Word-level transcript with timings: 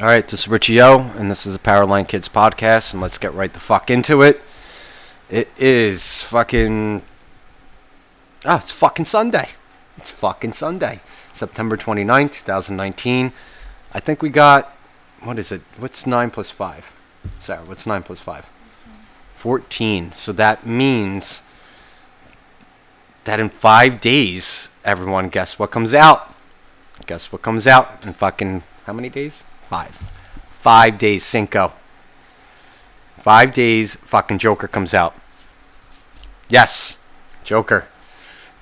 All 0.00 0.06
right, 0.06 0.28
this 0.28 0.42
is 0.42 0.48
Richie 0.48 0.80
O, 0.80 1.00
and 1.16 1.28
this 1.28 1.44
is 1.44 1.56
a 1.56 1.58
Powerline 1.58 2.06
Kids 2.06 2.28
podcast, 2.28 2.92
and 2.92 3.02
let's 3.02 3.18
get 3.18 3.34
right 3.34 3.52
the 3.52 3.58
fuck 3.58 3.90
into 3.90 4.22
it. 4.22 4.40
It 5.28 5.48
is 5.58 6.22
fucking. 6.22 7.02
Ah, 8.44 8.58
it's 8.58 8.70
fucking 8.70 9.06
Sunday. 9.06 9.48
It's 9.96 10.12
fucking 10.12 10.52
Sunday. 10.52 11.00
September 11.32 11.76
29th, 11.76 12.30
2019. 12.30 13.32
I 13.92 13.98
think 13.98 14.22
we 14.22 14.28
got. 14.28 14.72
What 15.24 15.36
is 15.36 15.50
it? 15.50 15.62
What's 15.78 16.06
9 16.06 16.30
plus 16.30 16.52
5? 16.52 16.94
Sara, 17.40 17.64
what's 17.64 17.84
9 17.84 18.04
plus 18.04 18.20
5? 18.20 18.48
14. 19.34 20.12
So 20.12 20.30
that 20.30 20.64
means 20.64 21.42
that 23.24 23.40
in 23.40 23.48
five 23.48 24.00
days, 24.00 24.70
everyone, 24.84 25.28
guess 25.28 25.58
what 25.58 25.72
comes 25.72 25.92
out? 25.92 26.32
Guess 27.06 27.32
what 27.32 27.42
comes 27.42 27.66
out 27.66 28.06
in 28.06 28.12
fucking. 28.12 28.62
How 28.86 28.92
many 28.92 29.08
days? 29.08 29.42
Five. 29.68 30.10
Five 30.50 30.98
days, 30.98 31.24
Cinco. 31.24 31.72
Five 33.16 33.52
days, 33.52 33.96
fucking 33.96 34.38
Joker 34.38 34.66
comes 34.66 34.94
out. 34.94 35.14
Yes, 36.48 36.98
Joker. 37.44 37.86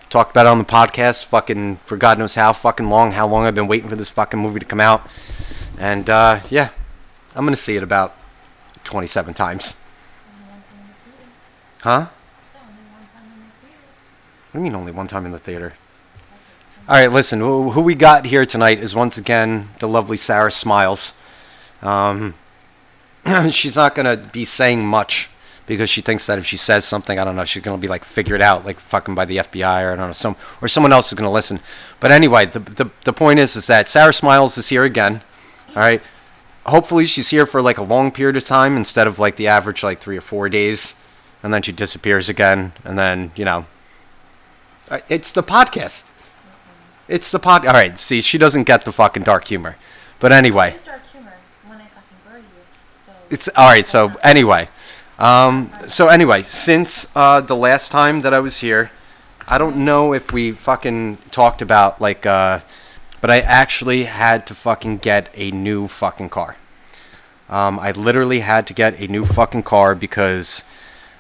Talked 0.08 0.32
about 0.32 0.46
it 0.46 0.48
on 0.48 0.58
the 0.58 0.64
podcast, 0.64 1.24
fucking 1.26 1.76
for 1.76 1.96
God 1.96 2.18
knows 2.18 2.34
how 2.34 2.52
fucking 2.52 2.88
long, 2.88 3.12
how 3.12 3.28
long 3.28 3.44
I've 3.44 3.54
been 3.54 3.68
waiting 3.68 3.88
for 3.88 3.96
this 3.96 4.10
fucking 4.10 4.40
movie 4.40 4.60
to 4.60 4.66
come 4.66 4.80
out. 4.80 5.08
And 5.78 6.10
uh, 6.10 6.40
yeah, 6.48 6.70
I'm 7.36 7.44
gonna 7.44 7.56
see 7.56 7.76
it 7.76 7.82
about 7.82 8.16
27 8.84 9.34
times. 9.34 9.80
Huh? 11.82 12.06
What 14.50 14.52
do 14.52 14.58
you 14.58 14.60
mean 14.64 14.74
only 14.74 14.90
one 14.90 15.06
time 15.06 15.26
in 15.26 15.32
the 15.32 15.38
theater? 15.38 15.74
All 16.88 16.94
right, 16.94 17.10
listen. 17.10 17.40
Who, 17.40 17.80
we 17.80 17.94
got 17.96 18.26
here 18.26 18.46
tonight 18.46 18.78
is 18.78 18.94
once 18.94 19.18
again 19.18 19.70
the 19.80 19.88
lovely 19.88 20.16
Sara 20.16 20.52
Smiles. 20.52 21.14
Um, 21.82 22.34
she's 23.50 23.74
not 23.74 23.94
gonna 23.96 24.16
be 24.16 24.44
saying 24.44 24.86
much 24.86 25.28
because 25.66 25.90
she 25.90 26.00
thinks 26.00 26.26
that 26.26 26.38
if 26.38 26.46
she 26.46 26.56
says 26.56 26.84
something, 26.84 27.18
I 27.18 27.24
don't 27.24 27.34
know, 27.34 27.44
she's 27.44 27.64
gonna 27.64 27.76
be 27.78 27.88
like 27.88 28.04
figured 28.04 28.40
out, 28.40 28.64
like 28.64 28.78
fucking 28.78 29.16
by 29.16 29.24
the 29.24 29.38
FBI 29.38 29.82
or 29.82 29.92
I 29.92 29.96
don't 29.96 30.08
know, 30.08 30.12
some 30.12 30.36
or 30.62 30.68
someone 30.68 30.92
else 30.92 31.08
is 31.08 31.14
gonna 31.18 31.32
listen. 31.32 31.58
But 31.98 32.12
anyway, 32.12 32.46
the 32.46 32.60
the, 32.60 32.90
the 33.04 33.12
point 33.12 33.40
is 33.40 33.56
is 33.56 33.66
that 33.66 33.88
Sara 33.88 34.12
Smiles 34.12 34.56
is 34.56 34.68
here 34.68 34.84
again. 34.84 35.22
All 35.70 35.82
right. 35.82 36.00
Hopefully 36.66 37.06
she's 37.06 37.30
here 37.30 37.46
for 37.46 37.62
like 37.62 37.78
a 37.78 37.82
long 37.82 38.12
period 38.12 38.36
of 38.36 38.44
time 38.44 38.76
instead 38.76 39.08
of 39.08 39.18
like 39.18 39.34
the 39.36 39.48
average 39.48 39.82
like 39.82 40.00
three 40.00 40.16
or 40.16 40.20
four 40.20 40.48
days, 40.48 40.94
and 41.42 41.52
then 41.52 41.62
she 41.62 41.72
disappears 41.72 42.28
again, 42.28 42.72
and 42.84 42.96
then 42.96 43.32
you 43.34 43.44
know. 43.44 43.66
uh, 44.88 45.00
It's 45.08 45.32
the 45.32 45.42
podcast. 45.42 46.10
It's 47.08 47.30
the 47.30 47.38
pod. 47.38 47.66
All 47.66 47.72
right. 47.72 47.98
See, 47.98 48.20
she 48.20 48.38
doesn't 48.38 48.64
get 48.64 48.84
the 48.84 48.92
fucking 48.92 49.22
dark 49.22 49.48
humor. 49.48 49.76
But 50.18 50.32
anyway, 50.32 50.70
It's 50.70 50.82
dark 50.84 51.02
humor 51.12 51.34
when 51.66 51.78
I 51.78 51.86
fucking 51.86 52.16
bury 52.26 52.40
you. 52.40 52.46
So 53.04 53.12
it's 53.30 53.48
all 53.56 53.68
right. 53.68 53.86
So 53.86 54.12
anyway, 54.22 54.68
um, 55.18 55.70
so 55.86 56.08
anyway, 56.08 56.42
since 56.42 57.14
uh, 57.14 57.40
the 57.40 57.56
last 57.56 57.92
time 57.92 58.22
that 58.22 58.34
I 58.34 58.40
was 58.40 58.60
here, 58.60 58.90
I 59.48 59.58
don't 59.58 59.76
know 59.84 60.12
if 60.12 60.32
we 60.32 60.52
fucking 60.52 61.18
talked 61.30 61.62
about 61.62 62.00
like, 62.00 62.26
uh, 62.26 62.60
but 63.20 63.30
I 63.30 63.40
actually 63.40 64.04
had 64.04 64.46
to 64.48 64.54
fucking 64.54 64.98
get 64.98 65.30
a 65.34 65.50
new 65.50 65.86
fucking 65.88 66.30
car. 66.30 66.56
Um, 67.48 67.78
I 67.78 67.92
literally 67.92 68.40
had 68.40 68.66
to 68.66 68.74
get 68.74 69.00
a 69.00 69.06
new 69.06 69.24
fucking 69.24 69.62
car 69.62 69.94
because 69.94 70.64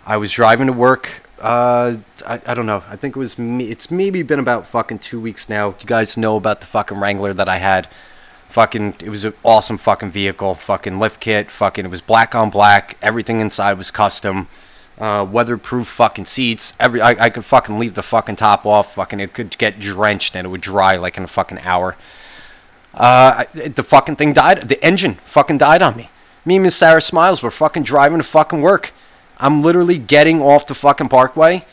I 0.04 0.16
was 0.16 0.32
driving 0.32 0.66
to 0.66 0.72
work. 0.72 1.22
Uh, 1.40 1.98
I, 2.26 2.40
I 2.46 2.54
don't 2.54 2.66
know. 2.66 2.82
I 2.88 2.96
think 2.96 3.14
it 3.14 3.18
was 3.18 3.38
me. 3.38 3.70
It's 3.70 3.90
maybe 3.90 4.22
been 4.22 4.38
about 4.38 4.66
fucking 4.66 5.00
two 5.00 5.20
weeks 5.20 5.48
now. 5.48 5.68
You 5.68 5.86
guys 5.86 6.16
know 6.16 6.36
about 6.36 6.60
the 6.60 6.66
fucking 6.66 6.98
Wrangler 6.98 7.32
that 7.34 7.48
I 7.48 7.58
had. 7.58 7.88
Fucking, 8.48 8.96
it 9.00 9.10
was 9.10 9.24
an 9.24 9.34
awesome 9.44 9.76
fucking 9.76 10.12
vehicle. 10.12 10.54
Fucking 10.54 10.98
lift 10.98 11.20
kit. 11.20 11.50
Fucking, 11.50 11.84
it 11.84 11.90
was 11.90 12.00
black 12.00 12.34
on 12.34 12.48
black. 12.48 12.96
Everything 13.02 13.40
inside 13.40 13.76
was 13.76 13.90
custom. 13.90 14.48
Uh, 14.98 15.26
weatherproof 15.30 15.86
fucking 15.88 16.24
seats. 16.24 16.72
Every 16.80 17.02
I, 17.02 17.10
I 17.10 17.28
could 17.28 17.44
fucking 17.44 17.78
leave 17.78 17.94
the 17.94 18.02
fucking 18.02 18.36
top 18.36 18.64
off. 18.64 18.94
Fucking, 18.94 19.20
it 19.20 19.34
could 19.34 19.58
get 19.58 19.78
drenched 19.78 20.34
and 20.34 20.46
it 20.46 20.48
would 20.48 20.62
dry 20.62 20.96
like 20.96 21.18
in 21.18 21.24
a 21.24 21.28
fucking 21.28 21.58
hour. 21.64 21.96
Uh, 22.94 23.44
I- 23.54 23.68
the 23.68 23.82
fucking 23.82 24.16
thing 24.16 24.32
died. 24.32 24.68
The 24.70 24.82
engine 24.82 25.14
fucking 25.24 25.58
died 25.58 25.82
on 25.82 25.96
me. 25.96 26.08
Me 26.46 26.56
and 26.56 26.62
Miss 26.62 26.76
Sara 26.76 27.02
Smiles 27.02 27.42
were 27.42 27.50
fucking 27.50 27.82
driving 27.82 28.18
to 28.18 28.24
fucking 28.24 28.62
work. 28.62 28.92
I'm 29.38 29.62
literally 29.62 29.98
getting 29.98 30.40
off 30.40 30.66
the 30.66 30.74
fucking 30.74 31.08
parkway. 31.08 31.64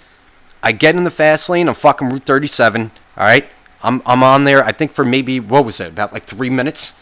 I 0.61 0.71
get 0.71 0.95
in 0.95 1.03
the 1.03 1.11
fast 1.11 1.49
lane 1.49 1.67
on 1.67 1.75
fucking 1.75 2.09
Route 2.09 2.23
37. 2.23 2.91
All 3.17 3.23
right, 3.23 3.47
I'm 3.81 4.01
I'm 4.05 4.23
on 4.23 4.43
there. 4.43 4.63
I 4.63 4.71
think 4.71 4.91
for 4.91 5.05
maybe 5.05 5.39
what 5.39 5.65
was 5.65 5.79
it 5.79 5.89
about 5.89 6.13
like 6.13 6.23
three 6.23 6.49
minutes. 6.49 6.93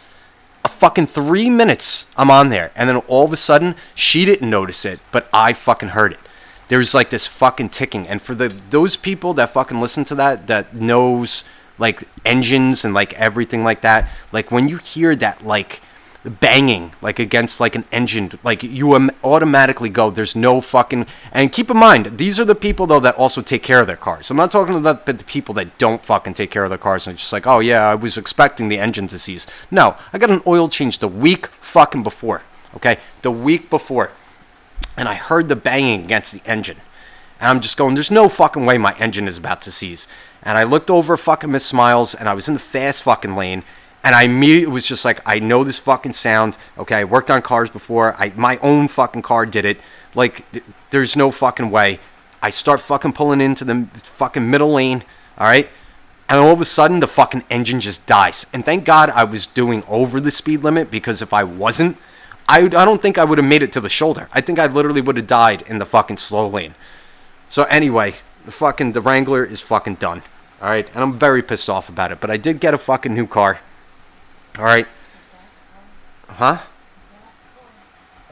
A 0.63 0.69
fucking 0.69 1.07
three 1.07 1.49
minutes. 1.49 2.05
I'm 2.16 2.29
on 2.29 2.49
there, 2.49 2.72
and 2.75 2.88
then 2.88 2.97
all 3.07 3.25
of 3.25 3.33
a 3.33 3.38
sudden 3.38 3.75
she 3.95 4.25
didn't 4.25 4.49
notice 4.49 4.85
it, 4.85 4.99
but 5.11 5.27
I 5.33 5.53
fucking 5.53 5.89
heard 5.89 6.13
it. 6.13 6.19
There's 6.67 6.93
like 6.93 7.09
this 7.09 7.28
fucking 7.28 7.69
ticking, 7.69 8.07
and 8.07 8.22
for 8.22 8.35
the 8.35 8.49
those 8.69 8.97
people 8.97 9.33
that 9.35 9.49
fucking 9.49 9.79
listen 9.79 10.05
to 10.05 10.16
that 10.16 10.47
that 10.47 10.75
knows 10.75 11.43
like 11.78 12.03
engines 12.25 12.85
and 12.85 12.93
like 12.93 13.13
everything 13.13 13.63
like 13.63 13.81
that, 13.81 14.09
like 14.31 14.51
when 14.51 14.69
you 14.69 14.78
hear 14.78 15.16
that 15.16 15.45
like 15.45 15.81
banging 16.23 16.93
like 17.01 17.17
against 17.17 17.59
like 17.59 17.75
an 17.75 17.83
engine 17.91 18.31
like 18.43 18.61
you 18.61 18.93
automatically 19.23 19.89
go 19.89 20.11
there's 20.11 20.35
no 20.35 20.61
fucking 20.61 21.07
and 21.31 21.51
keep 21.51 21.69
in 21.71 21.77
mind 21.77 22.19
these 22.19 22.39
are 22.39 22.45
the 22.45 22.53
people 22.53 22.85
though 22.85 22.99
that 22.99 23.15
also 23.15 23.41
take 23.41 23.63
care 23.63 23.81
of 23.81 23.87
their 23.87 23.95
cars 23.95 24.29
i'm 24.29 24.37
not 24.37 24.51
talking 24.51 24.75
about 24.75 25.07
the 25.07 25.15
people 25.15 25.55
that 25.55 25.75
don't 25.79 26.03
fucking 26.03 26.35
take 26.35 26.51
care 26.51 26.63
of 26.63 26.69
their 26.69 26.77
cars 26.77 27.07
and 27.07 27.17
just 27.17 27.33
like 27.33 27.47
oh 27.47 27.59
yeah 27.59 27.87
i 27.87 27.95
was 27.95 28.19
expecting 28.19 28.67
the 28.67 28.77
engine 28.77 29.07
to 29.07 29.17
seize 29.17 29.47
no 29.71 29.97
i 30.13 30.19
got 30.19 30.29
an 30.29 30.43
oil 30.45 30.69
change 30.69 30.99
the 30.99 31.07
week 31.07 31.47
fucking 31.47 32.03
before 32.03 32.43
okay 32.75 32.97
the 33.23 33.31
week 33.31 33.67
before 33.71 34.11
and 34.95 35.09
i 35.09 35.15
heard 35.15 35.49
the 35.49 35.55
banging 35.55 36.03
against 36.03 36.31
the 36.31 36.47
engine 36.47 36.77
and 37.41 37.49
I'm 37.49 37.59
just 37.59 37.75
going, 37.75 37.95
there's 37.95 38.11
no 38.11 38.29
fucking 38.29 38.67
way 38.67 38.77
my 38.77 38.95
engine 38.99 39.27
is 39.27 39.39
about 39.39 39.63
to 39.63 39.71
seize. 39.71 40.07
And 40.43 40.59
I 40.59 40.63
looked 40.63 40.91
over 40.91 41.17
fucking 41.17 41.51
Miss 41.51 41.65
Smiles 41.65 42.13
and 42.13 42.29
I 42.29 42.35
was 42.35 42.47
in 42.47 42.53
the 42.53 42.59
fast 42.59 43.01
fucking 43.01 43.35
lane. 43.35 43.63
And 44.03 44.16
I 44.16 44.23
immediately 44.23 44.73
was 44.73 44.85
just 44.85 45.06
like, 45.06 45.22
I 45.25 45.39
know 45.39 45.63
this 45.63 45.79
fucking 45.79 46.13
sound. 46.13 46.57
Okay, 46.78 46.95
I 46.95 47.03
worked 47.03 47.29
on 47.29 47.41
cars 47.41 47.69
before. 47.69 48.16
I 48.17 48.34
my 48.35 48.57
own 48.57 48.88
fucking 48.88 49.22
car 49.22 49.45
did 49.45 49.66
it. 49.66 49.79
Like, 50.16 50.50
th- 50.51 50.66
there's 50.89 51.16
no 51.16 51.31
fucking 51.31 51.69
way. 51.69 52.00
I 52.41 52.50
start 52.50 52.81
fucking 52.81 53.13
pulling 53.13 53.41
into 53.41 53.63
the 53.63 53.88
fucking 54.03 54.50
middle 54.50 54.73
lane. 54.73 55.03
All 55.38 55.47
right, 55.47 55.69
and 56.28 56.40
all 56.40 56.53
of 56.53 56.61
a 56.61 56.66
sudden 56.66 57.00
the 57.00 57.07
fucking 57.07 57.44
engine 57.50 57.79
just 57.79 58.07
dies. 58.07 58.45
And 58.53 58.66
thank 58.66 58.85
God 58.85 59.09
I 59.11 59.23
was 59.23 59.45
doing 59.45 59.84
over 59.88 60.19
the 60.19 60.31
speed 60.31 60.63
limit 60.63 60.90
because 60.90 61.22
if 61.22 61.34
I 61.34 61.44
wasn't, 61.44 61.97
I 62.50 62.61
I 62.63 62.85
don't 62.85 63.01
think 63.01 63.17
I 63.17 63.23
would 63.23 63.38
have 63.38 63.47
made 63.47 63.61
it 63.61 63.72
to 63.73 63.81
the 63.81 63.90
shoulder. 63.90 64.29
I 64.34 64.41
think 64.41 64.57
I 64.57 64.66
literally 64.66 65.01
would 65.01 65.17
have 65.17 65.28
died 65.28 65.61
in 65.63 65.78
the 65.78 65.85
fucking 65.85 66.17
slow 66.17 66.47
lane. 66.47 66.73
So 67.50 67.63
anyway, 67.66 68.13
the 68.45 68.51
fucking 68.51 68.94
the 68.94 69.01
Wrangler 69.01 69.44
is 69.45 69.61
fucking 69.61 69.95
done. 69.95 70.23
All 70.61 70.69
right, 70.69 70.88
and 70.94 71.03
I'm 71.03 71.13
very 71.13 71.44
pissed 71.44 71.69
off 71.69 71.90
about 71.90 72.11
it. 72.11 72.19
But 72.19 72.31
I 72.31 72.38
did 72.38 72.59
get 72.59 72.73
a 72.73 72.78
fucking 72.78 73.13
new 73.13 73.28
car. 73.28 73.59
All 74.57 74.66
right. 74.66 74.88
Huh? 76.28 76.59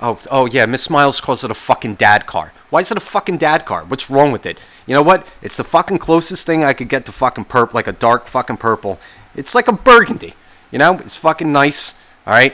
Oh, 0.01 0.19
oh 0.31 0.45
yeah. 0.45 0.65
Miss 0.65 0.83
Smiles 0.83 1.21
calls 1.21 1.43
it 1.43 1.51
a 1.51 1.55
fucking 1.55 1.95
dad 1.95 2.25
car. 2.25 2.53
Why 2.69 2.81
is 2.81 2.91
it 2.91 2.97
a 2.97 3.01
fucking 3.01 3.37
dad 3.37 3.65
car? 3.65 3.83
What's 3.83 4.09
wrong 4.09 4.31
with 4.31 4.45
it? 4.45 4.59
You 4.85 4.93
know 4.93 5.01
what? 5.01 5.27
It's 5.41 5.57
the 5.57 5.63
fucking 5.63 5.97
closest 5.97 6.45
thing 6.45 6.63
I 6.63 6.73
could 6.73 6.89
get 6.89 7.05
to 7.05 7.11
fucking 7.11 7.45
purple, 7.45 7.77
like 7.77 7.87
a 7.87 7.93
dark 7.93 8.27
fucking 8.27 8.57
purple. 8.57 8.99
It's 9.35 9.55
like 9.55 9.67
a 9.67 9.73
burgundy. 9.73 10.33
You 10.71 10.79
know, 10.79 10.95
it's 10.95 11.17
fucking 11.17 11.51
nice. 11.51 11.93
All 12.27 12.33
right. 12.33 12.53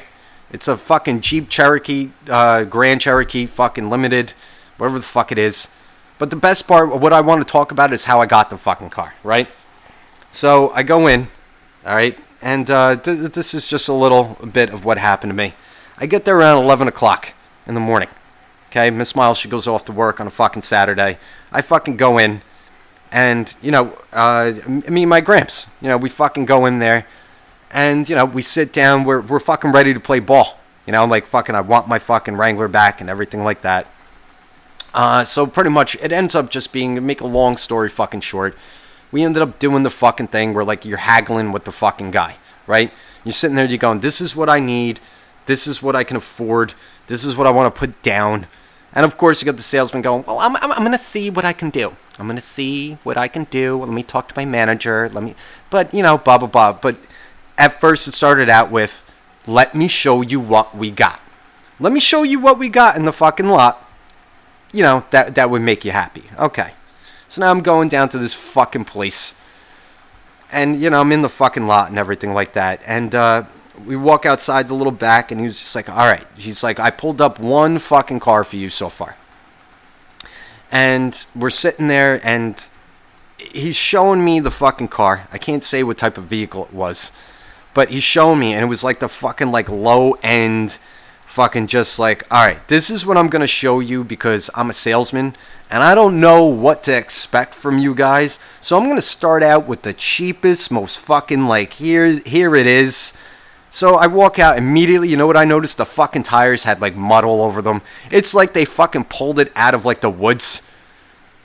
It's 0.52 0.68
a 0.68 0.78
fucking 0.78 1.22
Jeep 1.22 1.50
Cherokee, 1.50 2.12
uh, 2.30 2.64
Grand 2.64 3.02
Cherokee, 3.02 3.46
fucking 3.46 3.90
limited, 3.90 4.34
whatever 4.78 5.00
the 5.00 5.04
fuck 5.04 5.32
it 5.32 5.38
is. 5.38 5.68
But 6.18 6.30
the 6.30 6.36
best 6.36 6.68
part, 6.68 6.98
what 6.98 7.12
I 7.12 7.20
want 7.22 7.46
to 7.46 7.52
talk 7.52 7.72
about 7.72 7.92
is 7.92 8.06
how 8.06 8.22
I 8.22 8.26
got 8.26 8.50
the 8.50 8.58
fucking 8.58 8.92
car, 8.92 9.16
right? 9.24 9.50
So 10.32 10.70
I 10.70 10.84
go 10.84 11.08
in, 11.08 11.28
all 11.86 11.96
right, 11.96 12.18
and 12.42 12.70
uh, 12.70 12.96
th- 12.96 13.32
this 13.32 13.54
is 13.54 13.68
just 13.68 13.88
a 13.90 13.94
little 13.94 14.38
bit 14.52 14.70
of 14.70 14.86
what 14.86 14.98
happened 14.98 15.32
to 15.32 15.36
me. 15.36 15.54
I 15.98 16.06
get 16.06 16.26
there 16.26 16.38
around 16.38 16.64
11 16.64 16.88
o'clock 16.88 17.34
in 17.66 17.74
the 17.74 17.80
morning. 17.80 18.10
Okay, 18.68 18.90
Miss 18.90 19.10
Smiles, 19.10 19.38
she 19.38 19.48
goes 19.48 19.68
off 19.68 19.86
to 19.86 19.92
work 19.92 20.20
on 20.20 20.28
a 20.28 20.30
fucking 20.30 20.64
Saturday. 20.64 21.18
I 21.52 21.62
fucking 21.62 21.96
go 21.96 22.18
in, 22.18 22.42
and, 23.12 23.56
you 23.62 23.72
know, 23.72 23.98
uh, 24.12 24.54
me 24.68 25.04
and 25.04 25.10
my 25.10 25.22
Gramps, 25.22 25.70
you 25.82 25.88
know, 25.88 25.98
we 25.98 26.10
fucking 26.10 26.46
go 26.46 26.66
in 26.66 26.80
there, 26.80 27.08
and, 27.72 28.10
you 28.10 28.16
know, 28.16 28.26
we 28.26 28.42
sit 28.42 28.74
down, 28.74 29.06
we're, 29.06 29.22
we're 29.22 29.40
fucking 29.40 29.72
ready 29.72 29.94
to 29.94 30.00
play 30.00 30.20
ball. 30.20 30.60
You 30.86 30.92
know, 30.92 31.04
I'm 31.04 31.10
like 31.10 31.26
fucking, 31.26 31.56
I 31.56 31.62
want 31.62 31.88
my 31.88 32.00
fucking 32.00 32.36
Wrangler 32.36 32.68
back 32.68 33.00
and 33.00 33.10
everything 33.10 33.44
like 33.44 33.62
that. 33.62 33.88
Uh, 34.94 35.24
so 35.24 35.48
pretty 35.48 35.70
much, 35.70 35.96
it 36.02 36.12
ends 36.12 36.36
up 36.36 36.50
just 36.50 36.74
being, 36.74 37.06
make 37.06 37.22
a 37.22 37.28
long 37.28 37.58
story 37.58 37.90
fucking 37.90 38.22
short, 38.22 38.58
we 39.16 39.24
ended 39.24 39.42
up 39.42 39.60
doing 39.60 39.84
the 39.84 39.90
fucking 39.90 40.28
thing 40.28 40.54
where 40.54 40.66
like 40.66 40.84
you're 40.84 40.98
haggling 40.98 41.54
with 41.54 41.64
the 41.64 41.72
fucking 41.72 42.12
guy, 42.12 42.36
right? 42.68 42.92
You're 43.24 43.32
sitting 43.32 43.56
there, 43.56 43.64
you're 43.64 43.78
going, 43.78 44.02
this 44.02 44.20
is 44.20 44.36
what 44.36 44.50
I 44.50 44.60
need, 44.60 45.00
this 45.46 45.68
is 45.68 45.82
what 45.82 45.96
I 45.96 46.04
can 46.04 46.18
afford, 46.18 46.74
this 47.08 47.24
is 47.24 47.38
what 47.38 47.48
I 47.48 47.52
want 47.52 47.74
to 47.74 47.80
put 47.80 48.04
down. 48.04 48.48
And 48.92 49.06
of 49.06 49.18
course, 49.18 49.42
you 49.42 49.46
got 49.46 49.56
the 49.56 49.64
salesman 49.64 50.02
going, 50.02 50.26
well, 50.28 50.40
I'm, 50.40 50.58
I'm, 50.58 50.70
I'm 50.74 50.80
going 50.80 50.92
to 50.92 50.98
see 50.98 51.30
what 51.30 51.46
I 51.46 51.54
can 51.54 51.70
do. 51.70 51.96
I'm 52.20 52.28
going 52.28 52.36
to 52.36 52.42
see 52.42 52.98
what 53.04 53.18
I 53.18 53.30
can 53.30 53.46
do. 53.46 53.78
Let 53.78 53.90
me 53.90 54.04
talk 54.04 54.28
to 54.28 54.34
my 54.36 54.44
manager. 54.44 55.08
Let 55.08 55.24
me, 55.24 55.34
but 55.70 55.94
you 55.94 56.04
know, 56.04 56.18
blah, 56.18 56.38
blah, 56.38 56.50
blah. 56.50 56.74
But 56.74 56.98
at 57.58 57.80
first, 57.80 58.10
it 58.10 58.12
started 58.12 58.50
out 58.50 58.70
with, 58.70 59.10
let 59.48 59.74
me 59.74 59.88
show 59.88 60.24
you 60.24 60.42
what 60.42 60.76
we 60.76 60.92
got. 60.92 61.22
Let 61.80 61.94
me 61.94 62.02
show 62.02 62.24
you 62.24 62.42
what 62.42 62.60
we 62.60 62.68
got 62.68 62.98
in 62.98 63.06
the 63.06 63.14
fucking 63.14 63.48
lot. 63.48 63.82
You 64.74 64.84
know, 64.84 65.06
that, 65.12 65.36
that 65.36 65.50
would 65.50 65.62
make 65.62 65.86
you 65.86 65.92
happy. 65.92 66.24
Okay. 66.38 66.74
So 67.36 67.42
now 67.42 67.52
I'm 67.52 67.60
going 67.60 67.90
down 67.90 68.08
to 68.10 68.18
this 68.18 68.34
fucking 68.34 68.86
place. 68.86 69.34
And, 70.54 70.82
you 70.82 70.90
know, 70.90 71.02
I'm 71.02 71.12
in 71.12 71.22
the 71.22 71.28
fucking 71.28 71.68
lot 71.68 71.90
and 71.90 72.00
everything 72.00 72.34
like 72.34 72.54
that. 72.54 72.82
And, 72.88 73.14
uh, 73.14 73.44
we 73.86 73.98
walk 73.98 74.26
outside 74.26 74.70
the 74.70 74.74
little 74.74 74.94
back 74.94 75.32
and 75.32 75.42
he 75.42 75.44
was 75.46 75.60
just 75.60 75.76
like, 75.76 75.90
all 75.90 76.08
right. 76.08 76.26
He's 76.38 76.64
like, 76.64 76.80
I 76.80 76.92
pulled 76.92 77.20
up 77.20 77.38
one 77.38 77.78
fucking 77.78 78.22
car 78.22 78.46
for 78.46 78.56
you 78.56 78.70
so 78.70 78.88
far. 78.88 79.18
And 80.72 81.26
we're 81.36 81.50
sitting 81.50 81.88
there 81.88 82.26
and 82.26 82.70
he's 83.38 83.76
showing 83.76 84.24
me 84.24 84.40
the 84.40 84.50
fucking 84.50 84.88
car. 84.88 85.28
I 85.30 85.38
can't 85.38 85.62
say 85.62 85.84
what 85.84 85.98
type 85.98 86.18
of 86.18 86.24
vehicle 86.24 86.64
it 86.64 86.74
was, 86.74 87.12
but 87.74 87.90
he's 87.90 88.04
showing 88.04 88.40
me 88.40 88.54
and 88.54 88.64
it 88.64 88.68
was 88.70 88.82
like 88.82 89.02
the 89.02 89.10
fucking 89.10 89.52
like 89.52 89.68
low 89.68 90.14
end 90.24 90.80
fucking 91.26 91.68
just 91.68 92.00
like, 92.00 92.24
all 92.32 92.46
right, 92.46 92.66
this 92.68 92.90
is 92.90 93.06
what 93.06 93.18
I'm 93.18 93.28
going 93.28 93.42
to 93.42 93.48
show 93.48 93.80
you 93.80 94.04
because 94.04 94.50
I'm 94.56 94.70
a 94.70 94.74
salesman 94.74 95.36
and 95.70 95.84
I 95.84 95.96
don't 95.96 96.20
know 96.20 96.46
what 96.46 96.84
to 96.84 96.96
expect 96.96 97.54
from 97.56 97.78
you 97.78 97.94
guys. 97.94 98.40
So 98.62 98.78
I'm 98.78 98.86
going 98.86 98.96
to 98.96 99.02
start 99.02 99.44
out 99.44 99.68
with 99.68 99.82
the 99.82 99.94
cheapest, 99.94 100.72
most 100.72 101.04
fucking 101.04 101.46
like 101.46 101.74
here 101.74 102.20
here 102.26 102.56
it 102.56 102.68
is. 102.68 103.14
So 103.70 103.96
I 103.96 104.08
walk 104.08 104.40
out 104.40 104.58
immediately. 104.58 105.10
You 105.10 105.18
know 105.18 105.28
what 105.28 105.36
I 105.36 105.44
noticed? 105.44 105.78
The 105.78 105.86
fucking 105.86 106.24
tires 106.24 106.64
had 106.64 106.80
like 106.80 106.96
mud 106.96 107.26
all 107.26 107.42
over 107.42 107.62
them. 107.62 107.82
It's 108.10 108.34
like 108.34 108.54
they 108.54 108.64
fucking 108.64 109.06
pulled 109.06 109.38
it 109.38 109.52
out 109.56 109.74
of 109.74 109.84
like 109.84 110.00
the 110.00 110.10
woods. 110.10 110.62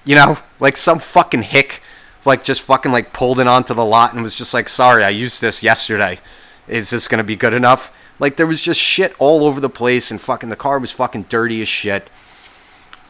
You 0.05 0.15
know, 0.15 0.38
like 0.61 0.77
some 0.77 0.99
fucking 0.99 1.43
hick, 1.43 1.82
like 2.25 2.44
just 2.44 2.62
fucking 2.62 2.93
like 2.93 3.12
pulled 3.12 3.41
it 3.41 3.49
onto 3.49 3.75
the 3.75 3.85
lot 3.85 4.15
and 4.15 4.23
was 4.23 4.37
just 4.37 4.55
like, 4.55 4.69
sorry, 4.69 5.03
I 5.03 5.09
used 5.09 5.41
this 5.41 5.62
yesterday. 5.62 6.21
Is 6.69 6.91
this 6.91 7.09
gonna 7.09 7.25
be 7.25 7.35
good 7.35 7.55
enough? 7.55 7.93
Like 8.20 8.37
there 8.37 8.46
was 8.46 8.62
just 8.62 8.78
shit 8.78 9.14
all 9.19 9.44
over 9.44 9.61
the 9.61 9.70
place 9.70 10.11
and 10.11 10.20
fucking 10.20 10.50
the 10.50 10.56
car 10.56 10.78
was 10.78 10.93
fucking 10.93 11.25
dirty 11.25 11.62
as 11.62 11.69
shit. 11.69 12.08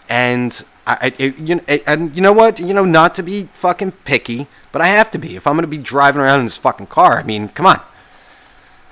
And 0.08 0.64
I, 0.86 1.12
it, 1.18 1.38
you 1.38 1.56
know, 1.56 1.62
and 1.86 2.16
you 2.16 2.22
know 2.22 2.32
what? 2.32 2.58
You 2.60 2.72
know, 2.72 2.84
not 2.84 3.14
to 3.16 3.22
be 3.22 3.48
fucking 3.52 3.92
picky, 4.04 4.46
but 4.72 4.80
I 4.80 4.86
have 4.86 5.10
to 5.10 5.18
be 5.18 5.36
if 5.36 5.46
I'm 5.46 5.56
gonna 5.56 5.66
be 5.66 5.78
driving 5.78 6.22
around 6.22 6.40
in 6.40 6.46
this 6.46 6.56
fucking 6.56 6.86
car. 6.86 7.18
I 7.18 7.24
mean, 7.24 7.48
come 7.48 7.66
on. 7.66 7.80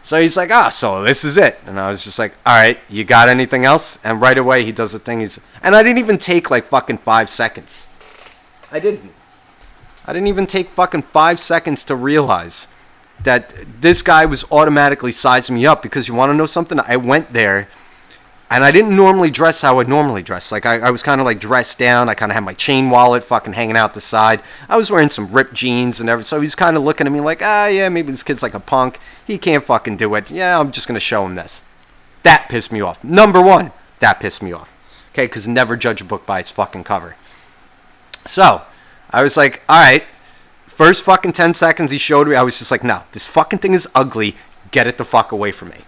So 0.03 0.21
he's 0.21 0.37
like, 0.37 0.51
ah, 0.51 0.69
so 0.71 1.03
this 1.03 1.25
is 1.25 1.37
it. 1.37 1.59
And 1.67 1.79
I 1.79 1.91
was 1.91 2.03
just 2.03 2.19
like, 2.19 2.35
all 2.47 2.57
right, 2.57 2.79
you 2.89 3.05
got 3.05 3.29
anything 3.29 3.65
else? 3.65 4.05
And 4.05 4.21
right 4.21 4.39
away 4.39 4.65
he 4.65 4.73
does 4.73 4.93
the 4.93 4.99
thing. 4.99 5.21
He's, 5.21 5.41
and 5.63 5.77
I 5.77 5.83
didn't 5.83 5.99
even 5.99 6.19
take 6.19 6.51
like 6.51 6.65
fucking 6.65 6.99
five 6.99 7.29
seconds. 7.29 7.87
I 8.73 8.81
didn't. 8.81 9.13
I 10.07 10.13
didn't 10.13 10.29
even 10.29 10.47
take 10.47 10.69
fucking 10.69 11.03
five 11.03 11.39
seconds 11.39 11.85
to 11.85 11.95
realize 11.95 12.67
that 13.25 13.55
this 13.81 14.03
guy 14.03 14.27
was 14.27 14.45
automatically 14.51 15.13
sizing 15.13 15.57
me 15.57 15.67
up 15.67 15.83
because 15.83 16.09
you 16.09 16.15
want 16.15 16.31
to 16.31 16.35
know 16.35 16.47
something? 16.47 16.79
I 16.81 16.97
went 16.97 17.33
there 17.33 17.69
and 18.51 18.65
I 18.65 18.71
didn't 18.71 18.97
normally 18.97 19.31
dress 19.31 19.61
how 19.61 19.79
I 19.79 19.85
normally 19.85 20.23
dress. 20.23 20.51
Like 20.51 20.65
I, 20.65 20.79
I 20.79 20.91
was 20.91 21.03
kind 21.03 21.21
of 21.21 21.27
like 21.27 21.39
dressed 21.39 21.79
down. 21.79 22.09
I 22.09 22.15
kind 22.15 22.33
of 22.33 22.35
had 22.35 22.45
my 22.45 22.55
chain 22.55 22.89
wallet 22.89 23.23
fucking 23.23 23.53
hanging 23.53 23.77
out 23.77 23.95
the 23.95 24.01
side. 24.01 24.43
I 24.69 24.77
was 24.77 24.91
wearing 24.91 25.11
some 25.11 25.31
ripped 25.31 25.53
jeans 25.53 26.01
and 26.01 26.09
everything. 26.09 26.27
So 26.29 26.41
he's 26.41 26.55
kind 26.55 26.77
of 26.77 26.83
looking 26.83 27.07
at 27.07 27.13
me 27.13 27.21
like, 27.21 27.41
ah, 27.43 27.67
yeah, 27.67 27.89
maybe 27.89 28.11
this 28.11 28.23
kid's 28.23 28.43
like 28.43 28.55
a 28.55 28.61
punk. 28.61 28.99
He 29.27 29.37
can't 29.37 29.63
fucking 29.63 29.97
do 29.97 30.15
it. 30.15 30.31
Yeah, 30.31 30.59
I'm 30.59 30.73
just 30.73 30.89
gonna 30.89 31.01
show 31.01 31.27
him 31.27 31.35
this. 31.35 31.63
That 32.23 32.49
pissed 32.49 32.73
me 32.73 32.81
off. 32.81 33.05
Number 33.05 33.43
one, 33.43 33.73
that 34.01 34.21
pissed 34.21 34.43
me 34.43 34.53
off. 34.53 34.75
Okay, 35.13 35.27
because 35.27 35.47
never 35.47 35.77
judge 35.77 36.01
a 36.01 36.05
book 36.05 36.25
by 36.25 36.39
its 36.39 36.51
fucking 36.51 36.85
cover. 36.85 37.17
So 38.27 38.63
I 39.11 39.23
was 39.23 39.37
like, 39.37 39.63
all 39.69 39.81
right. 39.81 40.05
First 40.79 41.03
fucking 41.03 41.33
10 41.33 41.55
seconds 41.55 41.91
he 41.91 41.99
showed 41.99 42.29
me, 42.29 42.37
I 42.37 42.45
was 42.45 42.61
just 42.61 42.71
like, 42.71 42.85
no, 42.85 43.03
this 43.11 43.27
fucking 43.27 43.59
thing 43.59 43.75
is 43.75 43.89
ugly. 43.97 44.37
Get 44.71 44.87
it 44.87 44.97
the 44.97 45.05
fuck 45.05 45.33
away 45.33 45.51
from 45.51 45.71
me. 45.71 45.79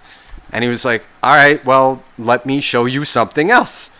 And 0.52 0.64
he 0.64 0.68
was 0.68 0.84
like, 0.84 1.06
all 1.22 1.36
right, 1.36 1.64
well, 1.64 2.02
let 2.18 2.44
me 2.44 2.60
show 2.60 2.86
you 2.86 3.04
something 3.04 3.52
else. 3.52 3.92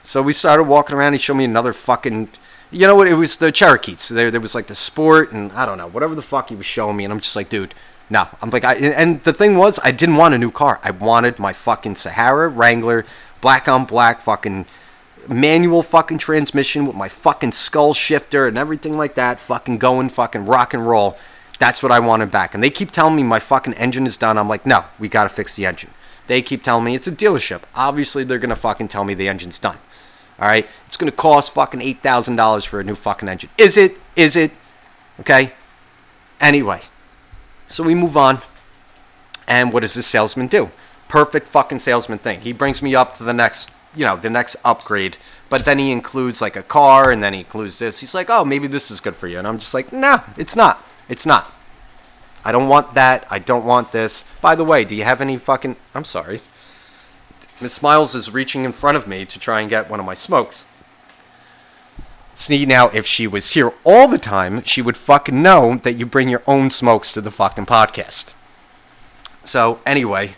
So 0.00 0.22
we 0.22 0.32
started 0.32 0.62
walking 0.62 0.96
around. 0.96 1.12
He 1.12 1.18
showed 1.18 1.34
me 1.34 1.44
another 1.44 1.74
fucking, 1.74 2.30
you 2.70 2.86
know 2.86 2.96
what? 2.96 3.06
It 3.06 3.16
was 3.16 3.36
the 3.36 3.52
Cherokees. 3.52 4.08
There, 4.08 4.30
there 4.30 4.40
was 4.40 4.54
like 4.54 4.68
the 4.68 4.74
sport 4.74 5.30
and 5.30 5.52
I 5.52 5.66
don't 5.66 5.76
know, 5.76 5.88
whatever 5.88 6.14
the 6.14 6.22
fuck 6.22 6.48
he 6.48 6.56
was 6.56 6.64
showing 6.64 6.96
me. 6.96 7.04
And 7.04 7.12
I'm 7.12 7.20
just 7.20 7.36
like, 7.36 7.50
dude, 7.50 7.74
no. 8.08 8.26
I'm 8.40 8.48
like, 8.48 8.64
I, 8.64 8.76
and 8.76 9.22
the 9.24 9.34
thing 9.34 9.58
was, 9.58 9.78
I 9.84 9.90
didn't 9.90 10.16
want 10.16 10.32
a 10.32 10.38
new 10.38 10.50
car. 10.50 10.80
I 10.82 10.90
wanted 10.90 11.38
my 11.38 11.52
fucking 11.52 11.96
Sahara 11.96 12.48
Wrangler, 12.48 13.04
black 13.42 13.68
on 13.68 13.84
black, 13.84 14.22
fucking 14.22 14.64
manual 15.34 15.82
fucking 15.82 16.18
transmission 16.18 16.86
with 16.86 16.96
my 16.96 17.08
fucking 17.08 17.52
skull 17.52 17.94
shifter 17.94 18.46
and 18.46 18.58
everything 18.58 18.96
like 18.96 19.14
that, 19.14 19.40
fucking 19.40 19.78
going 19.78 20.08
fucking 20.08 20.46
rock 20.46 20.74
and 20.74 20.86
roll. 20.86 21.16
That's 21.58 21.82
what 21.82 21.92
I 21.92 22.00
wanted 22.00 22.30
back. 22.30 22.54
And 22.54 22.62
they 22.62 22.70
keep 22.70 22.90
telling 22.90 23.16
me 23.16 23.22
my 23.22 23.38
fucking 23.38 23.74
engine 23.74 24.06
is 24.06 24.16
done. 24.16 24.38
I'm 24.38 24.48
like, 24.48 24.66
no, 24.66 24.84
we 24.98 25.08
gotta 25.08 25.28
fix 25.28 25.56
the 25.56 25.66
engine. 25.66 25.90
They 26.26 26.42
keep 26.42 26.62
telling 26.62 26.84
me 26.84 26.94
it's 26.94 27.08
a 27.08 27.12
dealership. 27.12 27.62
Obviously, 27.74 28.24
they're 28.24 28.38
gonna 28.38 28.56
fucking 28.56 28.88
tell 28.88 29.04
me 29.04 29.14
the 29.14 29.28
engine's 29.28 29.58
done. 29.58 29.78
All 30.38 30.48
right, 30.48 30.66
it's 30.86 30.96
gonna 30.96 31.12
cost 31.12 31.52
fucking 31.52 31.82
eight 31.82 32.02
thousand 32.02 32.36
dollars 32.36 32.64
for 32.64 32.80
a 32.80 32.84
new 32.84 32.94
fucking 32.94 33.28
engine. 33.28 33.50
Is 33.58 33.76
it? 33.76 33.98
Is 34.16 34.36
it? 34.36 34.52
Okay. 35.20 35.52
Anyway, 36.40 36.80
so 37.68 37.84
we 37.84 37.94
move 37.94 38.16
on. 38.16 38.38
And 39.46 39.72
what 39.72 39.80
does 39.80 39.94
this 39.94 40.06
salesman 40.06 40.46
do? 40.46 40.70
Perfect 41.08 41.48
fucking 41.48 41.80
salesman 41.80 42.18
thing. 42.18 42.40
He 42.40 42.52
brings 42.52 42.80
me 42.80 42.94
up 42.94 43.16
to 43.16 43.24
the 43.24 43.32
next 43.32 43.70
you 43.94 44.04
know 44.04 44.16
the 44.16 44.30
next 44.30 44.56
upgrade 44.64 45.16
but 45.48 45.64
then 45.64 45.78
he 45.78 45.90
includes 45.90 46.40
like 46.40 46.56
a 46.56 46.62
car 46.62 47.10
and 47.10 47.22
then 47.22 47.32
he 47.32 47.40
includes 47.40 47.78
this. 47.78 48.00
He's 48.00 48.14
like 48.14 48.28
oh 48.30 48.44
maybe 48.44 48.68
this 48.68 48.90
is 48.90 49.00
good 49.00 49.16
for 49.16 49.26
you. 49.26 49.38
And 49.38 49.46
i'm 49.46 49.58
just 49.58 49.74
like 49.74 49.92
nah 49.92 50.20
it's 50.36 50.56
not. 50.56 50.84
It's 51.08 51.26
not. 51.26 51.52
I 52.44 52.52
don't 52.52 52.68
want 52.68 52.94
that. 52.94 53.26
I 53.30 53.38
don't 53.38 53.64
want 53.64 53.92
this. 53.92 54.22
By 54.40 54.54
the 54.54 54.64
way 54.64 54.84
do 54.84 54.94
you 54.94 55.04
have 55.04 55.20
any 55.20 55.36
fucking 55.36 55.76
i'm 55.94 56.04
sorry. 56.04 56.40
Miss 57.60 57.74
smiles 57.74 58.14
is 58.14 58.32
reaching 58.32 58.64
in 58.64 58.72
front 58.72 58.96
of 58.96 59.06
me 59.06 59.24
to 59.26 59.38
try 59.38 59.60
and 59.60 59.68
get 59.68 59.90
one 59.90 60.00
of 60.00 60.06
my 60.06 60.14
smokes. 60.14 60.66
See 62.34 62.64
now 62.64 62.88
if 62.88 63.04
she 63.04 63.26
was 63.26 63.52
here 63.52 63.72
all 63.84 64.08
the 64.08 64.18
time 64.18 64.62
she 64.62 64.80
would 64.80 64.96
fucking 64.96 65.42
know 65.42 65.74
that 65.82 65.94
you 65.94 66.06
bring 66.06 66.28
your 66.28 66.42
own 66.46 66.70
smokes 66.70 67.12
to 67.12 67.20
the 67.20 67.30
fucking 67.30 67.66
podcast. 67.66 68.34
So 69.44 69.80
anyway. 69.84 70.36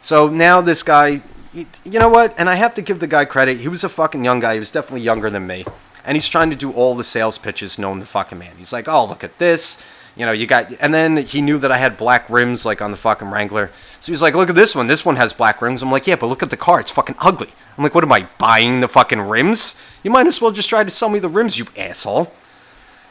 So 0.00 0.28
now 0.28 0.62
this 0.62 0.82
guy 0.82 1.22
you 1.52 1.98
know 1.98 2.08
what? 2.08 2.38
And 2.38 2.48
I 2.48 2.54
have 2.54 2.74
to 2.74 2.82
give 2.82 3.00
the 3.00 3.06
guy 3.06 3.24
credit. 3.24 3.58
He 3.58 3.68
was 3.68 3.84
a 3.84 3.88
fucking 3.88 4.24
young 4.24 4.40
guy. 4.40 4.54
He 4.54 4.60
was 4.60 4.70
definitely 4.70 5.02
younger 5.02 5.30
than 5.30 5.46
me. 5.46 5.64
And 6.04 6.16
he's 6.16 6.28
trying 6.28 6.50
to 6.50 6.56
do 6.56 6.72
all 6.72 6.94
the 6.94 7.04
sales 7.04 7.38
pitches 7.38 7.78
known 7.78 7.98
the 7.98 8.06
fucking 8.06 8.38
man. 8.38 8.54
He's 8.56 8.72
like, 8.72 8.88
oh, 8.88 9.04
look 9.04 9.24
at 9.24 9.38
this. 9.38 9.84
You 10.16 10.26
know, 10.26 10.32
you 10.32 10.46
got, 10.46 10.72
and 10.80 10.92
then 10.92 11.18
he 11.18 11.40
knew 11.40 11.58
that 11.58 11.70
I 11.70 11.78
had 11.78 11.96
black 11.96 12.28
rims 12.28 12.66
like 12.66 12.82
on 12.82 12.90
the 12.90 12.96
fucking 12.96 13.30
Wrangler. 13.30 13.70
So 14.00 14.12
he's 14.12 14.22
like, 14.22 14.34
look 14.34 14.48
at 14.50 14.56
this 14.56 14.74
one. 14.74 14.86
This 14.86 15.04
one 15.04 15.16
has 15.16 15.32
black 15.32 15.62
rims. 15.62 15.82
I'm 15.82 15.90
like, 15.90 16.06
yeah, 16.06 16.16
but 16.16 16.26
look 16.26 16.42
at 16.42 16.50
the 16.50 16.56
car. 16.56 16.80
It's 16.80 16.90
fucking 16.90 17.16
ugly. 17.20 17.48
I'm 17.76 17.84
like, 17.84 17.94
what 17.94 18.04
am 18.04 18.12
I 18.12 18.28
buying 18.38 18.80
the 18.80 18.88
fucking 18.88 19.20
rims? 19.20 19.80
You 20.02 20.10
might 20.10 20.26
as 20.26 20.40
well 20.40 20.50
just 20.50 20.68
try 20.68 20.82
to 20.82 20.90
sell 20.90 21.08
me 21.08 21.18
the 21.18 21.28
rims, 21.28 21.58
you 21.58 21.66
asshole. 21.76 22.32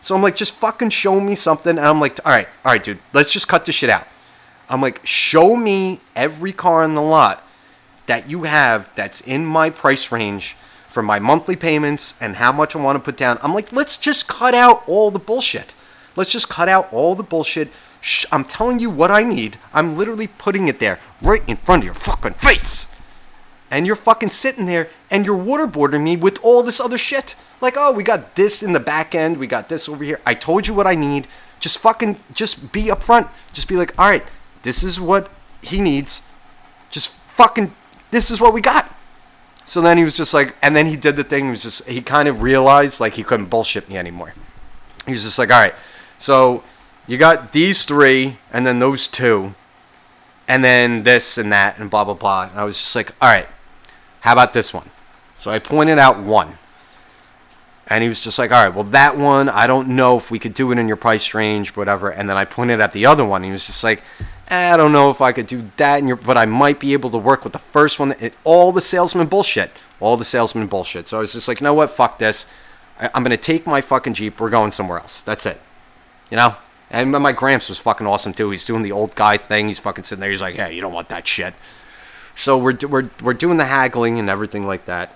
So 0.01 0.15
I'm 0.15 0.21
like, 0.21 0.35
just 0.35 0.55
fucking 0.55 0.89
show 0.89 1.19
me 1.19 1.35
something. 1.35 1.77
And 1.77 1.87
I'm 1.87 1.99
like, 1.99 2.19
all 2.25 2.31
right, 2.31 2.47
all 2.65 2.71
right, 2.71 2.83
dude, 2.83 2.99
let's 3.13 3.33
just 3.33 3.47
cut 3.47 3.65
this 3.65 3.75
shit 3.75 3.89
out. 3.89 4.07
I'm 4.69 4.81
like, 4.81 5.05
show 5.05 5.55
me 5.55 5.99
every 6.15 6.51
car 6.51 6.83
in 6.83 6.95
the 6.95 7.01
lot 7.01 7.43
that 8.09 8.27
you 8.27 8.43
have 8.43 8.89
that's 8.95 9.21
in 9.21 9.45
my 9.45 9.69
price 9.69 10.11
range 10.11 10.55
for 10.87 11.03
my 11.03 11.19
monthly 11.19 11.55
payments 11.55 12.19
and 12.19 12.37
how 12.37 12.51
much 12.51 12.75
I 12.75 12.81
want 12.81 12.95
to 12.95 13.05
put 13.05 13.15
down. 13.15 13.37
I'm 13.43 13.53
like, 13.53 13.71
let's 13.71 13.99
just 13.99 14.27
cut 14.27 14.55
out 14.55 14.81
all 14.87 15.11
the 15.11 15.19
bullshit. 15.19 15.75
Let's 16.15 16.31
just 16.31 16.49
cut 16.49 16.67
out 16.67 16.91
all 16.91 17.13
the 17.13 17.21
bullshit. 17.21 17.69
Shh, 18.01 18.25
I'm 18.31 18.45
telling 18.45 18.79
you 18.79 18.89
what 18.89 19.11
I 19.11 19.21
need. 19.21 19.57
I'm 19.75 19.95
literally 19.95 20.25
putting 20.25 20.67
it 20.67 20.79
there 20.79 20.99
right 21.21 21.47
in 21.47 21.55
front 21.55 21.83
of 21.83 21.85
your 21.85 21.93
fucking 21.93 22.33
face. 22.33 22.91
And 23.69 23.85
you're 23.85 23.95
fucking 23.95 24.29
sitting 24.29 24.65
there 24.65 24.89
and 25.11 25.23
you're 25.23 25.37
waterboarding 25.37 26.01
me 26.01 26.17
with 26.17 26.39
all 26.43 26.63
this 26.63 26.79
other 26.79 26.97
shit. 26.97 27.35
Like, 27.61 27.75
oh, 27.77 27.93
we 27.93 28.01
got 28.01 28.35
this 28.35 28.63
in 28.63 28.73
the 28.73 28.79
back 28.79 29.13
end. 29.13 29.37
We 29.37 29.45
got 29.45 29.69
this 29.69 29.87
over 29.87 30.03
here. 30.03 30.19
I 30.25 30.33
told 30.33 30.67
you 30.67 30.73
what 30.73 30.87
I 30.87 30.95
need. 30.95 31.27
Just 31.59 31.77
fucking, 31.77 32.19
just 32.33 32.71
be 32.71 32.85
upfront. 32.85 33.29
Just 33.53 33.67
be 33.67 33.75
like, 33.75 33.93
all 33.99 34.09
right, 34.09 34.25
this 34.63 34.81
is 34.81 34.99
what 34.99 35.29
he 35.61 35.79
needs. 35.79 36.23
Just 36.89 37.11
fucking 37.11 37.75
this 38.11 38.31
is 38.31 38.41
what 38.41 38.53
we 38.53 38.61
got. 38.61 38.93
So 39.65 39.81
then 39.81 39.97
he 39.97 40.03
was 40.03 40.17
just 40.17 40.33
like, 40.33 40.55
and 40.61 40.75
then 40.75 40.87
he 40.87 40.95
did 40.95 41.15
the 41.15 41.23
thing. 41.23 41.45
He 41.45 41.51
was 41.51 41.63
just, 41.63 41.87
he 41.87 42.01
kind 42.01 42.27
of 42.27 42.41
realized 42.41 42.99
like 42.99 43.13
he 43.13 43.23
couldn't 43.23 43.47
bullshit 43.47 43.87
me 43.87 43.97
anymore. 43.97 44.33
He 45.05 45.11
was 45.11 45.23
just 45.23 45.37
like, 45.37 45.51
all 45.51 45.59
right, 45.59 45.75
so 46.17 46.63
you 47.07 47.17
got 47.17 47.53
these 47.53 47.85
three, 47.85 48.37
and 48.51 48.65
then 48.67 48.79
those 48.79 49.07
two, 49.07 49.55
and 50.47 50.63
then 50.63 51.03
this 51.03 51.37
and 51.37 51.51
that, 51.51 51.79
and 51.79 51.89
blah, 51.89 52.03
blah, 52.03 52.13
blah. 52.13 52.49
And 52.49 52.59
I 52.59 52.63
was 52.63 52.77
just 52.77 52.95
like, 52.95 53.13
all 53.21 53.29
right, 53.29 53.47
how 54.21 54.33
about 54.33 54.53
this 54.53 54.73
one? 54.73 54.89
So 55.37 55.51
I 55.51 55.59
pointed 55.59 55.97
out 55.97 56.19
one. 56.19 56.57
And 57.87 58.03
he 58.03 58.09
was 58.09 58.23
just 58.23 58.37
like, 58.37 58.51
all 58.51 58.63
right, 58.63 58.73
well, 58.73 58.83
that 58.85 59.17
one, 59.17 59.49
I 59.49 59.65
don't 59.65 59.89
know 59.89 60.17
if 60.17 60.29
we 60.29 60.37
could 60.37 60.53
do 60.53 60.71
it 60.71 60.77
in 60.77 60.87
your 60.87 60.97
price 60.97 61.33
range, 61.33 61.75
whatever. 61.75 62.09
And 62.09 62.29
then 62.29 62.37
I 62.37 62.45
pointed 62.45 62.79
at 62.81 62.91
the 62.91 63.07
other 63.07 63.25
one. 63.25 63.43
He 63.43 63.51
was 63.51 63.65
just 63.65 63.83
like, 63.83 64.03
I 64.51 64.77
don't 64.77 64.91
know 64.91 65.11
if 65.11 65.21
I 65.21 65.31
could 65.31 65.47
do 65.47 65.69
that 65.77 66.03
your, 66.03 66.15
but 66.15 66.37
I 66.37 66.45
might 66.45 66.79
be 66.79 66.93
able 66.93 67.09
to 67.11 67.17
work 67.17 67.43
with 67.43 67.53
the 67.53 67.59
first 67.59 67.99
one. 67.99 68.13
It, 68.19 68.35
all 68.43 68.71
the 68.71 68.81
salesman 68.81 69.27
bullshit, 69.27 69.71
all 69.99 70.17
the 70.17 70.25
salesman 70.25 70.67
bullshit. 70.67 71.07
So 71.07 71.17
I 71.17 71.21
was 71.21 71.33
just 71.33 71.47
like, 71.47 71.59
you 71.59 71.65
know 71.65 71.73
what, 71.73 71.91
fuck 71.91 72.17
this. 72.19 72.45
I, 72.99 73.09
I'm 73.13 73.23
gonna 73.23 73.37
take 73.37 73.67
my 73.67 73.81
fucking 73.81 74.15
jeep. 74.15 74.39
We're 74.39 74.49
going 74.49 74.71
somewhere 74.71 74.97
else. 74.97 75.21
That's 75.21 75.45
it. 75.45 75.61
You 76.31 76.37
know, 76.37 76.55
And 76.91 77.11
my 77.11 77.31
Gramps 77.31 77.69
was 77.69 77.79
fucking 77.79 78.07
awesome 78.07 78.33
too. 78.33 78.49
He's 78.51 78.65
doing 78.65 78.81
the 78.81 78.91
old 78.91 79.15
guy 79.15 79.37
thing. 79.37 79.67
He's 79.67 79.79
fucking 79.79 80.03
sitting 80.03 80.21
there. 80.21 80.31
He's 80.31 80.41
like, 80.41 80.55
"Hey, 80.55 80.73
you 80.73 80.81
don't 80.81 80.93
want 80.93 81.09
that 81.09 81.27
shit." 81.27 81.53
So 82.35 82.57
we're 82.57 82.77
we're 82.87 83.09
we're 83.21 83.33
doing 83.33 83.57
the 83.57 83.65
haggling 83.65 84.17
and 84.17 84.29
everything 84.29 84.65
like 84.65 84.85
that. 84.85 85.13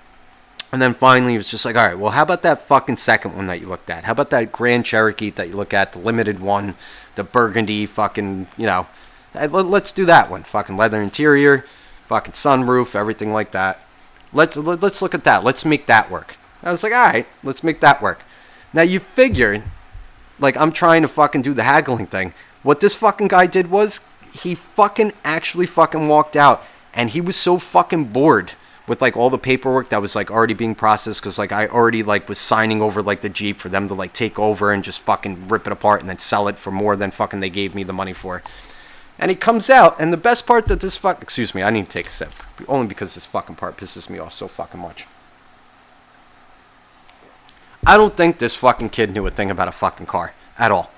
And 0.72 0.82
then 0.82 0.94
finally, 0.96 1.34
he 1.34 1.38
was 1.38 1.50
just 1.52 1.66
like, 1.66 1.76
"All 1.76 1.86
right, 1.86 1.98
well, 1.98 2.12
how 2.12 2.24
about 2.24 2.42
that 2.44 2.60
fucking 2.60 2.96
second 2.98 3.36
one 3.36 3.46
that 3.48 3.62
you 3.62 3.68
looked 3.68 3.90
at? 3.90 4.06
How 4.06 4.12
about 4.14 4.32
that 4.32 4.52
Grand 4.52 4.86
Cherokee 4.86 5.30
that 5.32 5.48
you 5.50 5.56
look 5.56 5.74
at, 5.74 5.94
the 5.94 6.00
limited 6.00 6.40
one, 6.40 6.76
the 7.16 7.24
Burgundy, 7.24 7.86
fucking, 7.86 8.48
you 8.58 8.66
know, 8.66 8.82
eh, 8.82 8.86
Uh, 9.36 9.48
let's 9.48 9.92
do 9.92 10.06
that 10.06 10.30
one. 10.30 10.44
Fucking 10.44 10.78
leather 10.78 11.02
interior, 11.02 11.66
fucking 12.06 12.34
sunroof, 12.34 12.96
everything 12.96 13.34
like 13.34 13.52
that. 13.52 13.86
Let's 14.32 14.58
let- 14.58 14.82
let's 14.82 15.02
look 15.02 15.14
at 15.14 15.24
that. 15.24 15.44
Let's 15.44 15.66
make 15.66 15.86
that 15.88 16.10
work." 16.10 16.38
I 16.64 16.72
was 16.72 16.84
like, 16.84 16.94
"All 16.94 17.00
right, 17.02 17.28
let's 17.44 17.64
make 17.64 17.80
that 17.82 18.02
work." 18.02 18.24
Now 18.74 18.82
you 18.82 19.00
figure 19.00 19.64
like 20.40 20.58
I'm 20.58 20.72
trying 20.72 21.02
to 21.04 21.08
fucking 21.08 21.42
do 21.42 21.54
the 21.54 21.64
haggling 21.64 22.08
thing. 22.08 22.34
What 22.64 22.80
this 22.80 22.96
fucking 22.96 23.28
guy 23.28 23.46
did 23.46 23.70
was 23.70 24.02
he 24.42 24.56
fucking 24.56 25.14
actually 25.24 25.66
fucking 25.66 26.08
walked 26.08 26.36
out 26.36 26.64
and 26.94 27.10
he 27.12 27.22
was 27.22 27.36
so 27.36 27.58
fucking 27.58 28.06
bored 28.06 28.54
with 28.88 29.02
like 29.02 29.16
all 29.16 29.30
the 29.30 29.38
paperwork 29.38 29.90
that 29.90 30.02
was 30.02 30.16
like 30.16 30.30
already 30.30 30.54
being 30.54 30.76
processed 30.76 31.22
because 31.22 31.40
like 31.40 31.52
I 31.52 31.68
already 31.68 32.04
like 32.04 32.28
was 32.28 32.40
signing 32.40 32.82
over 32.82 33.02
like 33.02 33.22
the 33.22 33.30
Jeep 33.30 33.60
for 33.60 33.70
them 33.70 33.88
to 33.88 33.94
like 33.94 34.14
take 34.14 34.38
over 34.38 34.72
and 34.72 34.84
just 34.84 35.02
fucking 35.02 35.48
rip 35.48 35.68
it 35.68 35.74
apart 35.74 36.02
and 36.02 36.10
then 36.10 36.18
sell 36.20 36.48
it 36.48 36.60
for 36.60 36.72
more 36.72 36.96
than 36.96 37.12
fucking 37.12 37.40
they 37.40 37.50
gave 37.50 37.76
me 37.76 37.84
the 37.84 37.94
money 37.94 38.14
for. 38.14 38.42
And 39.24 39.30
he 39.30 39.38
comes 39.38 39.70
out 39.70 40.02
and 40.02 40.12
the 40.12 40.18
best 40.18 40.46
part 40.46 40.68
that 40.68 40.82
this 40.82 40.98
fuck 40.98 41.22
excuse 41.22 41.56
me, 41.56 41.64
I 41.64 41.70
need 41.70 41.86
to 41.86 41.90
take 41.90 42.08
a 42.08 42.10
sip. 42.10 42.34
Only 42.68 42.88
because 42.88 43.14
this 43.14 43.26
fucking 43.26 43.56
part 43.56 43.78
pisses 43.78 44.10
me 44.10 44.20
off 44.20 44.34
so 44.34 44.50
fucking 44.50 44.82
much. 44.82 45.08
I 47.86 47.96
don't 47.96 48.18
think 48.18 48.40
this 48.40 48.54
fucking 48.54 48.90
kid 48.90 49.14
knew 49.14 49.26
a 49.26 49.30
thing 49.30 49.50
about 49.50 49.70
a 49.70 49.72
fucking 49.72 50.08
car 50.08 50.34
at 50.60 50.72
all. 50.72 50.92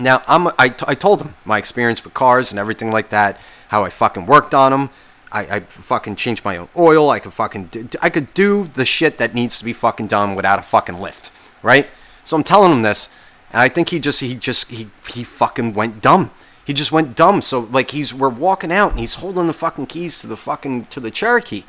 Now, 0.00 0.22
I'm, 0.26 0.48
I, 0.58 0.70
t- 0.70 0.86
I 0.88 0.94
told 0.94 1.20
him 1.20 1.34
my 1.44 1.58
experience 1.58 2.02
with 2.02 2.14
cars 2.14 2.52
and 2.52 2.58
everything 2.58 2.90
like 2.90 3.10
that, 3.10 3.38
how 3.68 3.84
I 3.84 3.90
fucking 3.90 4.24
worked 4.24 4.54
on 4.54 4.72
them. 4.72 4.88
I, 5.30 5.56
I 5.56 5.60
fucking 5.60 6.16
changed 6.16 6.42
my 6.42 6.56
own 6.56 6.70
oil. 6.74 7.10
I 7.10 7.18
could 7.18 7.34
fucking 7.34 7.66
do, 7.66 7.84
I 8.00 8.08
could 8.08 8.32
do 8.32 8.64
the 8.64 8.86
shit 8.86 9.18
that 9.18 9.34
needs 9.34 9.58
to 9.58 9.64
be 9.66 9.74
fucking 9.74 10.06
done 10.06 10.36
without 10.36 10.58
a 10.58 10.62
fucking 10.62 11.02
lift, 11.02 11.30
right? 11.62 11.90
So 12.24 12.34
I'm 12.34 12.44
telling 12.44 12.72
him 12.72 12.80
this, 12.80 13.10
and 13.50 13.60
I 13.60 13.68
think 13.68 13.90
he 13.90 14.00
just 14.00 14.22
he 14.22 14.34
just 14.36 14.70
he 14.70 14.88
he 15.10 15.22
fucking 15.22 15.74
went 15.74 16.00
dumb. 16.00 16.30
He 16.66 16.72
just 16.72 16.92
went 16.92 17.16
dumb. 17.16 17.40
So 17.42 17.60
like 17.60 17.92
he's 17.92 18.12
we're 18.12 18.28
walking 18.28 18.72
out 18.72 18.90
and 18.90 19.00
he's 19.00 19.14
holding 19.14 19.46
the 19.46 19.52
fucking 19.52 19.86
keys 19.86 20.20
to 20.20 20.26
the 20.26 20.36
fucking 20.36 20.86
to 20.86 21.00
the 21.00 21.10
Cherokee, 21.10 21.64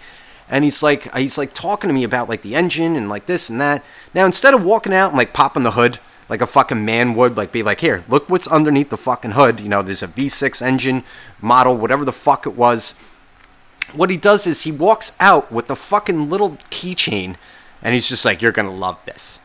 and 0.49 0.63
he's 0.63 0.83
like 0.83 1.13
he's 1.15 1.37
like 1.37 1.53
talking 1.53 1.87
to 1.87 1.93
me 1.93 2.03
about 2.03 2.27
like 2.27 2.41
the 2.41 2.55
engine 2.55 2.95
and 2.95 3.07
like 3.07 3.27
this 3.27 3.49
and 3.49 3.61
that. 3.61 3.83
Now 4.13 4.25
instead 4.25 4.53
of 4.53 4.63
walking 4.63 4.93
out 4.93 5.09
and 5.09 5.17
like 5.17 5.33
popping 5.33 5.63
the 5.63 5.71
hood 5.71 5.99
like 6.29 6.41
a 6.41 6.47
fucking 6.47 6.83
man 6.83 7.13
would, 7.15 7.37
like 7.37 7.51
be 7.51 7.63
like, 7.63 7.79
here, 7.79 8.03
look 8.09 8.29
what's 8.29 8.47
underneath 8.47 8.89
the 8.89 8.97
fucking 8.97 9.31
hood. 9.31 9.59
You 9.59 9.69
know, 9.69 9.81
there's 9.81 10.03
a 10.03 10.07
V6 10.07 10.61
engine 10.61 11.03
model, 11.41 11.77
whatever 11.77 12.03
the 12.03 12.11
fuck 12.11 12.45
it 12.45 12.55
was. 12.55 12.95
What 13.93 14.09
he 14.09 14.17
does 14.17 14.45
is 14.45 14.63
he 14.63 14.71
walks 14.71 15.13
out 15.19 15.51
with 15.51 15.67
the 15.67 15.75
fucking 15.75 16.29
little 16.29 16.51
keychain, 16.69 17.37
and 17.81 17.93
he's 17.93 18.09
just 18.09 18.25
like, 18.25 18.41
you're 18.41 18.51
gonna 18.51 18.73
love 18.73 18.99
this. 19.05 19.39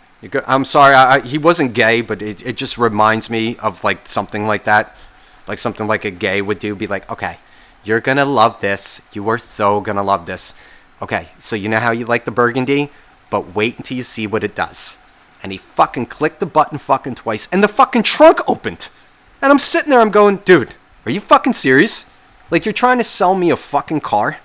I'm 0.47 0.65
sorry, 0.65 0.95
I, 0.95 1.15
I, 1.15 1.21
he 1.21 1.39
wasn't 1.39 1.75
gay, 1.75 2.01
but 2.01 2.23
it, 2.23 2.45
it 2.45 2.57
just 2.57 2.79
reminds 2.79 3.31
me 3.31 3.57
of 3.59 3.85
like 3.85 4.07
something 4.07 4.47
like 4.47 4.65
that, 4.65 4.97
like 5.47 5.59
something 5.59 5.87
like 5.87 6.05
a 6.05 6.11
gay 6.11 6.43
would 6.43 6.59
do. 6.59 6.75
Be 6.75 6.87
like, 6.87 7.11
okay, 7.11 7.39
you're 7.85 8.01
gonna 8.01 8.25
love 8.25 8.61
this. 8.61 9.01
You 9.13 9.29
are 9.29 9.39
so 9.39 9.81
gonna 9.81 10.03
love 10.03 10.27
this. 10.27 10.55
Okay, 11.01 11.29
so 11.39 11.57
you 11.57 11.69
know 11.69 11.81
how 11.81 11.91
you 11.91 12.07
like 12.07 12.25
the 12.25 12.31
burgundy, 12.31 12.91
but 13.31 13.55
wait 13.55 13.77
until 13.77 13.97
you 13.97 14.05
see 14.05 14.27
what 14.27 14.45
it 14.45 14.55
does. 14.55 14.99
And 15.43 15.51
he 15.51 15.59
fucking 15.59 16.07
clicked 16.07 16.39
the 16.39 16.47
button 16.47 16.79
fucking 16.79 17.17
twice, 17.17 17.49
and 17.51 17.63
the 17.63 17.69
fucking 17.69 18.05
trunk 18.05 18.39
opened. 18.49 18.89
And 19.41 19.51
I'm 19.51 19.59
sitting 19.59 19.91
there, 19.91 20.01
I'm 20.01 20.11
going, 20.11 20.37
dude, 20.39 20.77
are 21.05 21.11
you 21.11 21.19
fucking 21.19 21.55
serious? 21.55 22.07
Like 22.51 22.65
you're 22.65 22.73
trying 22.73 22.99
to 22.99 23.05
sell 23.05 23.35
me 23.35 23.51
a 23.51 23.57
fucking 23.57 24.01
car? 24.01 24.39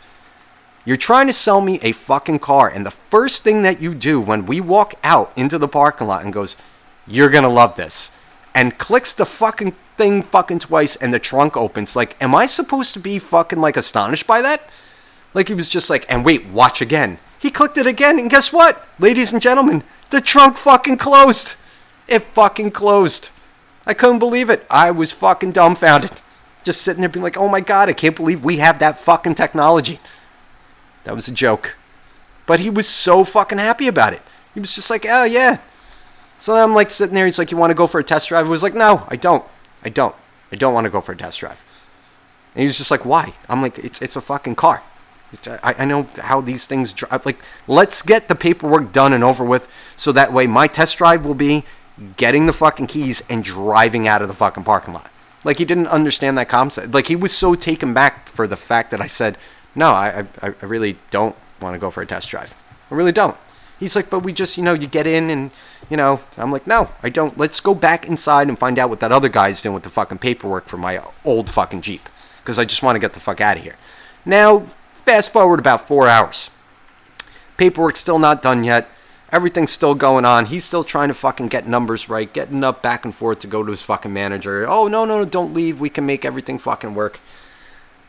You're 0.86 0.98
trying 0.98 1.27
to 1.27 1.34
sell 1.34 1.62
me 1.62 1.80
a 1.82 1.92
fucking 1.92 2.39
car, 2.39 2.70
and 2.70 2.86
the 2.86 2.92
first 2.92 3.44
thing 3.44 3.62
that 3.62 3.82
you 3.82 3.94
do 3.94 4.20
when 4.20 4.46
we 4.46 4.62
walk 4.62 4.96
out 5.04 5.32
into 5.38 5.58
the 5.58 5.68
parking 5.68 6.08
lot 6.08 6.24
and 6.24 6.34
goes, 6.34 6.56
You're 7.06 7.30
gonna 7.30 7.50
love 7.50 7.75
this, 7.75 8.10
and 8.58 8.80
clicks 8.80 9.14
the 9.14 9.24
fucking 9.24 9.74
thing 9.98 10.24
fucking 10.24 10.58
twice, 10.58 10.96
and 10.96 11.14
the 11.14 11.20
trunk 11.20 11.56
opens. 11.56 11.96
Like, 11.96 12.20
am 12.20 12.34
I 12.34 12.48
supposed 12.48 12.92
to 12.96 13.00
be 13.00 13.20
fucking 13.20 13.62
like 13.62 13.78
astonished 13.78 14.26
by 14.26 14.42
that? 14.42 14.68
Like 15.36 15.48
he 15.48 15.54
was 15.54 15.70
just 15.70 15.92
like, 15.92 16.12
and 16.12 16.26
wait, 16.26 16.48
watch 16.48 16.82
again. 16.82 17.20
He 17.38 17.52
clicked 17.52 17.78
it 17.78 17.86
again, 17.86 18.18
and 18.18 18.32
guess 18.32 18.52
what, 18.52 18.84
ladies 18.98 19.32
and 19.32 19.44
gentlemen, 19.44 19.84
the 20.10 20.22
trunk 20.22 20.58
fucking 20.58 20.98
closed. 20.98 21.54
It 22.08 22.24
fucking 22.24 22.72
closed. 22.72 23.30
I 23.86 23.94
couldn't 23.94 24.18
believe 24.18 24.50
it. 24.50 24.66
I 24.72 24.90
was 24.90 25.12
fucking 25.12 25.52
dumbfounded. 25.52 26.20
Just 26.64 26.82
sitting 26.82 27.02
there 27.02 27.12
being 27.12 27.22
like, 27.22 27.38
oh 27.38 27.50
my 27.50 27.62
god, 27.62 27.90
I 27.90 27.94
can't 27.94 28.16
believe 28.16 28.44
we 28.44 28.58
have 28.58 28.80
that 28.80 28.98
fucking 28.98 29.36
technology. 29.36 30.00
That 31.04 31.14
was 31.14 31.28
a 31.28 31.32
joke. 31.32 31.78
But 32.48 32.62
he 32.62 32.72
was 32.72 32.88
so 32.88 33.24
fucking 33.24 33.60
happy 33.60 33.88
about 33.88 34.14
it. 34.14 34.24
He 34.56 34.60
was 34.60 34.74
just 34.74 34.90
like, 34.90 35.06
oh 35.08 35.26
yeah. 35.26 35.60
So 36.39 36.53
then 36.53 36.63
I'm 36.63 36.74
like 36.74 36.91
sitting 36.91 37.15
there, 37.15 37.25
he's 37.25 37.39
like, 37.39 37.51
you 37.51 37.58
want 37.58 37.72
to 37.72 37.75
go 37.75 37.88
for 37.88 38.00
a 38.00 38.03
test 38.03 38.29
drive? 38.29 38.46
I 38.46 38.50
was 38.50 38.63
like, 38.63 38.75
no, 38.75 39.06
I 39.08 39.15
don't. 39.15 39.44
I 39.84 39.89
don't. 39.89 40.15
I 40.51 40.56
don't 40.56 40.74
want 40.74 40.86
to 40.86 40.91
go 40.91 41.01
for 41.01 41.12
a 41.12 41.17
test 41.17 41.39
drive. 41.39 41.63
And 42.53 42.62
he 42.62 42.65
was 42.65 42.77
just 42.77 42.91
like, 42.91 43.06
why? 43.06 43.34
I'm 43.50 43.62
like, 43.62 43.77
it's, 43.79 44.01
it's 44.01 44.15
a 44.15 44.22
fucking 44.22 44.56
car. 44.56 44.84
I, 45.48 45.75
I 45.79 45.86
know 45.86 46.08
how 46.20 46.39
these 46.41 46.67
things 46.67 46.94
drive. 46.94 47.25
Like, 47.25 47.39
let's 47.67 48.01
get 48.01 48.29
the 48.29 48.36
paperwork 48.36 48.94
done 48.94 49.13
and 49.13 49.24
over 49.24 49.44
with 49.44 49.67
so 49.96 50.12
that 50.13 50.32
way 50.32 50.48
my 50.48 50.67
test 50.67 50.98
drive 50.98 51.25
will 51.25 51.36
be 51.36 51.65
getting 52.15 52.46
the 52.46 52.53
fucking 52.53 52.88
keys 52.88 53.24
and 53.29 53.44
driving 53.44 54.08
out 54.08 54.22
of 54.22 54.27
the 54.27 54.34
fucking 54.34 54.63
parking 54.63 54.94
lot. 54.94 55.12
Like, 55.44 55.60
he 55.60 55.65
didn't 55.65 55.88
understand 55.88 56.38
that 56.38 56.50
concept. 56.50 56.94
Like, 56.94 57.08
he 57.08 57.15
was 57.15 57.32
so 57.32 57.56
taken 57.56 57.94
back 57.94 58.29
for 58.29 58.48
the 58.48 58.58
fact 58.58 58.91
that 58.91 59.01
I 59.01 59.08
said, 59.08 59.38
no, 59.75 59.89
I, 59.89 60.25
I, 60.41 60.53
I 60.62 60.65
really 60.65 60.98
don't 61.12 61.36
want 61.62 61.75
to 61.75 61.79
go 61.79 61.91
for 61.91 62.01
a 62.01 62.06
test 62.06 62.29
drive. 62.29 62.56
I 62.89 62.96
really 62.96 63.12
don't. 63.12 63.38
He's 63.79 63.96
like, 63.96 64.10
but 64.10 64.22
we 64.22 64.34
just, 64.34 64.57
you 64.57 64.63
know, 64.63 64.74
you 64.74 64.88
get 64.88 65.05
in 65.05 65.29
and, 65.29 65.51
you 65.89 65.98
know, 65.98 66.19
I'm 66.38 66.51
like, 66.51 66.65
no, 66.65 66.91
I 67.03 67.10
don't. 67.10 67.38
Let's 67.38 67.60
go 67.60 67.75
back 67.75 68.07
inside 68.07 68.50
and 68.50 68.57
find 68.57 68.79
out 68.79 68.89
what 68.89 69.00
that 69.01 69.12
other 69.12 69.29
guy's 69.29 69.62
doing 69.62 69.75
with 69.75 69.84
the 69.84 69.89
fucking 69.89 70.17
paperwork 70.17 70.65
for 70.67 70.77
my 70.77 71.01
old 71.24 71.50
fucking 71.50 71.81
Jeep. 71.81 72.01
Because 72.41 72.57
I 72.57 72.65
just 72.65 72.81
want 72.81 72.96
to 72.96 73.00
get 73.00 73.13
the 73.13 73.19
fuck 73.19 73.39
out 73.39 73.57
of 73.57 73.63
here. 73.63 73.75
Now, 74.25 74.60
fast 74.60 75.31
forward 75.31 75.60
about 75.60 75.88
four 75.88 76.07
hours. 76.07 76.50
Paperwork's 77.57 78.00
still 78.00 78.19
not 78.19 78.41
done 78.41 78.63
yet. 78.63 78.89
Everything's 79.31 79.72
still 79.72 79.93
going 79.93 80.25
on. 80.25 80.46
He's 80.46 80.63
still 80.63 80.84
trying 80.84 81.10
to 81.10 81.13
fucking 81.13 81.50
get 81.50 81.67
numbers 81.67 82.07
right, 82.07 82.31
getting 82.31 82.63
up 82.63 82.81
back 82.81 83.03
and 83.03 83.13
forth 83.13 83.39
to 83.39 83.48
go 83.48 83.62
to 83.63 83.72
his 83.72 83.81
fucking 83.81 84.13
manager. 84.13 84.65
Oh, 84.67 84.88
no, 84.88 85.05
no, 85.05 85.19
no, 85.19 85.25
don't 85.25 85.53
leave. 85.53 85.79
We 85.79 85.89
can 85.89 86.05
make 86.05 86.24
everything 86.24 86.57
fucking 86.57 86.96
work. 86.96 87.19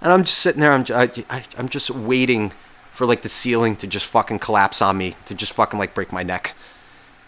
And 0.00 0.12
I'm 0.12 0.22
just 0.22 0.38
sitting 0.38 0.60
there. 0.60 0.72
I'm, 0.72 0.84
I, 1.28 1.44
I'm 1.58 1.68
just 1.68 1.90
waiting 1.90 2.52
for 2.98 3.06
like 3.06 3.22
the 3.22 3.28
ceiling 3.28 3.76
to 3.76 3.86
just 3.86 4.06
fucking 4.06 4.40
collapse 4.40 4.82
on 4.82 4.98
me, 4.98 5.14
to 5.24 5.32
just 5.32 5.52
fucking 5.52 5.78
like 5.78 5.94
break 5.94 6.12
my 6.12 6.24
neck, 6.24 6.56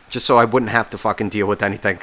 just 0.09 0.27
so 0.27 0.37
I 0.37 0.45
wouldn't 0.45 0.73
have 0.73 0.91
to 0.91 0.99
fucking 0.99 1.29
deal 1.29 1.47
with 1.47 1.63
anything. 1.63 2.01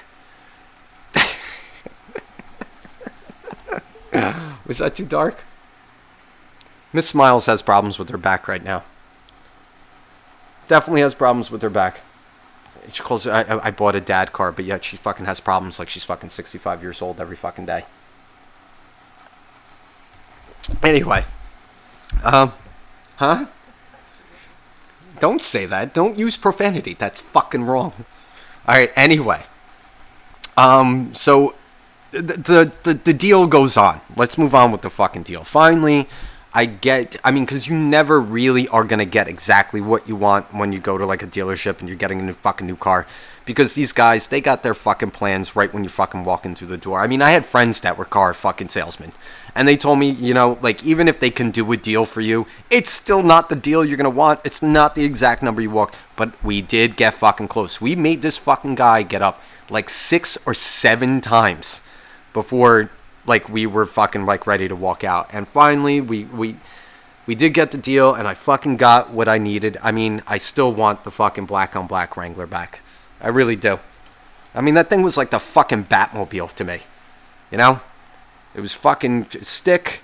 Was 4.66 4.78
that 4.78 4.96
too 4.96 5.06
dark? 5.06 5.44
Miss 6.94 7.10
Smiles 7.10 7.48
has 7.48 7.62
problems 7.62 8.00
with 8.00 8.08
her 8.08 8.18
back 8.18 8.48
right 8.48 8.64
now. 8.64 8.84
Definitely 10.70 11.02
has 11.02 11.14
problems 11.14 11.52
with 11.52 11.62
her 11.62 11.70
back. 11.70 12.00
She 12.94 13.04
calls 13.04 13.28
I- 13.28 13.60
I 13.62 13.72
bought 13.72 13.96
a 13.96 14.02
dad 14.02 14.32
car, 14.32 14.54
but 14.54 14.64
yet 14.64 14.86
she 14.86 14.96
fucking 14.96 15.26
has 15.26 15.42
problems 15.42 15.78
like 15.78 15.90
she's 15.90 16.06
fucking 16.06 16.30
65 16.30 16.82
years 16.82 17.02
old 17.02 17.20
every 17.20 17.36
fucking 17.36 17.66
day. 17.66 17.84
Anyway. 20.82 21.26
Um, 22.24 22.54
huh? 23.18 23.48
Don't 25.20 25.42
say 25.42 25.66
that. 25.66 25.94
Don't 25.94 26.18
use 26.18 26.38
profanity. 26.38 26.94
That's 26.94 27.22
fucking 27.22 27.64
wrong. 27.64 27.94
All 28.68 28.76
right. 28.76 28.92
Anyway. 28.96 29.44
Um. 30.56 31.14
So, 31.14 31.56
the 32.12 32.22
the 32.22 32.72
the, 32.84 32.94
the 32.94 33.14
deal 33.14 33.48
goes 33.48 33.78
on. 33.78 34.02
Let's 34.16 34.38
move 34.38 34.56
on 34.56 34.72
with 34.72 34.82
the 34.82 34.90
fucking 34.90 35.24
deal. 35.24 35.44
Finally, 35.44 36.08
I 36.54 36.66
get. 36.66 37.16
I 37.24 37.32
mean, 37.32 37.46
because 37.46 37.68
you 37.68 37.76
never 37.76 38.20
really 38.20 38.68
are 38.70 38.84
gonna 38.84 39.06
get 39.06 39.28
exactly 39.28 39.82
what 39.82 40.08
you 40.08 40.16
want 40.16 40.54
when 40.54 40.74
you 40.74 40.80
go 40.80 40.98
to 40.98 41.06
like 41.06 41.22
a 41.22 41.28
dealership 41.28 41.80
and 41.80 41.88
you're 41.88 41.98
getting 41.98 42.20
a 42.20 42.24
new 42.24 42.34
fucking 42.34 42.66
new 42.66 42.76
car, 42.76 43.06
because 43.46 43.76
these 43.76 43.94
guys 43.94 44.30
they 44.30 44.42
got 44.42 44.64
their 44.64 44.74
fucking 44.74 45.12
plans 45.12 45.56
right 45.56 45.72
when 45.72 45.84
you 45.84 45.90
fucking 45.90 46.24
walk 46.24 46.46
in 46.46 46.56
through 46.56 46.70
the 46.70 46.78
door. 46.78 47.02
I 47.02 47.08
mean, 47.08 47.22
I 47.22 47.30
had 47.30 47.46
friends 47.46 47.82
that 47.82 47.98
were 47.98 48.06
car 48.06 48.34
fucking 48.34 48.70
salesmen, 48.70 49.12
and 49.58 49.68
they 49.68 49.76
told 49.76 49.98
me, 49.98 50.12
you 50.12 50.36
know, 50.36 50.60
like 50.62 50.86
even 50.86 51.08
if 51.08 51.20
they 51.20 51.32
can 51.32 51.50
do 51.50 51.70
a 51.72 51.78
deal 51.78 52.06
for 52.06 52.22
you, 52.22 52.46
it's 52.70 52.92
still 52.92 53.24
not 53.24 53.50
the 53.50 53.56
deal 53.56 53.84
you're 53.84 53.98
gonna 53.98 54.08
want. 54.12 54.40
It's 54.44 54.62
not 54.62 54.94
the 54.94 55.04
exact 55.04 55.42
number 55.42 55.62
you 55.62 55.72
walk. 55.72 55.96
But 56.16 56.32
we 56.44 56.62
did 56.62 56.96
get 56.96 57.16
fucking 57.16 57.48
close. 57.48 57.82
We 57.82 57.96
made 57.96 58.22
this 58.22 58.38
fucking 58.38 58.76
guy 58.76 59.02
get 59.02 59.24
up 59.24 59.42
like 59.72 59.90
six 59.90 60.38
or 60.46 60.54
seven 60.54 61.22
times 61.22 61.82
before 62.34 62.92
like 63.26 63.50
we 63.50 63.66
were 63.66 63.88
fucking 63.88 64.28
like 64.28 64.46
ready 64.46 64.68
to 64.68 64.76
walk 64.76 65.04
out. 65.04 65.28
And 65.34 65.48
finally 65.48 66.02
we 66.02 66.26
we 66.26 66.58
we 67.26 67.34
did 67.34 67.56
get 67.56 67.72
the 67.72 67.80
deal 67.80 68.14
and 68.14 68.28
I 68.28 68.36
fucking 68.36 68.78
got 68.78 69.10
what 69.10 69.28
I 69.28 69.40
needed. 69.40 69.78
I 69.82 69.92
mean, 69.92 70.22
I 70.28 70.38
still 70.38 70.72
want 70.72 71.04
the 71.04 71.10
fucking 71.10 71.48
black 71.48 71.76
on 71.76 71.88
black 71.88 72.16
Wrangler 72.16 72.46
back. 72.46 72.82
I 73.20 73.30
really 73.30 73.56
do. 73.56 73.80
I 74.54 74.62
mean, 74.62 74.76
that 74.76 74.88
thing 74.88 75.02
was 75.02 75.18
like 75.18 75.32
the 75.32 75.40
fucking 75.40 75.86
Batmobile 75.86 76.54
to 76.54 76.64
me. 76.64 76.82
You 77.50 77.58
know? 77.58 77.82
It 78.58 78.62
was 78.62 78.74
fucking 78.74 79.28
stick. 79.42 80.02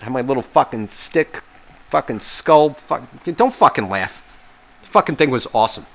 I 0.00 0.04
had 0.04 0.12
my 0.12 0.20
little 0.20 0.42
fucking 0.42 0.88
stick, 0.88 1.42
fucking 1.88 2.18
skull. 2.18 2.74
Fuck, 2.74 3.02
don't 3.24 3.54
fucking 3.54 3.88
laugh. 3.88 4.22
fucking 4.82 5.16
thing 5.16 5.30
was 5.30 5.48
awesome. 5.54 5.86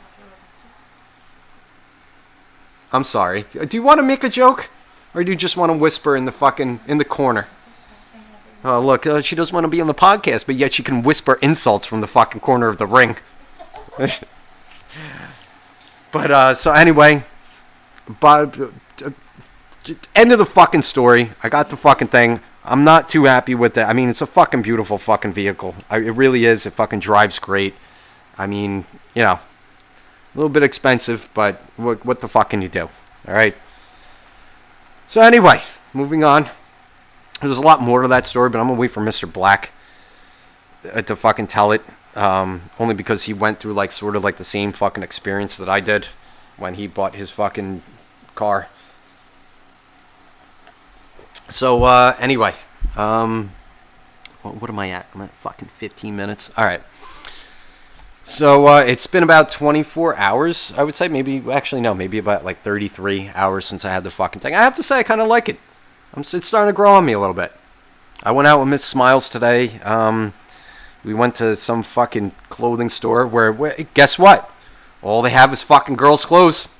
I'm 2.92 3.04
sorry. 3.04 3.46
Do 3.54 3.78
you 3.78 3.84
want 3.84 4.00
to 4.00 4.04
make 4.04 4.24
a 4.24 4.30
joke? 4.30 4.72
Or 5.14 5.24
do 5.24 5.30
you 5.32 5.38
just 5.38 5.56
want 5.56 5.72
to 5.72 5.78
whisper 5.78 6.16
in 6.16 6.26
the 6.26 6.32
fucking, 6.32 6.80
in 6.88 6.98
the 6.98 7.06
corner? 7.06 7.48
Oh, 8.64 8.82
look, 8.82 9.06
uh, 9.06 9.22
she 9.22 9.36
doesn't 9.36 9.54
want 9.54 9.66
to 9.66 9.70
be 9.70 9.80
on 9.80 9.88
the 9.88 9.94
podcast, 9.94 10.48
but 10.48 10.56
yet 10.56 10.74
she 10.74 10.82
can 10.82 11.04
whisper 11.04 11.38
insults 11.44 11.86
from 11.86 12.02
the 12.02 12.08
fucking 12.08 12.42
corner 12.42 12.70
of 12.70 12.80
the 12.80 12.88
ring. 12.88 13.18
but, 16.12 16.32
uh, 16.32 16.56
so 16.56 16.72
anyway, 16.72 17.24
but, 18.20 18.60
end 20.16 20.32
of 20.32 20.40
the 20.40 20.46
fucking 20.46 20.82
story. 20.82 21.32
I 21.44 21.50
got 21.50 21.70
the 21.70 21.78
fucking 21.78 22.10
thing. 22.10 22.42
I'm 22.64 22.84
not 22.84 23.10
too 23.10 23.26
happy 23.26 23.54
with 23.54 23.78
it. 23.78 23.84
I 23.84 23.94
mean, 23.94 24.10
it's 24.10 24.22
a 24.22 24.26
fucking 24.28 24.64
beautiful 24.64 24.98
fucking 24.98 25.34
vehicle. 25.34 25.76
I, 25.90 25.98
it 25.98 26.12
really 26.12 26.46
is. 26.46 26.66
It 26.66 26.74
fucking 26.74 27.00
drives 27.00 27.38
great. 27.40 27.76
I 28.38 28.48
mean, 28.48 28.86
you 29.14 29.22
know, 29.22 29.34
a 29.34 30.36
little 30.36 30.50
bit 30.50 30.64
expensive, 30.64 31.30
but 31.34 31.62
what, 31.78 32.06
what 32.06 32.22
the 32.22 32.28
fuck 32.28 32.50
can 32.50 32.62
you 32.62 32.68
do? 32.68 32.90
All 33.28 33.34
right. 33.34 33.56
So 35.08 35.22
anyway, 35.22 35.60
moving 35.94 36.24
on. 36.24 36.48
There's 37.42 37.58
a 37.58 37.62
lot 37.62 37.82
more 37.82 38.02
to 38.02 38.08
that 38.08 38.26
story, 38.26 38.50
but 38.50 38.60
I'm 38.60 38.68
gonna 38.68 38.80
wait 38.80 38.92
for 38.92 39.02
Mr. 39.02 39.32
Black 39.32 39.72
uh, 40.92 41.02
to 41.04 41.16
fucking 41.16 41.48
tell 41.48 41.72
it. 41.72 41.82
Um, 42.16 42.70
only 42.80 42.96
because 42.96 43.24
he 43.24 43.34
went 43.34 43.60
through 43.60 43.74
like 43.74 43.92
sort 43.92 44.16
of 44.16 44.24
like 44.24 44.38
the 44.38 44.46
same 44.46 44.72
fucking 44.72 45.04
experience 45.04 45.58
that 45.58 45.70
I 45.70 45.82
did 45.82 46.08
when 46.58 46.76
he 46.76 46.88
bought 46.88 47.16
his 47.16 47.30
fucking 47.30 47.82
car. 48.36 48.70
So 51.50 51.84
uh, 51.84 52.16
anyway, 52.20 52.54
um, 52.96 53.52
what, 54.42 54.62
what 54.62 54.70
am 54.70 54.80
I 54.80 54.90
at? 54.90 55.08
I'm 55.14 55.22
at 55.22 55.32
fucking 55.32 55.68
15 55.68 56.16
minutes. 56.16 56.52
All 56.58 56.66
right. 56.66 56.82
So 58.24 58.68
uh, 58.68 58.80
it's 58.80 59.06
been 59.06 59.22
about 59.22 59.52
24 59.52 60.16
hours, 60.16 60.74
I 60.76 60.84
would 60.84 60.96
say. 60.96 61.08
Maybe 61.08 61.44
actually 61.52 61.82
no, 61.82 61.94
maybe 61.94 62.18
about 62.18 62.44
like 62.44 62.58
33 62.58 63.30
hours 63.36 63.66
since 63.66 63.86
I 63.86 63.92
had 63.92 64.04
the 64.04 64.10
fucking 64.10 64.42
thing. 64.42 64.56
I 64.56 64.64
have 64.64 64.76
to 64.76 64.84
say, 64.84 65.00
I 65.00 65.04
kind 65.04 65.22
of 65.22 65.28
like 65.28 65.48
it. 65.48 65.60
I'm, 66.14 66.22
it's 66.22 66.48
starting 66.48 66.74
to 66.74 66.76
grow 66.76 66.94
on 66.94 67.06
me 67.06 67.14
a 67.14 67.20
little 67.20 67.36
bit. 67.36 67.54
I 68.24 68.32
went 68.32 68.48
out 68.48 68.60
with 68.60 68.70
Miss 68.70 68.84
Smiles 68.84 69.30
today. 69.30 69.80
Um, 69.82 70.34
we 71.04 71.14
went 71.14 71.36
to 71.36 71.56
some 71.56 71.84
fucking 71.84 72.32
clothing 72.50 72.90
store 72.90 73.28
where, 73.28 73.52
where, 73.52 73.76
guess 73.94 74.18
what? 74.18 74.50
All 75.04 75.22
they 75.22 75.30
have 75.30 75.54
is 75.54 75.62
fucking 75.62 75.96
girls' 75.96 76.26
clothes. 76.26 76.76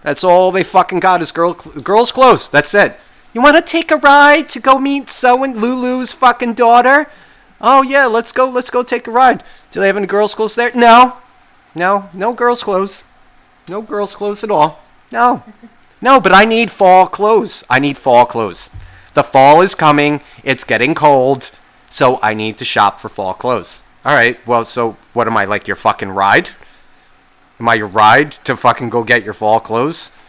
That's 0.00 0.24
all 0.24 0.50
they 0.50 0.64
fucking 0.64 1.00
got 1.00 1.20
is 1.20 1.30
girl 1.30 1.52
girls' 1.52 2.12
clothes. 2.12 2.48
That's 2.48 2.74
it. 2.74 2.96
You 3.36 3.42
want 3.42 3.56
to 3.56 3.60
take 3.60 3.90
a 3.90 3.98
ride 3.98 4.48
to 4.48 4.60
go 4.60 4.78
meet 4.78 5.10
so 5.10 5.44
and 5.44 5.58
Lulu's 5.58 6.10
fucking 6.10 6.54
daughter? 6.54 7.04
Oh 7.60 7.82
yeah, 7.82 8.06
let's 8.06 8.32
go. 8.32 8.48
Let's 8.48 8.70
go 8.70 8.82
take 8.82 9.06
a 9.06 9.10
ride. 9.10 9.44
Do 9.70 9.78
they 9.78 9.88
have 9.88 9.96
any 9.98 10.06
girls' 10.06 10.34
clothes 10.34 10.54
there? 10.54 10.70
No, 10.74 11.18
no, 11.74 12.08
no 12.14 12.32
girls' 12.32 12.62
clothes. 12.62 13.04
No 13.68 13.82
girls' 13.82 14.14
clothes 14.14 14.42
at 14.42 14.50
all. 14.50 14.82
No, 15.12 15.44
no. 16.00 16.18
But 16.18 16.32
I 16.32 16.46
need 16.46 16.70
fall 16.70 17.06
clothes. 17.06 17.62
I 17.68 17.78
need 17.78 17.98
fall 17.98 18.24
clothes. 18.24 18.70
The 19.12 19.22
fall 19.22 19.60
is 19.60 19.74
coming. 19.74 20.22
It's 20.42 20.64
getting 20.64 20.94
cold, 20.94 21.50
so 21.90 22.18
I 22.22 22.32
need 22.32 22.56
to 22.56 22.64
shop 22.64 23.00
for 23.00 23.10
fall 23.10 23.34
clothes. 23.34 23.82
All 24.06 24.14
right. 24.14 24.38
Well, 24.46 24.64
so 24.64 24.96
what 25.12 25.26
am 25.26 25.36
I 25.36 25.44
like? 25.44 25.68
Your 25.68 25.76
fucking 25.76 26.08
ride? 26.08 26.52
Am 27.60 27.68
I 27.68 27.74
your 27.74 27.86
ride 27.86 28.32
to 28.44 28.56
fucking 28.56 28.88
go 28.88 29.04
get 29.04 29.24
your 29.24 29.34
fall 29.34 29.60
clothes? 29.60 30.25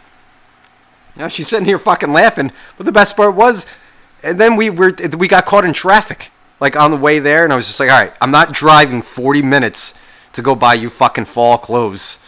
Now 1.18 1.28
she's 1.28 1.48
sitting 1.48 1.66
here 1.66 1.80
fucking 1.80 2.14
laughing. 2.14 2.52
But 2.78 2.86
the 2.86 2.92
best 2.92 3.18
part 3.18 3.36
was, 3.36 3.66
and 4.24 4.40
then 4.40 4.56
we 4.56 4.70
were 4.70 4.92
we 5.18 5.28
got 5.28 5.46
caught 5.46 5.66
in 5.66 5.74
traffic 5.74 6.32
like 6.60 6.76
on 6.76 6.92
the 6.92 6.98
way 6.98 7.20
there, 7.20 7.44
and 7.44 7.54
I 7.54 7.56
was 7.56 7.68
just 7.68 7.80
like, 7.80 7.90
all 7.90 8.00
right, 8.00 8.14
I'm 8.22 8.32
not 8.32 8.52
driving 8.52 9.02
40 9.02 9.42
minutes 9.42 9.94
to 10.34 10.42
go 10.42 10.56
buy 10.56 10.74
you 10.74 10.90
fucking 10.90 11.26
fall 11.26 11.58
clothes. 11.58 12.20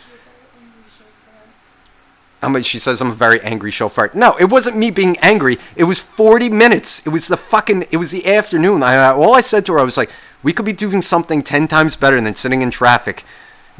I 2.41 2.47
mean, 2.47 2.63
she 2.63 2.79
says 2.79 3.01
I'm 3.01 3.09
a 3.11 3.13
very 3.13 3.41
angry 3.41 3.69
chauffeur. 3.69 4.11
No, 4.13 4.35
it 4.39 4.45
wasn't 4.45 4.77
me 4.77 4.91
being 4.91 5.17
angry. 5.17 5.57
It 5.75 5.83
was 5.83 5.99
40 5.99 6.49
minutes. 6.49 7.05
It 7.05 7.09
was 7.09 7.27
the 7.27 7.35
fucking. 7.35 7.85
It 7.91 7.97
was 7.97 8.11
the 8.11 8.25
afternoon. 8.31 8.81
I, 8.81 9.11
all 9.11 9.33
I 9.33 9.41
said 9.41 9.65
to 9.65 9.73
her, 9.73 9.79
I 9.79 9.83
was 9.83 9.97
like, 9.97 10.09
we 10.41 10.53
could 10.53 10.65
be 10.65 10.73
doing 10.73 11.01
something 11.01 11.43
10 11.43 11.67
times 11.67 11.97
better 11.97 12.19
than 12.21 12.35
sitting 12.35 12.61
in 12.61 12.71
traffic, 12.71 13.25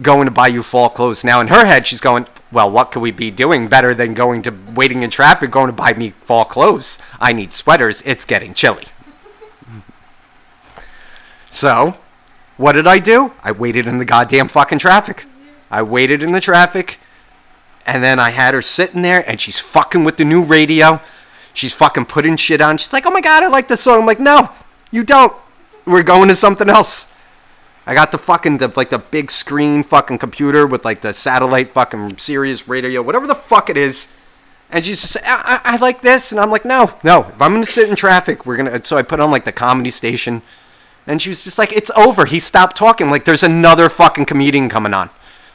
going 0.02 0.26
to 0.26 0.32
buy 0.32 0.48
you 0.48 0.64
fall 0.64 0.90
clothes. 0.90 1.24
Now 1.24 1.42
in 1.42 1.48
her 1.48 1.66
head, 1.66 1.88
she's 1.88 2.02
going, 2.02 2.28
well, 2.52 2.70
what 2.70 2.92
could 2.92 3.02
we 3.02 3.12
be 3.12 3.32
doing 3.32 3.68
better 3.68 3.94
than 3.94 4.14
going 4.14 4.42
to 4.44 4.54
waiting 4.74 5.04
in 5.04 5.10
traffic, 5.10 5.52
going 5.52 5.68
to 5.68 5.74
buy 5.74 5.94
me 5.94 6.12
fall 6.22 6.46
clothes? 6.46 7.00
I 7.20 7.34
need 7.34 7.54
sweaters. 7.54 8.02
It's 8.04 8.26
getting 8.26 8.54
chilly. 8.54 8.86
So, 11.50 11.96
what 12.58 12.74
did 12.74 12.88
I 12.88 13.00
do? 13.00 13.34
I 13.44 13.52
waited 13.52 13.88
in 13.88 13.98
the 13.98 14.06
goddamn 14.06 14.48
fucking 14.48 14.80
traffic. 14.80 15.26
I 15.72 15.82
waited 15.82 16.22
in 16.22 16.32
the 16.32 16.42
traffic, 16.42 17.00
and 17.86 18.04
then 18.04 18.20
I 18.20 18.32
had 18.32 18.54
her 18.54 18.62
sitting 18.62 19.02
there, 19.02 19.28
and 19.28 19.40
she's 19.40 19.60
fucking 19.60 20.04
with 20.04 20.18
the 20.18 20.26
new 20.26 20.44
radio. 20.44 21.02
She's 21.54 21.74
fucking 21.74 22.06
putting 22.06 22.38
shit 22.38 22.62
on. 22.62 22.78
She's 22.78 22.94
like, 22.94 23.06
oh 23.06 23.12
my 23.12 23.22
god, 23.22 23.44
I 23.44 23.48
like 23.48 23.68
this 23.68 23.82
song. 23.82 24.02
I'm 24.02 24.06
like, 24.06 24.20
no, 24.20 24.50
you 24.92 25.04
don't. 25.04 25.34
We're 25.86 26.04
going 26.04 26.30
to 26.30 26.36
something 26.36 26.70
else. 26.70 27.12
I 27.90 27.96
got 27.96 28.12
the 28.12 28.20
fucking 28.20 28.60
the, 28.60 28.72
like 28.76 28.92
the 28.92 29.00
big 29.00 29.32
screen 29.32 29.82
fucking 29.82 30.20
computer 30.20 30.68
with 30.68 30.86
like 30.86 31.02
the 31.02 31.12
satellite 31.12 31.70
fucking 31.70 32.20
Sirius 32.20 32.68
radio, 32.68 33.02
whatever 33.02 33.26
the 33.26 33.34
fuck 33.34 33.68
it 33.68 33.78
is. 33.78 34.16
And 34.70 34.86
she's 34.86 35.02
just, 35.02 35.18
I, 35.26 35.60
I, 35.66 35.74
I 35.74 35.78
like 35.78 36.04
this, 36.04 36.32
and 36.32 36.40
I'm 36.40 36.52
like, 36.52 36.64
no, 36.66 36.96
no. 37.04 37.22
If 37.22 37.42
I'm 37.42 37.52
gonna 37.52 37.66
sit 37.66 37.90
in 37.90 37.96
traffic, 37.96 38.46
we're 38.46 38.58
gonna. 38.58 38.86
So 38.86 38.96
I 38.96 39.02
put 39.02 39.20
on 39.20 39.32
like 39.32 39.44
the 39.44 39.52
comedy 39.52 39.90
station, 39.90 40.44
and 41.08 41.20
she 41.20 41.30
was 41.30 41.44
just 41.44 41.58
like, 41.58 41.74
it's 41.74 41.90
over. 41.98 42.26
He 42.26 42.40
stopped 42.40 42.78
talking. 42.78 43.10
Like 43.10 43.26
there's 43.26 43.42
another 43.42 43.90
fucking 43.90 44.26
comedian 44.26 44.70
coming 44.70 44.94
on. 44.94 45.10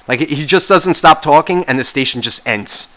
Like 0.09 0.19
he 0.19 0.45
just 0.45 0.69
doesn't 0.69 0.95
stop 0.95 1.23
talking, 1.23 1.63
and 1.67 1.79
the 1.79 1.85
station 1.85 2.21
just 2.21 2.45
ends. 2.45 2.93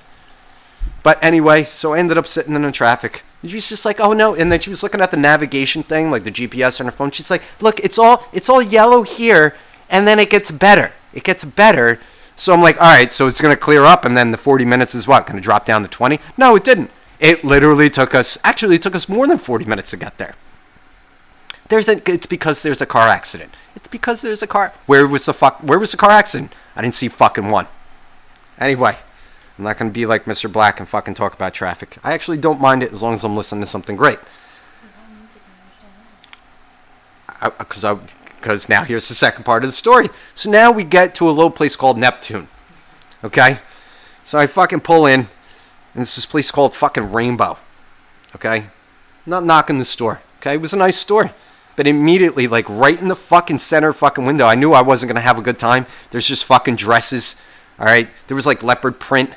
But 1.03 1.23
anyway, 1.23 1.61
so 1.61 1.93
I 1.93 1.99
ended 1.99 2.17
up 2.17 2.25
sitting 2.25 2.55
in 2.55 2.63
the 2.63 2.71
traffic. 2.71 3.23
And 3.41 3.51
she's 3.51 3.69
just 3.69 3.85
like, 3.85 3.99
oh 3.99 4.13
no. 4.13 4.35
And 4.35 4.51
then 4.51 4.59
she 4.59 4.69
was 4.69 4.83
looking 4.83 5.01
at 5.01 5.11
the 5.11 5.17
navigation 5.17 5.83
thing, 5.83 6.09
like 6.09 6.23
the 6.23 6.31
GPS 6.31 6.79
on 6.79 6.87
her 6.87 6.91
phone. 6.91 7.11
She's 7.11 7.29
like, 7.29 7.43
look, 7.61 7.79
it's 7.81 7.99
all 7.99 8.27
it's 8.33 8.49
all 8.49 8.61
yellow 8.61 9.03
here, 9.03 9.55
and 9.89 10.07
then 10.07 10.19
it 10.19 10.29
gets 10.29 10.51
better. 10.51 10.93
It 11.13 11.23
gets 11.23 11.45
better. 11.45 11.99
So 12.35 12.53
I'm 12.53 12.61
like, 12.61 12.79
all 12.79 12.93
right, 12.93 13.11
so 13.11 13.27
it's 13.27 13.41
gonna 13.41 13.55
clear 13.55 13.83
up, 13.83 14.05
and 14.05 14.15
then 14.15 14.31
the 14.31 14.37
40 14.37 14.65
minutes 14.65 14.93
is 14.93 15.07
what? 15.07 15.25
Gonna 15.25 15.41
drop 15.41 15.65
down 15.65 15.81
to 15.83 15.87
20? 15.87 16.19
No, 16.37 16.55
it 16.55 16.63
didn't. 16.63 16.91
It 17.19 17.43
literally 17.43 17.89
took 17.89 18.13
us. 18.13 18.37
Actually, 18.43 18.75
it 18.75 18.81
took 18.81 18.95
us 18.95 19.09
more 19.09 19.27
than 19.27 19.37
40 19.37 19.65
minutes 19.65 19.91
to 19.91 19.97
get 19.97 20.17
there. 20.17 20.35
There's 21.69 21.87
a. 21.87 21.99
It's 22.11 22.27
because 22.27 22.63
there's 22.63 22.81
a 22.81 22.85
car 22.85 23.07
accident. 23.07 23.55
It's 23.75 23.87
because 23.87 24.21
there's 24.21 24.41
a 24.41 24.47
car. 24.47 24.73
Where 24.85 25.07
was 25.07 25.25
the 25.25 25.33
fuck? 25.33 25.59
Where 25.61 25.79
was 25.79 25.91
the 25.91 25.97
car 25.97 26.11
accident? 26.11 26.53
I 26.75 26.81
didn't 26.81 26.95
see 26.95 27.07
fucking 27.07 27.49
one. 27.49 27.67
Anyway, 28.59 28.95
I'm 29.57 29.63
not 29.63 29.77
gonna 29.77 29.91
be 29.91 30.05
like 30.05 30.25
Mr. 30.25 30.51
Black 30.51 30.79
and 30.79 30.87
fucking 30.87 31.15
talk 31.15 31.33
about 31.33 31.53
traffic. 31.53 31.97
I 32.03 32.13
actually 32.13 32.37
don't 32.37 32.61
mind 32.61 32.83
it 32.83 32.93
as 32.93 33.01
long 33.01 33.13
as 33.13 33.23
I'm 33.23 33.35
listening 33.35 33.61
to 33.61 33.67
something 33.67 33.95
great. 33.95 34.19
Because 37.57 37.83
I, 37.83 37.91
uh, 37.91 37.99
because 38.35 38.69
now 38.69 38.83
here's 38.83 39.07
the 39.07 39.15
second 39.15 39.43
part 39.43 39.63
of 39.63 39.67
the 39.67 39.73
story. 39.73 40.09
So 40.33 40.49
now 40.51 40.71
we 40.71 40.83
get 40.83 41.15
to 41.15 41.27
a 41.27 41.31
little 41.31 41.51
place 41.51 41.75
called 41.75 41.97
Neptune. 41.97 42.47
Okay, 43.23 43.59
so 44.23 44.37
I 44.37 44.45
fucking 44.45 44.81
pull 44.81 45.07
in, 45.07 45.21
and 45.21 46.01
it's 46.01 46.15
this 46.15 46.27
place 46.27 46.51
called 46.51 46.73
fucking 46.75 47.11
Rainbow. 47.11 47.57
Okay, 48.35 48.67
not 49.25 49.43
knocking 49.43 49.79
the 49.79 49.85
store. 49.85 50.21
Okay, 50.37 50.53
it 50.53 50.61
was 50.61 50.73
a 50.73 50.77
nice 50.77 50.97
store. 50.97 51.31
But 51.75 51.87
immediately, 51.87 52.47
like 52.47 52.67
right 52.69 52.99
in 52.99 53.07
the 53.07 53.15
fucking 53.15 53.59
center 53.59 53.91
fucking 53.91 54.25
window, 54.25 54.45
I 54.45 54.55
knew 54.55 54.73
I 54.73 54.81
wasn't 54.81 55.09
gonna 55.09 55.21
have 55.21 55.39
a 55.39 55.43
good 55.43 55.59
time. 55.59 55.87
There's 56.11 56.27
just 56.27 56.45
fucking 56.45 56.75
dresses. 56.75 57.35
All 57.79 57.85
right, 57.85 58.07
there 58.27 58.35
was 58.35 58.45
like 58.45 58.61
leopard 58.61 58.99
print. 58.99 59.31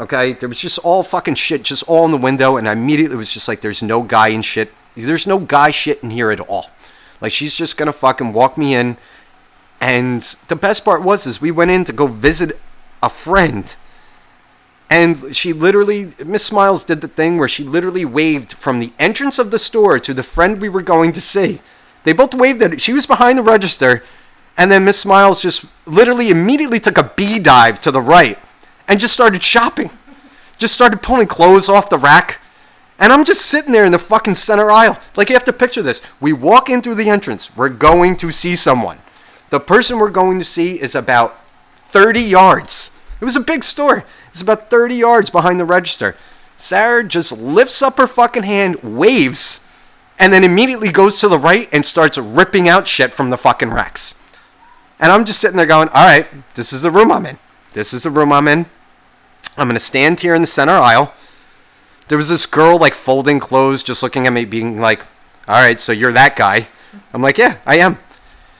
Okay, 0.00 0.32
there 0.32 0.48
was 0.48 0.58
just 0.58 0.78
all 0.78 1.02
fucking 1.02 1.34
shit, 1.34 1.62
just 1.62 1.82
all 1.82 2.06
in 2.06 2.10
the 2.10 2.16
window, 2.16 2.56
and 2.56 2.66
I 2.66 2.72
immediately 2.72 3.18
was 3.18 3.30
just 3.30 3.48
like, 3.48 3.60
"There's 3.60 3.82
no 3.82 4.02
guy 4.02 4.28
in 4.28 4.40
shit. 4.40 4.72
There's 4.96 5.26
no 5.26 5.38
guy 5.38 5.70
shit 5.70 6.02
in 6.02 6.08
here 6.08 6.30
at 6.30 6.40
all." 6.40 6.70
Like 7.20 7.32
she's 7.32 7.54
just 7.54 7.76
gonna 7.76 7.92
fucking 7.92 8.32
walk 8.32 8.56
me 8.56 8.74
in. 8.74 8.96
And 9.78 10.22
the 10.48 10.56
best 10.56 10.86
part 10.86 11.02
was 11.02 11.26
is 11.26 11.42
we 11.42 11.50
went 11.50 11.70
in 11.70 11.84
to 11.84 11.92
go 11.92 12.06
visit 12.06 12.58
a 13.02 13.10
friend. 13.10 13.74
And 14.88 15.36
she 15.36 15.52
literally, 15.52 16.12
Miss 16.24 16.46
Smiles 16.46 16.82
did 16.82 17.02
the 17.02 17.08
thing 17.08 17.36
where 17.36 17.46
she 17.46 17.62
literally 17.62 18.04
waved 18.04 18.54
from 18.54 18.78
the 18.78 18.92
entrance 18.98 19.38
of 19.38 19.50
the 19.50 19.58
store 19.58 19.98
to 19.98 20.14
the 20.14 20.22
friend 20.22 20.60
we 20.60 20.68
were 20.68 20.82
going 20.82 21.12
to 21.12 21.20
see. 21.20 21.60
They 22.04 22.12
both 22.12 22.34
waved 22.34 22.62
at 22.62 22.72
it. 22.72 22.80
She 22.80 22.92
was 22.92 23.06
behind 23.06 23.38
the 23.38 23.42
register, 23.42 24.02
and 24.56 24.70
then 24.72 24.84
Miss 24.84 25.00
Smiles 25.00 25.42
just 25.42 25.66
literally 25.86 26.30
immediately 26.30 26.80
took 26.80 26.98
a 26.98 27.12
bee 27.14 27.38
dive 27.38 27.78
to 27.80 27.90
the 27.90 28.00
right 28.00 28.38
and 28.90 28.98
just 28.98 29.14
started 29.14 29.40
shopping. 29.42 29.88
Just 30.56 30.74
started 30.74 31.00
pulling 31.00 31.28
clothes 31.28 31.68
off 31.68 31.88
the 31.88 31.96
rack. 31.96 32.40
And 32.98 33.12
I'm 33.12 33.24
just 33.24 33.46
sitting 33.46 33.72
there 33.72 33.86
in 33.86 33.92
the 33.92 33.98
fucking 33.98 34.34
center 34.34 34.68
aisle. 34.68 34.98
Like, 35.16 35.28
you 35.28 35.36
have 35.36 35.44
to 35.44 35.52
picture 35.52 35.80
this. 35.80 36.02
We 36.20 36.32
walk 36.32 36.68
in 36.68 36.82
through 36.82 36.96
the 36.96 37.08
entrance. 37.08 37.56
We're 37.56 37.68
going 37.68 38.16
to 38.16 38.32
see 38.32 38.56
someone. 38.56 38.98
The 39.50 39.60
person 39.60 39.98
we're 39.98 40.10
going 40.10 40.40
to 40.40 40.44
see 40.44 40.80
is 40.80 40.96
about 40.96 41.38
30 41.76 42.20
yards. 42.20 42.90
It 43.20 43.24
was 43.24 43.36
a 43.36 43.40
big 43.40 43.62
store. 43.62 44.04
It's 44.28 44.42
about 44.42 44.70
30 44.70 44.96
yards 44.96 45.30
behind 45.30 45.60
the 45.60 45.64
register. 45.64 46.16
Sara 46.56 47.04
just 47.04 47.38
lifts 47.38 47.80
up 47.82 47.96
her 47.96 48.08
fucking 48.08 48.42
hand, 48.42 48.82
waves, 48.82 49.64
and 50.18 50.32
then 50.32 50.42
immediately 50.42 50.90
goes 50.90 51.20
to 51.20 51.28
the 51.28 51.38
right 51.38 51.68
and 51.72 51.86
starts 51.86 52.18
ripping 52.18 52.68
out 52.68 52.88
shit 52.88 53.14
from 53.14 53.30
the 53.30 53.38
fucking 53.38 53.70
racks. 53.70 54.20
And 54.98 55.12
I'm 55.12 55.24
just 55.24 55.40
sitting 55.40 55.56
there 55.56 55.64
going, 55.64 55.88
all 55.90 56.06
right, 56.06 56.26
this 56.54 56.72
is 56.72 56.82
the 56.82 56.90
room 56.90 57.12
I'm 57.12 57.24
in. 57.24 57.38
This 57.72 57.94
is 57.94 58.02
the 58.02 58.10
room 58.10 58.32
I'm 58.32 58.48
in. 58.48 58.66
I'm 59.60 59.68
going 59.68 59.76
to 59.76 59.80
stand 59.80 60.20
here 60.20 60.34
in 60.34 60.40
the 60.40 60.48
center 60.48 60.72
aisle. 60.72 61.12
There 62.08 62.16
was 62.16 62.30
this 62.30 62.46
girl 62.46 62.78
like 62.78 62.94
folding 62.94 63.38
clothes, 63.38 63.82
just 63.82 64.02
looking 64.02 64.26
at 64.26 64.32
me, 64.32 64.46
being 64.46 64.80
like, 64.80 65.02
all 65.46 65.60
right, 65.60 65.78
so 65.78 65.92
you're 65.92 66.12
that 66.12 66.34
guy. 66.34 66.68
I'm 67.12 67.20
like, 67.20 67.36
yeah, 67.36 67.58
I 67.66 67.76
am. 67.76 67.98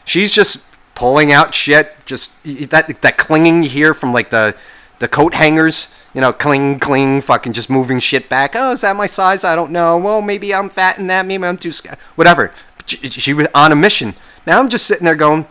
She's 0.04 0.30
just 0.30 0.66
pulling 0.94 1.32
out 1.32 1.54
shit, 1.54 1.94
just 2.04 2.44
that 2.70 3.00
that 3.00 3.16
clinging 3.16 3.62
you 3.62 3.68
hear 3.70 3.94
from 3.94 4.12
like 4.12 4.28
the 4.28 4.54
the 4.98 5.08
coat 5.08 5.32
hangers, 5.32 5.88
you 6.14 6.20
know, 6.20 6.34
cling 6.34 6.78
cling, 6.78 7.22
fucking 7.22 7.54
just 7.54 7.70
moving 7.70 7.98
shit 7.98 8.28
back. 8.28 8.52
Oh, 8.54 8.72
is 8.72 8.82
that 8.82 8.94
my 8.94 9.06
size? 9.06 9.42
I 9.42 9.56
don't 9.56 9.72
know. 9.72 9.96
Well, 9.96 10.20
maybe 10.20 10.54
I'm 10.54 10.68
fat 10.68 10.98
in 10.98 11.06
that. 11.06 11.24
Maybe 11.24 11.44
I'm 11.44 11.56
too 11.56 11.72
sc- 11.72 11.98
whatever. 12.14 12.50
She, 12.84 12.98
she 13.08 13.32
was 13.32 13.48
on 13.54 13.72
a 13.72 13.76
mission. 13.76 14.14
Now 14.46 14.60
I'm 14.60 14.68
just 14.68 14.86
sitting 14.86 15.06
there 15.06 15.16
going. 15.16 15.46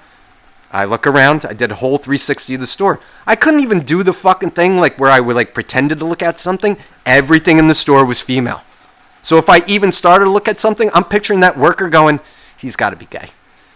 I 0.71 0.85
look 0.85 1.07
around. 1.07 1.45
I 1.45 1.53
did 1.53 1.71
a 1.71 1.75
whole 1.75 1.97
360 1.97 2.53
of 2.55 2.59
the 2.59 2.67
store. 2.67 2.99
I 3.25 3.35
couldn't 3.35 3.61
even 3.61 3.81
do 3.81 4.03
the 4.03 4.13
fucking 4.13 4.51
thing 4.51 4.77
like 4.77 4.99
where 4.99 5.09
I 5.09 5.19
would 5.19 5.35
like 5.35 5.53
pretended 5.53 5.99
to 5.99 6.05
look 6.05 6.21
at 6.21 6.39
something. 6.39 6.77
Everything 7.05 7.57
in 7.57 7.67
the 7.67 7.75
store 7.75 8.05
was 8.05 8.21
female. 8.21 8.63
So 9.21 9.37
if 9.37 9.49
I 9.49 9.65
even 9.67 9.91
started 9.91 10.25
to 10.25 10.31
look 10.31 10.47
at 10.47 10.59
something, 10.59 10.89
I'm 10.93 11.03
picturing 11.03 11.39
that 11.41 11.57
worker 11.57 11.89
going, 11.89 12.19
he's 12.57 12.75
got 12.75 12.91
to 12.91 12.95
be 12.95 13.05
gay. 13.05 13.29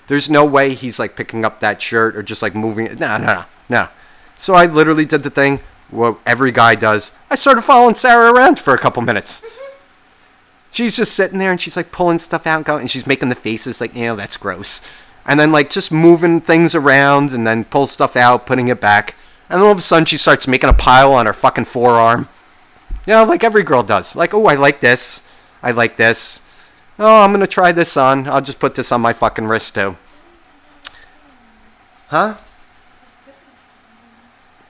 There's 0.07 0.29
no 0.29 0.45
way 0.45 0.73
he's 0.73 0.99
like 0.99 1.15
picking 1.15 1.45
up 1.45 1.59
that 1.59 1.81
shirt 1.81 2.15
or 2.15 2.23
just 2.23 2.41
like 2.41 2.55
moving 2.55 2.87
it. 2.87 2.99
No, 2.99 3.17
no, 3.17 3.25
no, 3.25 3.45
no. 3.69 3.87
So 4.35 4.53
I 4.53 4.65
literally 4.65 5.05
did 5.05 5.23
the 5.23 5.29
thing 5.29 5.61
what 5.89 6.17
every 6.25 6.51
guy 6.51 6.75
does. 6.75 7.11
I 7.29 7.35
started 7.35 7.61
following 7.61 7.95
Sara 7.95 8.33
around 8.33 8.59
for 8.59 8.73
a 8.73 8.77
couple 8.77 9.01
minutes. 9.01 9.41
She's 10.71 10.97
just 10.97 11.13
sitting 11.13 11.37
there 11.37 11.51
and 11.51 11.61
she's 11.61 11.77
like 11.77 11.91
pulling 11.91 12.19
stuff 12.19 12.47
out 12.47 12.57
and 12.57 12.65
going, 12.65 12.81
and 12.81 12.89
she's 12.89 13.05
making 13.05 13.29
the 13.29 13.35
faces 13.35 13.79
like, 13.79 13.95
you 13.95 14.05
know, 14.05 14.15
that's 14.15 14.37
gross. 14.37 14.81
And 15.25 15.39
then 15.39 15.51
like 15.51 15.69
just 15.69 15.91
moving 15.91 16.41
things 16.41 16.75
around 16.75 17.31
and 17.31 17.47
then 17.47 17.63
pull 17.63 17.87
stuff 17.87 18.15
out, 18.15 18.45
putting 18.45 18.67
it 18.67 18.81
back. 18.81 19.15
And 19.49 19.61
all 19.61 19.71
of 19.71 19.77
a 19.77 19.81
sudden 19.81 20.05
she 20.05 20.17
starts 20.17 20.47
making 20.47 20.69
a 20.69 20.73
pile 20.73 21.13
on 21.13 21.25
her 21.25 21.33
fucking 21.33 21.65
forearm. 21.65 22.27
You 23.05 23.13
know, 23.13 23.23
like 23.23 23.43
every 23.43 23.63
girl 23.63 23.83
does. 23.83 24.15
Like, 24.15 24.33
oh, 24.33 24.45
I 24.45 24.55
like 24.55 24.79
this. 24.79 25.29
I 25.61 25.71
like 25.71 25.97
this. 25.97 26.41
Oh, 26.99 27.21
I'm 27.21 27.31
gonna 27.31 27.47
try 27.47 27.71
this 27.71 27.97
on. 27.97 28.27
I'll 28.27 28.41
just 28.41 28.59
put 28.59 28.75
this 28.75 28.91
on 28.91 29.01
my 29.01 29.13
fucking 29.13 29.45
wrist 29.45 29.75
too. 29.75 29.97
Huh? 32.07 32.35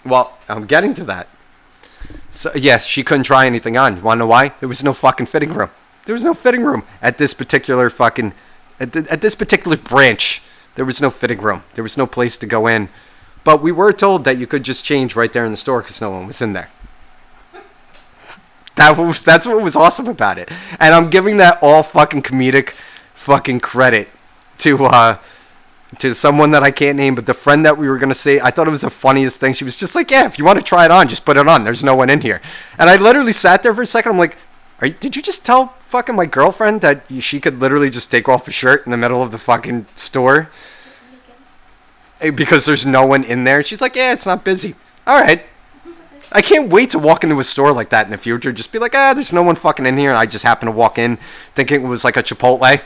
Well, 0.06 0.38
I'm 0.48 0.66
getting 0.66 0.94
to 0.96 1.04
that. 1.06 1.28
So 2.32 2.52
yes, 2.56 2.86
she 2.86 3.04
couldn't 3.04 3.24
try 3.24 3.46
anything 3.46 3.78
on. 3.78 3.98
You 3.98 4.04
wanna 4.04 4.20
know 4.20 4.28
why? 4.28 4.50
There 4.60 4.70
was 4.70 4.84
no 4.84 4.94
fucking 4.94 5.26
fitting 5.26 5.54
room. 5.54 5.70
There 6.06 6.13
was 6.13 6.24
no 6.24 6.34
fitting 6.34 6.63
room 6.63 6.84
at 7.02 7.18
this 7.18 7.34
particular 7.34 7.89
fucking 7.89 8.34
at, 8.84 8.91
the, 8.93 9.08
at 9.12 9.22
this 9.22 9.36
particular 9.36 9.78
branch. 9.78 10.41
There 10.76 10.86
was 10.86 11.02
no 11.02 11.10
fitting 11.10 11.39
room. 11.39 11.63
There 11.76 11.84
was 11.84 11.98
no 11.98 12.08
place 12.08 12.38
to 12.38 12.46
go 12.46 12.67
in. 12.67 12.89
But 13.43 13.62
we 13.62 13.72
were 13.72 13.93
told 13.93 14.24
that 14.26 14.38
you 14.38 14.48
could 14.48 14.63
just 14.63 14.86
change 14.86 15.15
right 15.15 15.32
there 15.32 15.46
in 15.46 15.52
the 15.52 15.58
store 15.58 15.82
because 15.82 16.00
no 16.02 16.12
one 16.12 16.28
was 16.28 16.41
in 16.41 16.54
there. 16.54 16.69
That 18.76 18.98
was 18.98 19.22
that's 19.22 19.46
what 19.46 19.62
was 19.62 19.76
awesome 19.76 20.08
about 20.08 20.39
it. 20.39 20.52
And 20.80 20.96
I'm 20.96 21.10
giving 21.10 21.38
that 21.38 21.60
all 21.62 21.84
fucking 21.84 22.24
comedic 22.24 22.72
fucking 23.13 23.60
credit 23.60 24.10
to 24.60 24.86
uh 24.86 25.17
to 26.00 26.15
someone 26.15 26.50
that 26.52 26.63
I 26.63 26.72
can't 26.72 26.98
name, 26.98 27.13
but 27.13 27.28
the 27.28 27.36
friend 27.36 27.63
that 27.65 27.78
we 27.78 27.88
were 27.88 28.00
gonna 28.00 28.15
see, 28.15 28.39
I 28.39 28.50
thought 28.50 28.67
it 28.67 28.72
was 28.72 28.82
the 28.82 28.89
funniest 28.89 29.39
thing. 29.39 29.54
She 29.54 29.63
was 29.63 29.78
just 29.78 29.96
like, 29.96 30.10
"Yeah, 30.10 30.26
if 30.26 30.39
you 30.39 30.46
want 30.46 30.58
to 30.58 30.65
try 30.65 30.86
it 30.86 30.91
on, 30.91 31.08
just 31.08 31.24
put 31.24 31.38
it 31.38 31.48
on. 31.48 31.63
There's 31.63 31.84
no 31.84 31.96
one 31.96 32.10
in 32.10 32.22
here." 32.22 32.41
And 32.80 32.89
I 32.89 32.96
literally 32.96 33.34
sat 33.34 33.62
there 33.62 33.76
for 33.76 33.84
a 33.84 33.86
second. 33.86 34.13
I'm 34.13 34.17
like, 34.17 34.38
Are 34.84 34.89
"Did 34.89 35.15
you 35.15 35.22
just 35.22 35.46
tell 35.46 35.67
fucking 35.86 36.15
my 36.15 36.26
girlfriend 36.26 36.82
that 36.82 37.04
she 37.19 37.39
could 37.39 37.60
literally 37.60 37.89
just 37.89 38.12
take 38.12 38.28
off 38.28 38.48
a 38.50 38.52
shirt 38.52 38.86
in 38.86 38.91
the 38.91 38.98
middle 38.98 39.22
of 39.22 39.32
the 39.32 39.38
fucking 39.38 39.86
store 39.96 40.50
Eh, 42.19 42.32
because 42.32 42.65
there's 42.65 42.86
no 42.86 43.06
one 43.06 43.24
in 43.24 43.46
there?" 43.46 43.63
She's 43.63 43.82
like, 43.82 43.96
"Yeah, 43.96 44.12
it's 44.12 44.26
not 44.26 44.43
busy." 44.43 44.76
All 45.08 45.19
right. 45.19 45.43
I 46.34 46.41
can't 46.41 46.69
wait 46.69 46.89
to 46.89 47.00
walk 47.00 47.24
into 47.24 47.39
a 47.39 47.43
store 47.43 47.72
like 47.72 47.89
that 47.89 48.06
in 48.06 48.12
the 48.12 48.17
future. 48.17 48.52
Just 48.52 48.72
be 48.72 48.80
like, 48.80 48.96
ah, 48.96 49.13
there's 49.13 49.32
no 49.32 49.43
one 49.43 49.56
fucking 49.56 49.86
in 49.86 49.98
here. 49.98 50.10
And 50.10 50.17
I 50.17 50.26
just 50.26 50.43
happen 50.43 50.65
to 50.65 50.72
walk 50.72 50.98
in 50.98 51.17
thinking 51.54 51.84
it 51.84 51.88
was 51.88 52.04
like 52.04 52.17
a 52.17 52.24
Chipotle. 52.24 52.82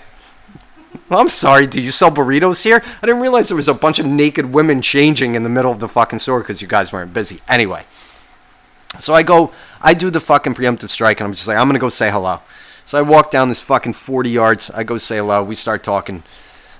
I'm 1.09 1.29
sorry, 1.29 1.65
do 1.65 1.79
you 1.79 1.91
sell 1.91 2.11
burritos 2.11 2.63
here? 2.63 2.83
I 3.01 3.05
didn't 3.05 3.21
realize 3.21 3.47
there 3.47 3.55
was 3.55 3.69
a 3.69 3.73
bunch 3.73 3.99
of 3.99 4.05
naked 4.05 4.53
women 4.53 4.81
changing 4.81 5.35
in 5.35 5.43
the 5.43 5.49
middle 5.49 5.71
of 5.71 5.79
the 5.79 5.87
fucking 5.87 6.19
store 6.19 6.41
because 6.41 6.61
you 6.61 6.67
guys 6.67 6.91
weren't 6.91 7.13
busy. 7.13 7.39
Anyway, 7.47 7.85
so 8.99 9.13
I 9.13 9.23
go, 9.23 9.51
I 9.81 9.93
do 9.93 10.09
the 10.09 10.19
fucking 10.19 10.55
preemptive 10.55 10.89
strike, 10.89 11.19
and 11.19 11.27
I'm 11.27 11.33
just 11.33 11.47
like, 11.47 11.57
I'm 11.57 11.67
gonna 11.67 11.79
go 11.79 11.89
say 11.89 12.11
hello. 12.11 12.41
So 12.85 12.97
I 12.97 13.01
walk 13.01 13.31
down 13.31 13.49
this 13.49 13.61
fucking 13.61 13.93
40 13.93 14.29
yards. 14.29 14.71
I 14.71 14.83
go 14.83 14.97
say 14.97 15.17
hello. 15.17 15.43
We 15.43 15.55
start 15.55 15.83
talking, 15.83 16.23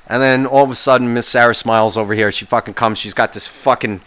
and 0.07 0.21
then 0.21 0.45
all 0.45 0.63
of 0.63 0.71
a 0.71 0.75
sudden, 0.75 1.13
Miss 1.13 1.27
Sara 1.27 1.53
smiles 1.53 1.97
over 1.97 2.13
here. 2.13 2.31
She 2.31 2.45
fucking 2.45 2.75
comes. 2.75 2.97
She's 2.97 3.13
got 3.13 3.33
this 3.33 3.47
fucking 3.47 4.01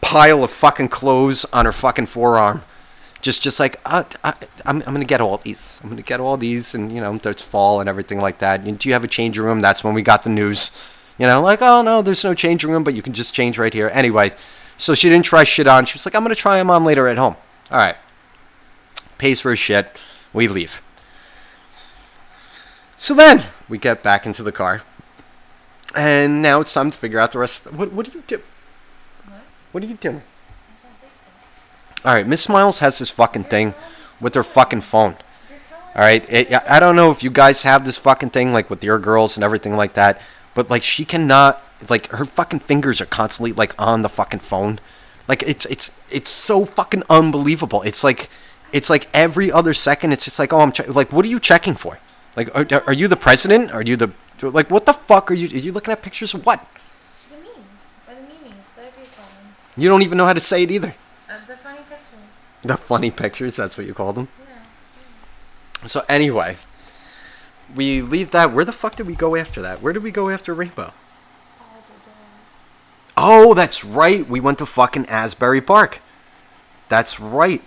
pile 0.00 0.44
of 0.44 0.50
fucking 0.50 0.88
clothes 0.88 1.44
on 1.46 1.64
her 1.64 1.72
fucking 1.72 2.06
forearm. 2.06 2.62
Just, 3.20 3.42
just 3.42 3.58
like 3.58 3.80
uh, 3.86 4.04
I, 4.22 4.34
I'm, 4.66 4.82
I'm 4.82 4.92
gonna 4.92 5.06
get 5.06 5.22
all 5.22 5.38
these. 5.38 5.80
I'm 5.82 5.88
gonna 5.88 6.02
get 6.02 6.20
all 6.20 6.36
these, 6.36 6.74
and 6.74 6.92
you 6.92 7.00
know, 7.00 7.16
there's 7.16 7.42
fall 7.42 7.80
and 7.80 7.88
everything 7.88 8.20
like 8.20 8.38
that. 8.40 8.60
And 8.64 8.78
do 8.78 8.88
you 8.88 8.92
have 8.92 9.04
a 9.04 9.08
change 9.08 9.38
room? 9.38 9.62
That's 9.62 9.82
when 9.82 9.94
we 9.94 10.02
got 10.02 10.24
the 10.24 10.30
news. 10.30 10.70
You 11.18 11.26
know, 11.26 11.40
like, 11.40 11.62
oh 11.62 11.80
no, 11.80 12.02
there's 12.02 12.22
no 12.22 12.34
changing 12.34 12.70
room, 12.70 12.84
but 12.84 12.92
you 12.94 13.00
can 13.00 13.14
just 13.14 13.32
change 13.32 13.58
right 13.58 13.72
here. 13.72 13.90
Anyway, 13.94 14.32
so 14.76 14.94
she 14.94 15.08
didn't 15.08 15.24
try 15.24 15.44
shit 15.44 15.66
on. 15.66 15.86
She 15.86 15.94
was 15.94 16.04
like, 16.04 16.14
I'm 16.14 16.22
gonna 16.22 16.34
try 16.34 16.58
them 16.58 16.68
on 16.68 16.84
later 16.84 17.08
at 17.08 17.16
home. 17.16 17.36
All 17.70 17.78
right. 17.78 17.96
Pays 19.18 19.40
for 19.40 19.50
his 19.50 19.58
shit. 19.58 19.90
We 20.32 20.48
leave. 20.48 20.82
So 22.96 23.14
then 23.14 23.44
we 23.68 23.78
get 23.78 24.02
back 24.02 24.26
into 24.26 24.42
the 24.42 24.52
car, 24.52 24.82
and 25.96 26.40
now 26.40 26.60
it's 26.60 26.72
time 26.72 26.90
to 26.90 26.96
figure 26.96 27.18
out 27.18 27.32
the 27.32 27.38
rest. 27.38 27.70
What, 27.72 27.92
what 27.92 28.06
do 28.06 28.12
you 28.16 28.24
do? 28.26 28.40
What? 29.26 29.42
What 29.72 29.84
are 29.84 29.86
you 29.86 29.94
doing? 29.94 30.22
All 32.04 32.14
right, 32.14 32.26
Miss 32.26 32.42
Smiles 32.42 32.80
has 32.80 32.98
this 32.98 33.10
fucking 33.10 33.44
thing 33.44 33.74
with 34.20 34.34
her 34.34 34.42
fucking 34.42 34.82
phone. 34.82 35.16
All 35.94 36.02
right, 36.02 36.24
it, 36.28 36.52
I 36.68 36.80
don't 36.80 36.96
know 36.96 37.10
if 37.10 37.22
you 37.22 37.30
guys 37.30 37.62
have 37.62 37.84
this 37.84 37.98
fucking 37.98 38.30
thing 38.30 38.52
like 38.52 38.68
with 38.68 38.82
your 38.82 38.98
girls 38.98 39.36
and 39.36 39.44
everything 39.44 39.76
like 39.76 39.94
that, 39.94 40.20
but 40.54 40.68
like 40.68 40.82
she 40.82 41.04
cannot 41.04 41.62
like 41.88 42.08
her 42.08 42.24
fucking 42.24 42.60
fingers 42.60 43.00
are 43.00 43.06
constantly 43.06 43.52
like 43.52 43.74
on 43.80 44.02
the 44.02 44.08
fucking 44.08 44.40
phone. 44.40 44.80
Like 45.28 45.42
it's 45.42 45.66
it's 45.66 45.98
it's 46.10 46.30
so 46.30 46.64
fucking 46.64 47.04
unbelievable. 47.08 47.82
It's 47.82 48.04
like 48.04 48.28
it's 48.74 48.90
like 48.90 49.08
every 49.14 49.50
other 49.50 49.72
second 49.72 50.12
it's 50.12 50.24
just 50.26 50.38
like 50.38 50.52
oh 50.52 50.60
I'm 50.60 50.72
che- 50.72 50.86
like 50.88 51.10
what 51.12 51.24
are 51.24 51.28
you 51.28 51.40
checking 51.40 51.74
for? 51.74 51.98
Like 52.36 52.48
are, 52.54 52.66
are 52.86 52.92
you 52.92 53.08
the 53.08 53.16
president? 53.16 53.72
Are 53.72 53.82
you 53.82 53.96
the 53.96 54.10
like 54.42 54.70
what 54.70 54.84
the 54.84 54.92
fuck 54.92 55.30
are 55.30 55.34
you 55.34 55.46
are 55.56 55.60
you 55.66 55.72
looking 55.72 55.92
at 55.92 56.02
pictures 56.02 56.34
of 56.34 56.44
what? 56.44 56.60
The 57.30 57.36
memes. 57.36 57.90
Or 58.08 58.14
the 58.14 58.20
memes. 58.20 58.66
Whatever 58.74 59.00
you 59.00 59.06
call 59.16 59.24
them. 59.26 59.54
You 59.76 59.88
don't 59.88 60.02
even 60.02 60.18
know 60.18 60.26
how 60.26 60.34
to 60.34 60.40
say 60.40 60.62
it 60.64 60.70
either. 60.70 60.94
Of 61.30 61.46
the 61.46 61.56
funny 61.56 61.78
pictures. 61.78 62.20
The 62.62 62.76
funny 62.76 63.10
pictures, 63.10 63.56
that's 63.56 63.78
what 63.78 63.86
you 63.86 63.94
call 63.94 64.12
them. 64.12 64.28
Yeah. 64.48 65.86
So 65.86 66.02
anyway, 66.08 66.56
we 67.74 68.02
leave 68.02 68.30
that. 68.32 68.52
Where 68.52 68.64
the 68.64 68.72
fuck 68.72 68.96
did 68.96 69.06
we 69.06 69.14
go 69.14 69.36
after 69.36 69.62
that? 69.62 69.80
Where 69.82 69.92
did 69.92 70.02
we 70.02 70.10
go 70.10 70.28
after 70.30 70.52
Rainbow? 70.54 70.92
All 71.60 71.82
those 71.88 72.06
are- 72.08 73.44
Oh, 73.50 73.54
that's 73.54 73.84
right. 73.84 74.26
We 74.28 74.40
went 74.40 74.58
to 74.58 74.66
fucking 74.66 75.06
Asbury 75.06 75.60
Park. 75.60 76.00
That's 76.88 77.20
right. 77.20 77.62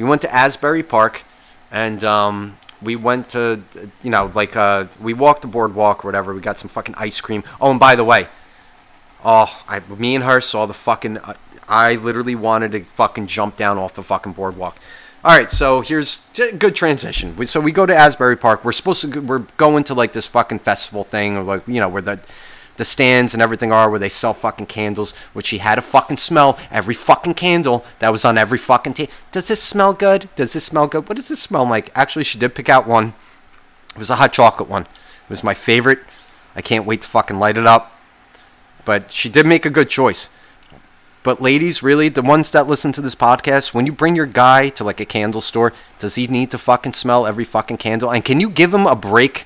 We 0.00 0.08
went 0.08 0.22
to 0.22 0.34
Asbury 0.34 0.82
Park, 0.82 1.24
and 1.70 2.02
um, 2.04 2.56
we 2.80 2.96
went 2.96 3.28
to, 3.30 3.60
you 4.02 4.08
know, 4.08 4.32
like 4.34 4.56
uh, 4.56 4.86
we 4.98 5.12
walked 5.12 5.42
the 5.42 5.48
boardwalk 5.48 6.02
or 6.02 6.08
whatever. 6.08 6.32
We 6.32 6.40
got 6.40 6.58
some 6.58 6.70
fucking 6.70 6.94
ice 6.96 7.20
cream. 7.20 7.44
Oh, 7.60 7.70
and 7.70 7.78
by 7.78 7.96
the 7.96 8.04
way, 8.04 8.28
oh, 9.22 9.62
I, 9.68 9.80
me 9.98 10.14
and 10.14 10.24
her 10.24 10.40
saw 10.40 10.64
the 10.64 10.72
fucking. 10.72 11.18
Uh, 11.18 11.34
I 11.68 11.96
literally 11.96 12.34
wanted 12.34 12.72
to 12.72 12.82
fucking 12.82 13.26
jump 13.26 13.58
down 13.58 13.76
off 13.76 13.92
the 13.92 14.02
fucking 14.02 14.32
boardwalk. 14.32 14.78
All 15.22 15.36
right, 15.36 15.50
so 15.50 15.82
here's 15.82 16.26
good 16.32 16.74
transition. 16.74 17.44
So 17.44 17.60
we 17.60 17.70
go 17.70 17.84
to 17.84 17.94
Asbury 17.94 18.38
Park. 18.38 18.64
We're 18.64 18.72
supposed 18.72 19.02
to. 19.02 19.20
We're 19.20 19.44
going 19.58 19.84
to 19.84 19.92
like 19.92 20.14
this 20.14 20.24
fucking 20.24 20.60
festival 20.60 21.04
thing, 21.04 21.36
or 21.36 21.42
like 21.42 21.68
you 21.68 21.78
know 21.78 21.90
where 21.90 22.00
the 22.00 22.20
the 22.76 22.84
stands 22.84 23.34
and 23.34 23.42
everything 23.42 23.72
are, 23.72 23.90
where 23.90 23.98
they 23.98 24.08
sell 24.08 24.32
fucking 24.34 24.66
candles. 24.66 25.12
Which 25.32 25.46
she 25.46 25.58
had 25.58 25.76
to 25.76 25.82
fucking 25.82 26.18
smell 26.18 26.58
every 26.70 26.94
fucking 26.94 27.34
candle 27.34 27.84
that 27.98 28.12
was 28.12 28.24
on 28.24 28.38
every 28.38 28.58
fucking. 28.58 28.94
Ta- 28.94 29.06
Does 29.32 29.48
this 29.48 29.62
smell 29.62 29.92
good? 29.92 30.28
Does 30.36 30.52
this 30.52 30.64
smell 30.64 30.86
good? 30.86 31.08
What 31.08 31.16
does 31.16 31.28
this 31.28 31.42
smell 31.42 31.66
like? 31.66 31.90
Actually, 31.94 32.24
she 32.24 32.38
did 32.38 32.54
pick 32.54 32.68
out 32.68 32.86
one. 32.86 33.14
It 33.94 33.98
was 33.98 34.10
a 34.10 34.16
hot 34.16 34.32
chocolate 34.32 34.68
one. 34.68 34.82
It 34.82 35.30
was 35.30 35.44
my 35.44 35.54
favorite. 35.54 36.00
I 36.56 36.62
can't 36.62 36.86
wait 36.86 37.02
to 37.02 37.08
fucking 37.08 37.38
light 37.38 37.56
it 37.56 37.66
up. 37.66 37.92
But 38.84 39.12
she 39.12 39.28
did 39.28 39.46
make 39.46 39.66
a 39.66 39.70
good 39.70 39.88
choice. 39.88 40.30
But 41.22 41.42
ladies, 41.42 41.82
really, 41.82 42.08
the 42.08 42.22
ones 42.22 42.50
that 42.52 42.66
listen 42.66 42.92
to 42.92 43.02
this 43.02 43.14
podcast, 43.14 43.74
when 43.74 43.84
you 43.84 43.92
bring 43.92 44.16
your 44.16 44.26
guy 44.26 44.70
to 44.70 44.84
like 44.84 45.00
a 45.00 45.04
candle 45.04 45.42
store, 45.42 45.74
does 45.98 46.14
he 46.14 46.26
need 46.26 46.50
to 46.50 46.58
fucking 46.58 46.94
smell 46.94 47.26
every 47.26 47.44
fucking 47.44 47.76
candle? 47.76 48.10
And 48.10 48.24
can 48.24 48.40
you 48.40 48.48
give 48.48 48.72
him 48.72 48.86
a 48.86 48.96
break 48.96 49.44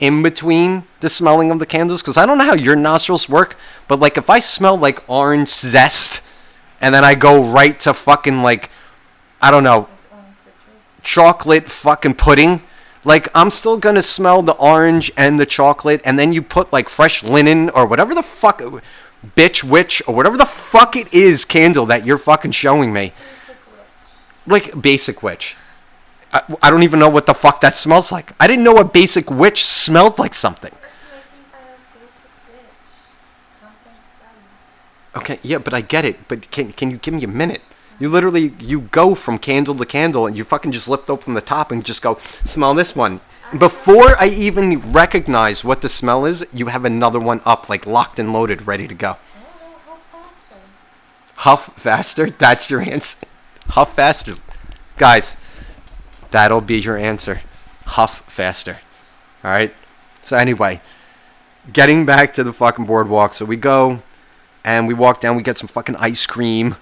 in 0.00 0.22
between 0.22 0.84
the 1.00 1.08
smelling 1.08 1.50
of 1.50 1.58
the 1.58 1.66
candles? 1.66 2.02
Because 2.02 2.16
I 2.16 2.26
don't 2.26 2.38
know 2.38 2.44
how 2.44 2.54
your 2.54 2.76
nostrils 2.76 3.28
work, 3.28 3.56
but 3.86 3.98
like 4.00 4.16
if 4.16 4.30
I 4.30 4.38
smell 4.38 4.76
like 4.76 5.02
orange 5.08 5.48
zest, 5.48 6.22
and 6.80 6.94
then 6.94 7.04
I 7.04 7.14
go 7.14 7.42
right 7.42 7.78
to 7.80 7.92
fucking 7.94 8.42
like 8.42 8.70
I 9.40 9.50
don't 9.50 9.64
know, 9.64 9.88
It's 9.94 10.06
only 10.12 10.24
citrus. 10.34 10.54
chocolate 11.02 11.68
fucking 11.70 12.14
pudding. 12.14 12.62
Like 13.04 13.28
I'm 13.34 13.50
still 13.50 13.78
gonna 13.78 14.02
smell 14.02 14.42
the 14.42 14.54
orange 14.54 15.10
and 15.16 15.38
the 15.38 15.46
chocolate, 15.46 16.00
and 16.04 16.18
then 16.18 16.32
you 16.32 16.42
put 16.42 16.72
like 16.72 16.88
fresh 16.88 17.22
linen 17.22 17.70
or 17.70 17.86
whatever 17.86 18.14
the 18.14 18.22
fuck, 18.22 18.60
bitch 19.36 19.64
witch 19.64 20.02
or 20.06 20.14
whatever 20.14 20.36
the 20.36 20.44
fuck 20.44 20.96
it 20.96 21.12
is 21.14 21.44
candle 21.44 21.86
that 21.86 22.04
you're 22.06 22.18
fucking 22.18 22.52
showing 22.52 22.92
me. 22.92 23.12
Basic. 23.12 23.56
Like 24.46 24.82
basic 24.82 25.22
witch. 25.22 25.56
I, 26.32 26.42
I 26.62 26.70
don't 26.70 26.82
even 26.82 26.98
know 26.98 27.08
what 27.08 27.26
the 27.26 27.34
fuck 27.34 27.60
that 27.60 27.76
smells 27.76 28.12
like. 28.12 28.32
I 28.38 28.46
didn't 28.46 28.64
know 28.64 28.76
a 28.76 28.84
basic 28.84 29.30
witch 29.30 29.64
smelled 29.64 30.18
like 30.18 30.34
something. 30.34 30.72
That's 30.72 30.84
making 31.10 31.50
by 31.50 31.58
a 31.58 31.98
basic 31.98 32.30
witch. 32.52 32.92
Complex 33.60 33.96
studies. 34.16 35.16
Okay, 35.16 35.38
yeah, 35.42 35.58
but 35.58 35.72
I 35.74 35.80
get 35.80 36.04
it. 36.04 36.28
But 36.28 36.50
can 36.50 36.72
can 36.72 36.90
you 36.90 36.98
give 36.98 37.14
me 37.14 37.24
a 37.24 37.28
minute? 37.28 37.62
You 37.98 38.08
literally 38.08 38.52
you 38.60 38.82
go 38.82 39.14
from 39.14 39.38
candle 39.38 39.74
to 39.74 39.84
candle 39.84 40.26
and 40.26 40.36
you 40.36 40.44
fucking 40.44 40.72
just 40.72 40.88
lift 40.88 41.10
open 41.10 41.34
the 41.34 41.40
top 41.40 41.72
and 41.72 41.84
just 41.84 42.02
go 42.02 42.18
smell 42.20 42.74
this 42.74 42.94
one. 42.94 43.20
Before 43.56 44.10
I 44.20 44.28
even 44.28 44.92
recognize 44.92 45.64
what 45.64 45.80
the 45.80 45.88
smell 45.88 46.26
is, 46.26 46.46
you 46.52 46.66
have 46.66 46.84
another 46.84 47.18
one 47.18 47.40
up, 47.46 47.70
like 47.70 47.86
locked 47.86 48.18
and 48.18 48.32
loaded, 48.32 48.66
ready 48.66 48.86
to 48.86 48.94
go. 48.94 49.16
Oh, 49.16 49.98
faster. 50.12 50.56
Huff 51.36 51.72
faster. 51.76 52.28
That's 52.28 52.70
your 52.70 52.82
answer. 52.82 53.16
Huff 53.68 53.96
faster, 53.96 54.34
guys. 54.98 55.38
That'll 56.30 56.60
be 56.60 56.78
your 56.78 56.96
answer. 56.96 57.40
Huff 57.86 58.20
faster. 58.30 58.78
All 59.42 59.50
right. 59.50 59.74
So 60.20 60.36
anyway, 60.36 60.80
getting 61.72 62.04
back 62.04 62.32
to 62.34 62.44
the 62.44 62.52
fucking 62.52 62.84
boardwalk. 62.84 63.34
So 63.34 63.44
we 63.44 63.56
go 63.56 64.02
and 64.64 64.86
we 64.86 64.94
walk 64.94 65.20
down. 65.20 65.36
We 65.36 65.42
get 65.42 65.56
some 65.56 65.68
fucking 65.68 65.96
ice 65.96 66.26
cream. 66.26 66.76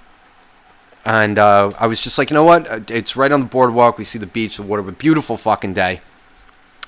And 1.04 1.38
uh, 1.38 1.72
I 1.78 1.86
was 1.86 2.00
just 2.00 2.18
like, 2.18 2.30
you 2.30 2.34
know 2.34 2.42
what? 2.42 2.68
Uh, 2.68 2.80
It's 2.88 3.14
right 3.14 3.30
on 3.30 3.40
the 3.40 3.46
boardwalk. 3.46 3.98
We 3.98 4.04
see 4.04 4.18
the 4.18 4.26
beach, 4.26 4.56
the 4.56 4.64
water. 4.64 4.88
A 4.88 4.92
beautiful 4.92 5.36
fucking 5.36 5.74
day. 5.74 6.00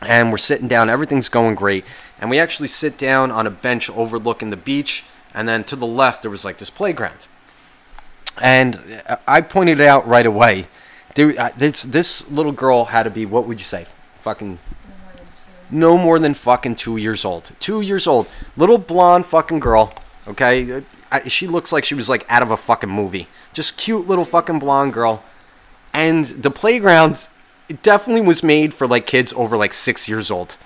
And 0.02 0.32
we're 0.32 0.38
sitting 0.38 0.66
down. 0.66 0.90
Everything's 0.90 1.28
going 1.28 1.54
great. 1.54 1.84
And 2.20 2.28
we 2.28 2.40
actually 2.40 2.68
sit 2.68 2.98
down 2.98 3.30
on 3.30 3.46
a 3.46 3.50
bench 3.50 3.88
overlooking 3.90 4.50
the 4.50 4.56
beach. 4.56 5.04
And 5.32 5.48
then 5.48 5.62
to 5.64 5.76
the 5.76 5.86
left, 5.86 6.22
there 6.22 6.30
was 6.32 6.44
like 6.44 6.58
this 6.58 6.70
playground. 6.70 7.28
And 8.42 9.02
uh, 9.08 9.16
I 9.28 9.40
pointed 9.40 9.80
out 9.80 10.06
right 10.08 10.26
away. 10.26 10.66
Dude, 11.18 11.36
uh, 11.36 11.50
this 11.56 11.82
this 11.82 12.30
little 12.30 12.52
girl 12.52 12.84
had 12.84 13.02
to 13.02 13.10
be 13.10 13.26
what 13.26 13.44
would 13.48 13.58
you 13.58 13.64
say? 13.64 13.86
Fucking 14.22 14.60
No 14.60 14.98
more 15.02 15.10
than 15.16 15.26
two. 15.26 15.76
no 15.76 15.98
more 15.98 16.18
than 16.20 16.34
fucking 16.34 16.76
two 16.76 16.96
years 16.96 17.24
old. 17.24 17.50
Two 17.58 17.80
years 17.80 18.06
old, 18.06 18.28
little 18.56 18.78
blonde 18.78 19.26
fucking 19.26 19.58
girl. 19.58 19.92
Okay, 20.28 20.84
I, 21.10 21.26
she 21.26 21.48
looks 21.48 21.72
like 21.72 21.84
she 21.84 21.96
was 21.96 22.08
like 22.08 22.24
out 22.28 22.42
of 22.42 22.52
a 22.52 22.56
fucking 22.56 22.90
movie. 22.90 23.26
Just 23.52 23.76
cute 23.76 24.06
little 24.06 24.24
fucking 24.24 24.60
blonde 24.60 24.92
girl. 24.92 25.24
And 25.92 26.24
the 26.24 26.52
playgrounds 26.52 27.30
it 27.68 27.82
definitely 27.82 28.22
was 28.22 28.44
made 28.44 28.72
for 28.72 28.86
like 28.86 29.04
kids 29.04 29.32
over 29.32 29.56
like 29.56 29.72
six 29.72 30.08
years 30.08 30.30
old, 30.30 30.56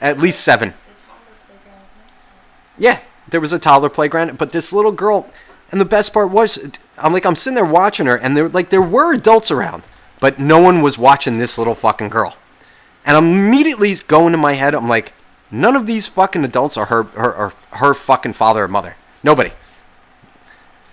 at 0.00 0.18
least 0.18 0.40
seven. 0.40 0.70
The 0.70 0.74
toddler 1.06 1.36
playground 1.46 1.84
is 1.84 1.90
next 1.96 2.24
to 2.24 2.80
it. 2.80 2.82
Yeah, 2.82 3.00
there 3.28 3.40
was 3.40 3.52
a 3.52 3.60
toddler 3.60 3.90
playground, 3.90 4.38
but 4.38 4.50
this 4.50 4.72
little 4.72 4.90
girl, 4.92 5.30
and 5.70 5.80
the 5.80 5.84
best 5.84 6.12
part 6.12 6.32
was, 6.32 6.58
I'm 6.98 7.12
like, 7.12 7.24
I'm 7.24 7.36
sitting 7.36 7.54
there 7.54 7.64
watching 7.64 8.06
her, 8.06 8.16
and 8.16 8.36
there, 8.36 8.48
like, 8.48 8.70
there 8.70 8.82
were 8.82 9.14
adults 9.14 9.52
around, 9.52 9.84
but 10.20 10.38
no 10.38 10.60
one 10.60 10.82
was 10.82 10.98
watching 10.98 11.38
this 11.38 11.58
little 11.58 11.74
fucking 11.74 12.10
girl. 12.10 12.36
And 13.04 13.16
I'm 13.16 13.32
immediately 13.32 13.92
going 14.06 14.34
in 14.34 14.40
my 14.40 14.52
head, 14.52 14.74
I'm 14.74 14.88
like, 14.88 15.14
none 15.50 15.74
of 15.74 15.86
these 15.86 16.06
fucking 16.06 16.44
adults 16.44 16.76
are 16.76 16.86
her, 16.86 17.02
her, 17.04 17.52
her, 17.72 17.94
fucking 17.94 18.34
father 18.34 18.64
or 18.64 18.68
mother. 18.68 18.96
Nobody. 19.22 19.52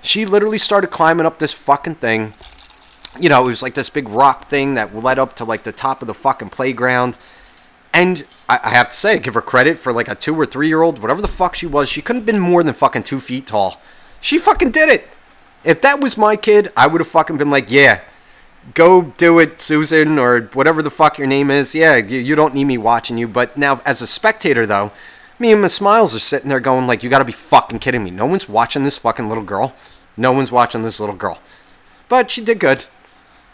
She 0.01 0.25
literally 0.25 0.57
started 0.57 0.87
climbing 0.87 1.25
up 1.25 1.39
this 1.39 1.53
fucking 1.53 1.95
thing. 1.95 2.33
You 3.19 3.29
know, 3.29 3.43
it 3.43 3.47
was 3.47 3.61
like 3.63 3.73
this 3.73 3.89
big 3.89 4.07
rock 4.07 4.45
thing 4.45 4.75
that 4.75 4.95
led 4.95 5.19
up 5.19 5.35
to 5.35 5.43
like 5.43 5.63
the 5.63 5.71
top 5.71 6.01
of 6.01 6.07
the 6.07 6.13
fucking 6.13 6.49
playground. 6.49 7.17
And 7.93 8.25
I, 8.47 8.59
I 8.63 8.69
have 8.69 8.91
to 8.91 8.95
say, 8.95 9.19
give 9.19 9.33
her 9.33 9.41
credit 9.41 9.77
for 9.77 9.91
like 9.91 10.07
a 10.07 10.15
two 10.15 10.35
or 10.35 10.45
three 10.45 10.67
year 10.67 10.81
old, 10.81 10.99
whatever 10.99 11.21
the 11.21 11.27
fuck 11.27 11.55
she 11.55 11.65
was. 11.65 11.89
She 11.89 12.01
couldn't 12.01 12.21
have 12.21 12.25
been 12.27 12.41
more 12.41 12.63
than 12.63 12.73
fucking 12.73 13.03
two 13.03 13.19
feet 13.19 13.47
tall. 13.47 13.81
She 14.21 14.37
fucking 14.37 14.71
did 14.71 14.89
it. 14.89 15.07
If 15.63 15.81
that 15.81 15.99
was 15.99 16.17
my 16.17 16.35
kid, 16.35 16.71
I 16.77 16.87
would 16.87 17.01
have 17.01 17.07
fucking 17.07 17.37
been 17.37 17.49
like, 17.49 17.69
yeah, 17.69 18.01
go 18.73 19.13
do 19.17 19.39
it, 19.39 19.61
Susan, 19.61 20.19
or 20.19 20.41
whatever 20.53 20.81
the 20.81 20.89
fuck 20.89 21.17
your 21.17 21.27
name 21.27 21.49
is. 21.49 21.73
Yeah, 21.75 21.95
you, 21.95 22.19
you 22.19 22.35
don't 22.35 22.53
need 22.53 22.65
me 22.65 22.77
watching 22.77 23.17
you. 23.17 23.27
But 23.27 23.57
now, 23.57 23.81
as 23.85 24.01
a 24.01 24.07
spectator, 24.07 24.65
though, 24.65 24.91
me 25.39 25.51
and 25.51 25.61
Miss 25.61 25.75
Smiles 25.75 26.15
are 26.15 26.19
sitting 26.19 26.49
there 26.49 26.59
going 26.59 26.87
like, 26.87 27.03
you 27.03 27.09
gotta 27.09 27.25
be 27.25 27.31
fucking 27.31 27.79
kidding 27.79 28.03
me. 28.03 28.11
No 28.11 28.25
one's 28.25 28.49
watching 28.49 28.83
this 28.83 28.97
fucking 28.97 29.29
little 29.29 29.43
girl. 29.43 29.75
No 30.15 30.31
one's 30.31 30.51
watching 30.51 30.83
this 30.83 30.99
little 30.99 31.15
girl. 31.15 31.39
But 32.09 32.31
she 32.31 32.43
did 32.43 32.59
good. 32.59 32.85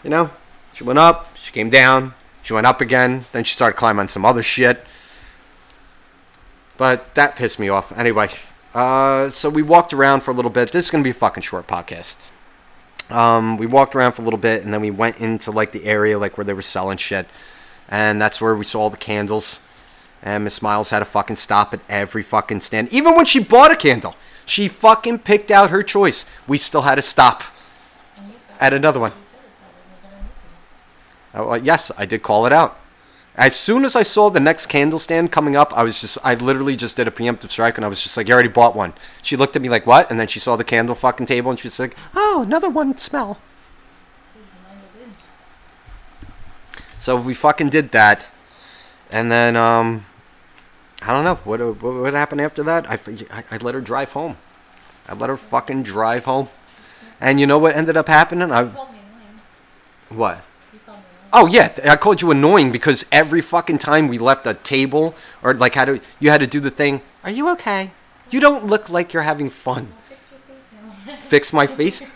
You 0.04 0.10
know, 0.10 0.30
she 0.74 0.84
went 0.84 1.00
up, 1.00 1.36
she 1.36 1.52
came 1.52 1.70
down, 1.70 2.14
she 2.42 2.54
went 2.54 2.68
up 2.68 2.82
again, 2.82 3.26
then 3.32 3.44
she 3.44 3.56
started 3.56 3.78
climbing 3.78 4.08
some 4.08 4.26
other 4.26 4.44
shit. 4.44 4.86
But 6.78 7.16
that 7.16 7.36
pissed 7.36 7.60
me 7.60 7.70
off. 7.70 7.98
Anyway, 7.98 8.30
uh, 8.74 9.30
so 9.30 9.50
we 9.50 9.62
walked 9.62 9.94
around 9.94 10.22
for 10.22 10.32
a 10.32 10.34
little 10.34 10.52
bit. 10.52 10.72
This 10.72 10.86
is 10.86 10.92
gonna 10.92 11.04
be 11.04 11.12
a 11.12 11.14
fucking 11.14 11.44
short 11.44 11.68
podcast. 11.68 12.16
Um, 13.14 13.58
we 13.58 13.68
walked 13.68 13.96
around 13.96 14.14
for 14.14 14.24
a 14.24 14.26
little 14.26 14.40
bit, 14.40 14.64
and 14.64 14.74
then 14.74 14.82
we 14.82 14.90
went 14.90 15.20
into 15.20 15.52
like 15.52 15.72
the 15.72 15.86
area 15.86 16.18
like 16.18 16.36
where 16.36 16.44
they 16.44 16.54
were 16.54 16.64
selling 16.64 16.98
shit, 16.98 17.28
and 17.88 18.20
that's 18.20 18.42
where 18.42 18.56
we 18.56 18.66
saw 18.66 18.82
all 18.82 18.90
the 18.90 18.98
candles. 18.98 19.62
And 20.24 20.46
Miss 20.46 20.56
Smiles 20.56 20.90
had 20.90 21.00
to 21.00 21.06
fucking 21.06 21.36
stop 21.36 21.74
at 21.74 21.82
every 21.88 22.24
fucking 22.24 22.62
stand, 22.62 22.92
even 22.92 23.16
when 23.16 23.26
she 23.26 23.40
bought 23.40 23.72
a 23.72 23.76
candle. 23.76 24.16
She 24.46 24.68
fucking 24.68 25.20
picked 25.20 25.52
out 25.52 25.70
her 25.70 25.84
choice. 25.84 26.26
We 26.48 26.58
still 26.58 26.82
had 26.82 26.96
to 26.96 27.02
stop. 27.02 27.44
And 28.18 28.28
you 28.28 28.34
thought 28.34 28.58
Add 28.60 28.74
another 28.74 29.00
one. 29.00 29.12
You 29.12 29.18
said 29.24 29.40
it 29.40 29.52
probably 29.60 29.80
wasn't 29.86 30.04
gonna 30.04 30.24
make 30.24 31.46
it. 31.46 31.48
Oh, 31.48 31.52
uh, 31.52 31.56
yes, 31.64 31.92
I 31.98 32.06
did 32.06 32.24
call 32.24 32.46
it 32.46 32.52
out. 32.52 32.80
As 33.36 33.56
soon 33.56 33.84
as 33.84 33.96
I 33.96 34.04
saw 34.04 34.30
the 34.30 34.40
next 34.40 34.68
candle 34.68 35.00
stand 35.00 35.32
coming 35.32 35.56
up, 35.56 35.76
I 35.76 35.82
was 35.82 36.00
just, 36.00 36.20
I 36.24 36.36
literally 36.36 36.76
just 36.76 36.98
did 36.98 37.08
a 37.08 37.12
preemptive 37.12 37.50
strike 37.50 37.78
and 37.78 37.86
I 37.86 37.88
was 37.88 38.02
just 38.02 38.16
like, 38.16 38.28
you 38.28 38.34
already 38.34 38.50
bought 38.50 38.76
one. 38.76 38.94
She 39.24 39.36
looked 39.36 39.56
at 39.56 39.62
me 39.62 39.70
like, 39.70 39.88
what? 39.88 40.12
And 40.12 40.20
then 40.20 40.28
she 40.28 40.40
saw 40.40 40.56
the 40.56 40.64
candle 40.64 40.94
fucking 40.94 41.26
table 41.26 41.50
and 41.50 41.60
she 41.60 41.66
was 41.66 41.80
like, 41.80 41.96
oh, 42.16 42.44
another 42.46 42.70
one 42.70 42.96
smell. 42.98 43.40
Dude, 44.34 44.44
you 44.44 44.68
mind 44.68 44.80
your 44.94 45.06
business. 45.06 45.24
So 47.00 47.20
we 47.20 47.34
fucking 47.34 47.70
did 47.70 47.92
that. 47.92 48.30
And 49.10 49.32
then, 49.32 49.56
um, 49.56 50.06
I 51.02 51.12
don't 51.12 51.24
know. 51.24 51.36
What, 51.36 51.60
what, 51.60 51.96
what 51.96 52.14
happened 52.14 52.42
after 52.42 52.64
that? 52.64 52.90
I, 52.90 52.98
I, 53.32 53.44
I 53.52 53.58
let 53.58 53.74
her 53.76 53.82
drive 53.82 54.12
home. 54.14 54.38
I 55.10 55.14
let 55.14 55.30
her 55.30 55.38
fucking 55.38 55.84
drive 55.84 56.26
home. 56.26 56.48
And 57.20 57.40
you 57.40 57.48
know 57.48 57.58
what 57.58 57.76
ended 57.76 57.98
up 57.98 58.08
happening? 58.08 58.52
I, 58.52 58.66
called 58.66 58.92
me 58.92 59.00
annoying. 59.00 60.20
what? 60.20 60.44
You 60.72 60.80
called 60.86 61.00
me 61.00 61.04
annoying. 61.20 61.23
Oh 61.36 61.48
yeah, 61.48 61.74
I 61.90 61.96
called 61.96 62.22
you 62.22 62.30
annoying 62.32 62.72
because 62.72 63.06
every 63.12 63.42
fucking 63.42 63.80
time 63.80 64.08
we 64.08 64.20
left 64.20 64.46
a 64.46 64.54
table 64.54 65.16
or 65.42 65.54
like 65.56 65.74
had 65.74 65.86
to, 65.86 66.00
you 66.20 66.30
had 66.30 66.42
to 66.42 66.48
do 66.48 66.60
the 66.60 66.70
thing. 66.70 67.02
Are 67.24 67.32
you 67.32 67.50
okay? 67.50 67.92
You 68.30 68.40
don't 68.40 68.68
look 68.68 68.88
like 68.90 69.14
you're 69.14 69.24
having 69.24 69.50
fun. 69.50 69.88
Fix 70.10 70.32
your 70.32 70.40
face 70.42 70.70
now. 71.08 71.16
Fix 71.20 71.54
my 71.54 71.68
face. 71.68 72.02
I- 72.02 72.08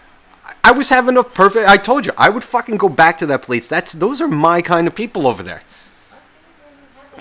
I 0.63 0.71
was 0.71 0.89
having 0.89 1.17
a 1.17 1.23
perfect. 1.23 1.67
I 1.67 1.77
told 1.77 2.05
you 2.05 2.11
I 2.17 2.29
would 2.29 2.43
fucking 2.43 2.77
go 2.77 2.89
back 2.89 3.17
to 3.19 3.25
that 3.27 3.41
place. 3.41 3.67
That's 3.67 3.93
those 3.93 4.21
are 4.21 4.27
my 4.27 4.61
kind 4.61 4.85
of 4.87 4.95
people 4.95 5.25
over 5.27 5.41
there. 5.43 5.63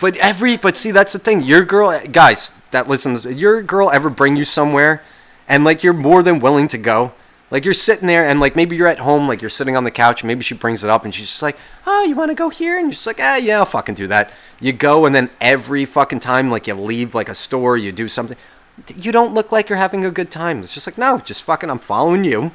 But 0.01 0.17
every 0.19 0.57
but 0.57 0.77
see 0.77 0.91
that's 0.91 1.13
the 1.13 1.19
thing. 1.19 1.41
Your 1.41 1.65
girl, 1.65 1.99
guys 2.13 2.53
that 2.73 2.89
listens, 2.89 3.25
your 3.25 3.63
girl 3.63 3.91
ever 3.91 4.11
bring 4.11 4.37
you 4.37 4.45
somewhere, 4.45 5.03
and 5.49 5.65
like 5.65 5.83
you're 5.83 5.95
more 5.95 6.23
than 6.23 6.39
willing 6.41 6.69
to 6.69 6.79
go. 6.79 7.13
Like 7.51 7.65
you're 7.65 7.75
sitting 7.75 8.09
there 8.09 8.27
and 8.27 8.41
like 8.41 8.57
maybe 8.57 8.77
you're 8.77 8.89
at 8.89 8.99
home, 8.99 9.29
like 9.29 9.41
you're 9.41 9.51
sitting 9.51 9.77
on 9.77 9.85
the 9.85 9.91
couch. 9.91 10.25
Maybe 10.25 10.43
she 10.43 10.55
brings 10.55 10.83
it 10.83 10.91
up 10.91 11.05
and 11.05 11.15
she's 11.15 11.29
just 11.29 11.43
like, 11.43 11.57
"Oh, 11.87 12.05
you 12.05 12.17
want 12.17 12.31
to 12.31 12.35
go 12.35 12.51
here?" 12.51 12.77
And 12.77 12.87
you're 12.87 12.93
just 12.93 13.07
like, 13.07 13.21
"Ah, 13.21 13.37
yeah, 13.37 13.59
I'll 13.59 13.65
fucking 13.65 13.95
do 13.95 14.09
that." 14.09 14.33
You 14.59 14.73
go 14.73 15.07
and 15.07 15.15
then 15.15 15.31
every 15.41 15.85
fucking 15.85 16.21
time, 16.21 16.51
like 16.51 16.67
you 16.67 16.75
leave 16.75 17.15
like 17.15 17.29
a 17.29 17.35
store, 17.35 17.77
you 17.77 17.93
do 17.93 18.09
something. 18.09 18.37
You 18.95 19.13
don't 19.13 19.33
look 19.33 19.53
like 19.53 19.69
you're 19.69 19.79
having 19.79 20.05
a 20.05 20.11
good 20.11 20.31
time. 20.31 20.61
It's 20.61 20.75
just 20.75 20.87
like, 20.87 20.99
no, 20.99 21.19
just 21.19 21.43
fucking, 21.43 21.71
I'm 21.71 21.79
following 21.79 22.25
you. 22.25 22.53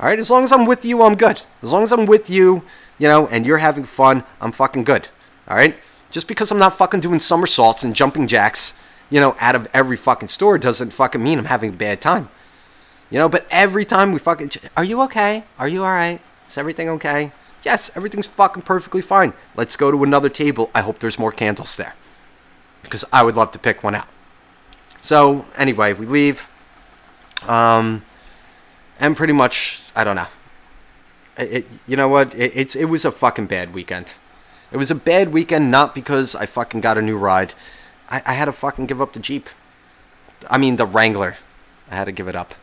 All 0.00 0.06
right, 0.06 0.18
as 0.18 0.30
long 0.30 0.42
as 0.42 0.52
I'm 0.52 0.66
with 0.66 0.84
you, 0.84 1.02
I'm 1.02 1.14
good. 1.14 1.42
As 1.62 1.72
long 1.72 1.82
as 1.82 1.92
I'm 1.92 2.06
with 2.06 2.28
you, 2.30 2.62
you 2.98 3.06
know, 3.06 3.26
and 3.28 3.46
you're 3.46 3.58
having 3.58 3.84
fun, 3.84 4.24
I'm 4.40 4.50
fucking 4.50 4.84
good. 4.84 5.10
All 5.46 5.56
right? 5.56 5.76
Just 6.10 6.26
because 6.26 6.50
I'm 6.50 6.58
not 6.58 6.76
fucking 6.76 7.00
doing 7.00 7.20
somersaults 7.20 7.84
and 7.84 7.94
jumping 7.94 8.26
jacks, 8.26 8.78
you 9.10 9.20
know, 9.20 9.36
out 9.40 9.54
of 9.54 9.68
every 9.72 9.96
fucking 9.96 10.28
store 10.28 10.58
doesn't 10.58 10.92
fucking 10.92 11.22
mean 11.22 11.38
I'm 11.38 11.44
having 11.44 11.70
a 11.70 11.76
bad 11.76 12.00
time. 12.00 12.30
You 13.10 13.18
know, 13.18 13.28
but 13.28 13.46
every 13.50 13.84
time 13.84 14.12
we 14.12 14.18
fucking, 14.18 14.50
are 14.76 14.84
you 14.84 15.02
okay? 15.02 15.44
Are 15.58 15.68
you 15.68 15.84
all 15.84 15.92
right? 15.92 16.20
Is 16.48 16.56
everything 16.56 16.88
okay? 16.88 17.32
Yes, 17.64 17.94
everything's 17.96 18.28
fucking 18.28 18.62
perfectly 18.62 19.02
fine. 19.02 19.32
Let's 19.56 19.76
go 19.76 19.90
to 19.90 20.02
another 20.04 20.28
table. 20.28 20.70
I 20.74 20.80
hope 20.82 21.00
there's 21.00 21.18
more 21.18 21.32
candles 21.32 21.76
there. 21.76 21.94
Because 22.82 23.04
I 23.12 23.22
would 23.24 23.36
love 23.36 23.50
to 23.52 23.58
pick 23.58 23.82
one 23.82 23.94
out. 23.94 24.08
So, 25.00 25.44
anyway, 25.56 25.92
we 25.92 26.06
leave. 26.06 26.48
Um, 27.46 28.04
and 28.98 29.16
pretty 29.16 29.32
much, 29.32 29.82
I 29.96 30.04
don't 30.04 30.16
know. 30.16 30.28
It, 31.36 31.66
you 31.86 31.96
know 31.96 32.08
what? 32.08 32.34
It, 32.34 32.52
it's 32.54 32.76
it 32.76 32.86
was 32.86 33.04
a 33.04 33.10
fucking 33.10 33.46
bad 33.46 33.74
weekend. 33.74 34.14
It 34.72 34.76
was 34.76 34.90
a 34.90 34.94
bad 34.94 35.32
weekend, 35.32 35.70
not 35.70 35.94
because 35.94 36.36
I 36.36 36.46
fucking 36.46 36.80
got 36.80 36.98
a 36.98 37.02
new 37.02 37.16
ride. 37.16 37.54
I, 38.08 38.22
I 38.26 38.32
had 38.34 38.44
to 38.44 38.52
fucking 38.52 38.86
give 38.86 39.00
up 39.00 39.14
the 39.14 39.20
Jeep. 39.20 39.48
I 40.48 40.58
mean, 40.58 40.76
the 40.76 40.86
Wrangler. 40.86 41.36
I 41.90 41.96
had 41.96 42.04
to 42.04 42.12
give 42.12 42.28
it 42.28 42.36
up. 42.36 42.54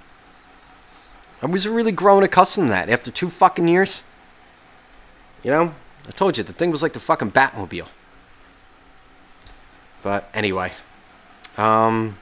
I 1.41 1.45
was 1.45 1.67
really 1.67 1.91
growing 1.91 2.23
accustomed 2.23 2.67
to 2.67 2.71
that 2.71 2.89
after 2.89 3.11
two 3.11 3.29
fucking 3.29 3.67
years. 3.67 4.03
You 5.43 5.51
know, 5.51 5.75
I 6.07 6.11
told 6.11 6.37
you 6.37 6.43
the 6.43 6.53
thing 6.53 6.71
was 6.71 6.81
like 6.81 6.93
the 6.93 6.99
fucking 6.99 7.31
Batmobile. 7.31 7.87
But 10.01 10.29
anyway, 10.33 10.71
um, 11.57 12.17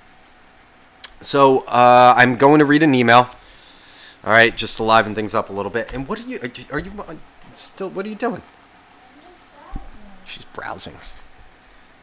so 1.22 1.60
uh, 1.68 2.14
I'm 2.18 2.36
going 2.36 2.60
to 2.60 2.66
read 2.66 2.84
an 2.84 2.94
email. 2.94 3.30
All 4.24 4.32
right, 4.32 4.56
just 4.56 4.78
to 4.78 4.84
liven 4.84 5.14
things 5.14 5.36
up 5.36 5.50
a 5.50 5.54
little 5.54 5.72
bit. 5.72 5.94
And 5.94 6.08
what 6.08 6.20
are 6.20 6.24
you? 6.24 6.40
Are 6.72 6.80
you 6.80 6.92
uh, 7.08 7.16
still? 7.54 7.90
What 7.90 8.06
are 8.06 8.10
you 8.10 8.16
doing? 8.16 8.42
She's 10.26 10.46
browsing. 10.46 10.96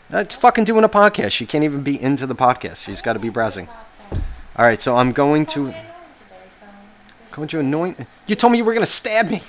That's 0.09 0.37
fucking 0.37 0.65
doing 0.65 0.85
a 0.85 0.89
podcast. 0.89 1.33
She 1.33 1.47
can't 1.47 1.65
even 1.65 1.83
be 1.83 2.01
into 2.01 2.27
the 2.27 2.35
podcast. 2.35 2.85
She's 2.85 3.03
got 3.03 3.15
to 3.15 3.19
be 3.19 3.29
browsing. 3.29 3.69
All 4.57 4.65
right, 4.67 4.81
so 4.81 4.97
I'm 4.97 5.13
going 5.13 5.47
to 5.47 5.75
going 7.33 7.49
you 7.49 7.61
anoint. 7.61 8.07
You 8.27 8.35
told 8.37 8.53
me 8.53 8.59
you 8.59 8.65
were 8.65 8.75
gonna 8.75 8.87
stab 8.87 9.31
me. 9.31 9.43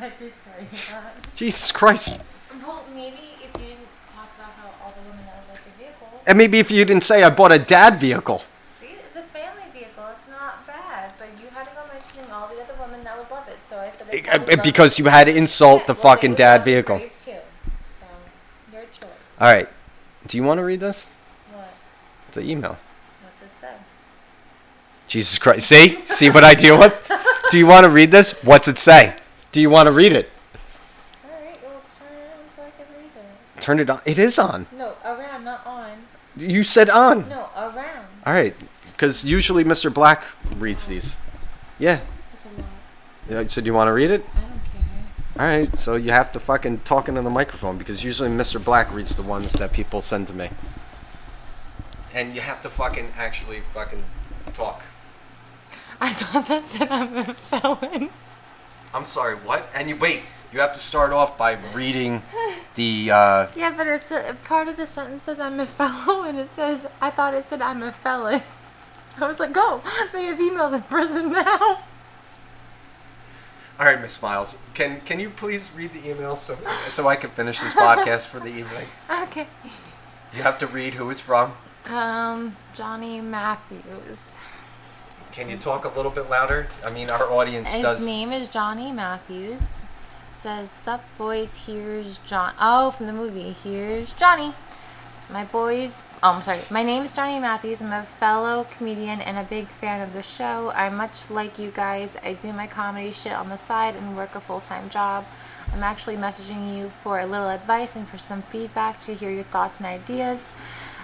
I 0.00 0.08
did 0.10 0.32
tell 0.40 0.60
you 0.60 0.66
that. 0.70 1.16
Jesus 1.34 1.72
Christ. 1.72 2.20
Well, 2.62 2.84
maybe 2.94 3.16
if 3.42 3.52
you 3.60 3.66
didn't 3.68 3.88
talk 4.10 4.28
about 4.36 4.52
how 4.52 4.84
all 4.84 4.92
the 4.92 5.10
women 5.10 5.24
that 5.26 5.44
like 5.50 5.64
the 5.64 5.82
vehicle. 5.82 6.08
And 6.26 6.38
maybe 6.38 6.58
if 6.58 6.70
you 6.70 6.84
didn't 6.84 7.04
say 7.04 7.22
I 7.22 7.30
bought 7.30 7.52
a 7.52 7.58
dad 7.58 8.00
vehicle. 8.00 8.42
See, 8.80 8.86
it's 9.04 9.16
a 9.16 9.22
family 9.22 9.62
vehicle. 9.72 10.04
It's 10.16 10.28
not 10.28 10.66
bad. 10.66 11.12
But 11.18 11.28
you 11.40 11.48
had 11.50 11.64
to 11.64 11.70
go 11.74 11.82
mentioning 11.92 12.30
all 12.32 12.48
the 12.48 12.62
other 12.62 12.74
women 12.80 13.04
that 13.04 13.18
would 13.18 13.30
love 13.30 13.48
it. 13.48 13.58
So 13.64 13.78
I 13.78 13.90
said. 13.90 14.08
they 14.10 14.20
Uh, 14.22 14.38
probably 14.38 14.56
Because 14.56 14.98
you 14.98 15.06
had 15.06 15.24
to 15.24 15.36
insult 15.36 15.82
Yeah, 15.82 15.86
the 15.88 15.92
well, 15.94 16.02
fucking 16.02 16.34
dad 16.34 16.64
vehicle. 16.64 16.98
Too. 16.98 17.06
So, 17.18 18.06
your 18.72 18.82
choice. 18.82 19.04
All 19.40 19.52
right. 19.52 19.68
Do 20.26 20.36
you 20.36 20.42
want 20.42 20.58
to 20.58 20.64
read 20.64 20.80
this? 20.80 21.10
What? 21.52 21.68
The 22.32 22.42
email. 22.42 22.76
What's 25.08 25.14
it 25.14 25.16
say? 25.16 25.18
Jesus 25.18 25.38
Christ. 25.38 25.68
See? 25.68 26.04
See 26.04 26.30
what 26.30 26.44
I 26.44 26.54
deal 26.54 26.78
with? 26.78 27.10
Do 27.50 27.58
you 27.58 27.66
want 27.66 27.84
to 27.84 27.90
read 27.90 28.10
this? 28.10 28.42
What's 28.44 28.68
it 28.68 28.76
say? 28.76 29.16
Do 29.52 29.60
you 29.60 29.70
want 29.70 29.86
to 29.86 29.92
read 29.92 30.12
it? 30.12 30.30
Alright, 31.24 31.58
well, 31.62 31.82
turn 31.98 32.14
it 32.14 32.30
on 32.30 32.50
so 32.54 32.62
I 32.62 32.70
can 32.70 32.86
read 32.94 33.10
it. 33.16 33.60
Turn 33.60 33.80
it 33.80 33.90
on. 33.90 34.00
It 34.04 34.18
is 34.18 34.38
on. 34.38 34.66
No, 34.76 34.94
around, 35.04 35.44
not 35.44 35.66
on. 35.66 35.92
You 36.36 36.62
said 36.62 36.90
on. 36.90 37.28
No, 37.28 37.48
around. 37.56 38.06
All 38.26 38.34
right. 38.34 38.54
Because 38.92 39.24
usually 39.24 39.64
Mr. 39.64 39.92
Black 39.92 40.24
reads 40.56 40.86
these. 40.86 41.16
Yeah. 41.78 42.00
That's 42.32 42.44
a 42.44 42.60
lot. 42.60 43.42
Yeah, 43.42 43.46
So 43.48 43.60
do 43.62 43.66
you 43.66 43.74
want 43.74 43.88
to 43.88 43.92
read 43.92 44.10
it? 44.10 44.24
I 44.34 44.40
don't 44.40 44.50
care. 44.50 45.38
All 45.38 45.46
right. 45.46 45.76
So 45.78 45.94
you 45.96 46.10
have 46.10 46.32
to 46.32 46.40
fucking 46.40 46.80
talk 46.80 47.08
into 47.08 47.22
the 47.22 47.30
microphone 47.30 47.78
because 47.78 48.04
usually 48.04 48.28
Mr. 48.28 48.62
Black 48.62 48.92
reads 48.92 49.16
the 49.16 49.22
ones 49.22 49.54
that 49.54 49.72
people 49.72 50.02
send 50.02 50.28
to 50.28 50.34
me. 50.34 50.50
And 52.14 52.34
you 52.34 52.40
have 52.42 52.60
to 52.62 52.68
fucking 52.68 53.12
actually 53.16 53.60
fucking 53.72 54.02
talk. 54.52 54.82
I 56.00 56.10
thought 56.12 56.46
that 56.48 56.64
said 56.64 56.90
I'm 56.90 57.16
a 57.16 57.34
felon. 57.34 58.10
I'm 58.94 59.04
sorry, 59.04 59.34
what? 59.36 59.68
And 59.74 59.88
you 59.88 59.96
wait. 59.96 60.22
You 60.52 60.60
have 60.60 60.72
to 60.72 60.80
start 60.80 61.12
off 61.12 61.36
by 61.36 61.58
reading 61.74 62.22
the. 62.74 63.10
Uh, 63.10 63.46
Yeah, 63.56 63.74
but 63.76 63.86
it's 63.86 64.10
a, 64.10 64.34
part 64.44 64.68
of 64.68 64.76
the 64.78 64.86
sentence 64.86 65.24
says 65.24 65.38
I'm 65.38 65.60
a 65.60 65.66
fellow, 65.66 66.22
and 66.22 66.38
it 66.38 66.48
says 66.50 66.86
I 67.00 67.10
thought 67.10 67.34
it 67.34 67.44
said 67.44 67.60
I'm 67.60 67.82
a 67.82 67.92
felon. 67.92 68.40
I 69.20 69.26
was 69.26 69.40
like, 69.40 69.52
go. 69.52 69.82
They 70.12 70.24
have 70.24 70.38
emails 70.38 70.72
in 70.72 70.82
prison 70.82 71.32
now. 71.32 71.58
all 73.78 73.86
right, 73.86 74.00
Miss 74.00 74.12
Smiles, 74.12 74.56
can 74.74 75.00
can 75.02 75.20
you 75.20 75.28
please 75.28 75.70
read 75.76 75.92
the 75.92 76.08
email 76.08 76.34
so 76.36 76.56
so 76.88 77.08
I 77.08 77.16
can 77.16 77.30
finish 77.30 77.60
this 77.60 77.74
podcast 77.74 78.26
for 78.28 78.40
the 78.40 78.48
evening? 78.50 78.86
Okay. 79.24 79.46
You 80.34 80.42
have 80.42 80.58
to 80.58 80.66
read 80.66 80.94
who 80.94 81.10
it's 81.10 81.20
from. 81.22 81.52
Um, 81.86 82.56
Johnny 82.74 83.20
Matthews. 83.20 84.34
Can 85.38 85.48
you 85.48 85.56
talk 85.56 85.84
a 85.84 85.96
little 85.96 86.10
bit 86.10 86.28
louder? 86.28 86.66
I 86.84 86.90
mean, 86.90 87.12
our 87.12 87.30
audience 87.30 87.72
His 87.72 87.84
does. 87.84 88.04
name 88.04 88.32
is 88.32 88.48
Johnny 88.48 88.90
Matthews. 88.90 89.82
Says, 90.32 90.68
Sup 90.68 91.00
boys, 91.16 91.64
here's 91.64 92.18
John. 92.26 92.54
Oh, 92.60 92.90
from 92.90 93.06
the 93.06 93.12
movie. 93.12 93.52
Here's 93.52 94.12
Johnny. 94.14 94.52
My 95.30 95.44
boys. 95.44 96.02
Oh, 96.24 96.32
I'm 96.32 96.42
sorry. 96.42 96.58
My 96.72 96.82
name 96.82 97.04
is 97.04 97.12
Johnny 97.12 97.38
Matthews. 97.38 97.80
I'm 97.80 97.92
a 97.92 98.02
fellow 98.02 98.66
comedian 98.78 99.20
and 99.20 99.38
a 99.38 99.44
big 99.44 99.68
fan 99.68 100.00
of 100.00 100.12
the 100.12 100.24
show. 100.24 100.72
I'm 100.74 100.96
much 100.96 101.30
like 101.30 101.56
you 101.56 101.70
guys. 101.70 102.16
I 102.24 102.32
do 102.32 102.52
my 102.52 102.66
comedy 102.66 103.12
shit 103.12 103.32
on 103.32 103.48
the 103.48 103.58
side 103.58 103.94
and 103.94 104.16
work 104.16 104.34
a 104.34 104.40
full 104.40 104.58
time 104.58 104.90
job. 104.90 105.24
I'm 105.72 105.84
actually 105.84 106.16
messaging 106.16 106.76
you 106.76 106.88
for 106.88 107.20
a 107.20 107.26
little 107.26 107.50
advice 107.50 107.94
and 107.94 108.08
for 108.08 108.18
some 108.18 108.42
feedback 108.42 109.00
to 109.02 109.14
hear 109.14 109.30
your 109.30 109.44
thoughts 109.44 109.78
and 109.78 109.86
ideas. 109.86 110.52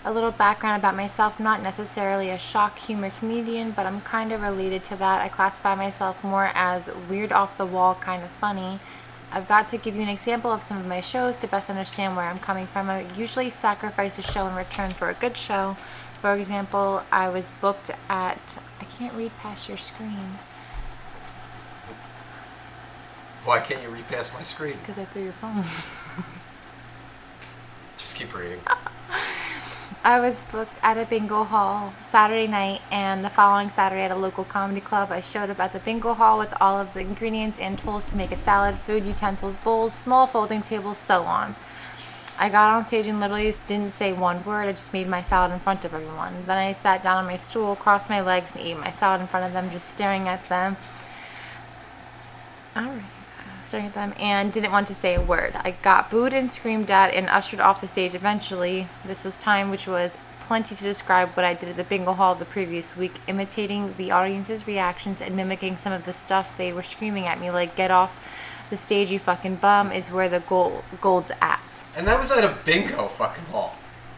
A 0.06 0.12
little 0.12 0.30
background 0.30 0.80
about 0.80 0.94
myself 0.94 1.40
not 1.40 1.62
necessarily 1.62 2.28
a 2.28 2.38
shock 2.38 2.78
humor 2.78 3.10
comedian, 3.10 3.70
but 3.70 3.86
I'm 3.86 4.02
kind 4.02 4.32
of 4.32 4.42
related 4.42 4.84
to 4.84 4.96
that. 4.96 5.22
I 5.22 5.28
classify 5.28 5.74
myself 5.74 6.22
more 6.22 6.50
as 6.54 6.90
weird 7.08 7.32
off 7.32 7.56
the 7.56 7.64
wall, 7.64 7.94
kind 7.94 8.22
of 8.22 8.28
funny. 8.30 8.80
I've 9.32 9.48
got 9.48 9.66
to 9.68 9.78
give 9.78 9.96
you 9.96 10.02
an 10.02 10.10
example 10.10 10.52
of 10.52 10.62
some 10.62 10.76
of 10.76 10.86
my 10.86 11.00
shows 11.00 11.38
to 11.38 11.48
best 11.48 11.70
understand 11.70 12.16
where 12.16 12.26
I'm 12.26 12.38
coming 12.38 12.66
from. 12.66 12.90
I 12.90 13.06
usually 13.16 13.48
sacrifice 13.48 14.18
a 14.18 14.22
show 14.22 14.46
in 14.46 14.54
return 14.54 14.90
for 14.90 15.08
a 15.08 15.14
good 15.14 15.38
show. 15.38 15.76
For 16.20 16.34
example, 16.34 17.02
I 17.10 17.30
was 17.30 17.50
booked 17.50 17.90
at. 18.08 18.58
I 18.80 18.84
can't 18.84 19.14
read 19.14 19.32
past 19.38 19.68
your 19.68 19.78
screen 19.78 20.38
Why 23.44 23.60
can't 23.60 23.82
you 23.82 23.88
read 23.88 24.06
past 24.08 24.32
my 24.34 24.42
screen? 24.42 24.76
because 24.80 24.98
I 24.98 25.04
threw 25.04 25.24
your 25.24 25.32
phone. 25.32 25.64
Just 27.98 28.16
keep 28.16 28.34
reading. 28.36 28.60
I 30.02 30.20
was 30.20 30.40
booked 30.52 30.78
at 30.82 30.98
a 30.98 31.06
bingo 31.06 31.44
hall 31.44 31.94
Saturday 32.10 32.46
night, 32.46 32.82
and 32.90 33.24
the 33.24 33.30
following 33.30 33.70
Saturday 33.70 34.02
at 34.02 34.10
a 34.10 34.16
local 34.16 34.44
comedy 34.44 34.80
club. 34.80 35.10
I 35.10 35.20
showed 35.20 35.50
up 35.50 35.60
at 35.60 35.72
the 35.72 35.78
bingo 35.78 36.14
hall 36.14 36.38
with 36.38 36.54
all 36.60 36.78
of 36.78 36.92
the 36.94 37.00
ingredients 37.00 37.58
and 37.58 37.78
tools 37.78 38.04
to 38.06 38.16
make 38.16 38.30
a 38.30 38.36
salad, 38.36 38.76
food, 38.76 39.04
utensils, 39.04 39.56
bowls, 39.58 39.92
small 39.92 40.26
folding 40.26 40.62
tables, 40.62 40.98
so 40.98 41.22
on. 41.22 41.56
I 42.38 42.48
got 42.48 42.74
on 42.74 42.84
stage 42.84 43.06
and 43.06 43.20
literally 43.20 43.54
didn't 43.66 43.92
say 43.92 44.12
one 44.12 44.44
word. 44.44 44.68
I 44.68 44.72
just 44.72 44.92
made 44.92 45.08
my 45.08 45.22
salad 45.22 45.52
in 45.52 45.60
front 45.60 45.84
of 45.84 45.94
everyone. 45.94 46.34
Then 46.46 46.58
I 46.58 46.72
sat 46.72 47.02
down 47.02 47.18
on 47.18 47.26
my 47.26 47.36
stool, 47.36 47.76
crossed 47.76 48.10
my 48.10 48.20
legs, 48.20 48.52
and 48.54 48.64
ate 48.64 48.78
my 48.78 48.90
salad 48.90 49.20
in 49.20 49.26
front 49.26 49.46
of 49.46 49.52
them, 49.52 49.70
just 49.70 49.88
staring 49.88 50.28
at 50.28 50.48
them. 50.48 50.76
All 52.76 52.82
right 52.82 53.13
staring 53.64 53.86
at 53.86 53.94
them 53.94 54.12
and 54.18 54.52
didn't 54.52 54.72
want 54.72 54.86
to 54.88 54.94
say 54.94 55.14
a 55.14 55.20
word. 55.20 55.54
I 55.56 55.72
got 55.82 56.10
booed 56.10 56.32
and 56.32 56.52
screamed 56.52 56.90
at 56.90 57.14
and 57.14 57.28
ushered 57.28 57.60
off 57.60 57.80
the 57.80 57.88
stage 57.88 58.14
eventually. 58.14 58.88
This 59.04 59.24
was 59.24 59.38
time 59.38 59.70
which 59.70 59.86
was 59.86 60.16
plenty 60.46 60.74
to 60.74 60.82
describe 60.82 61.30
what 61.30 61.44
I 61.44 61.54
did 61.54 61.70
at 61.70 61.76
the 61.76 61.84
bingo 61.84 62.12
hall 62.12 62.34
the 62.34 62.44
previous 62.44 62.96
week, 62.96 63.20
imitating 63.26 63.94
the 63.96 64.10
audience's 64.10 64.66
reactions 64.66 65.20
and 65.20 65.34
mimicking 65.34 65.78
some 65.78 65.92
of 65.92 66.04
the 66.04 66.12
stuff 66.12 66.56
they 66.58 66.72
were 66.72 66.82
screaming 66.82 67.24
at 67.24 67.40
me, 67.40 67.50
like, 67.50 67.76
get 67.76 67.90
off 67.90 68.20
the 68.68 68.76
stage, 68.76 69.10
you 69.10 69.18
fucking 69.18 69.56
bum, 69.56 69.90
is 69.90 70.10
where 70.10 70.28
the 70.28 70.40
gold, 70.40 70.84
gold's 71.00 71.32
at. 71.40 71.60
And 71.96 72.06
that 72.06 72.18
was 72.18 72.30
at 72.30 72.44
a 72.44 72.54
bingo 72.64 73.04
fucking 73.04 73.44
hall. 73.46 73.63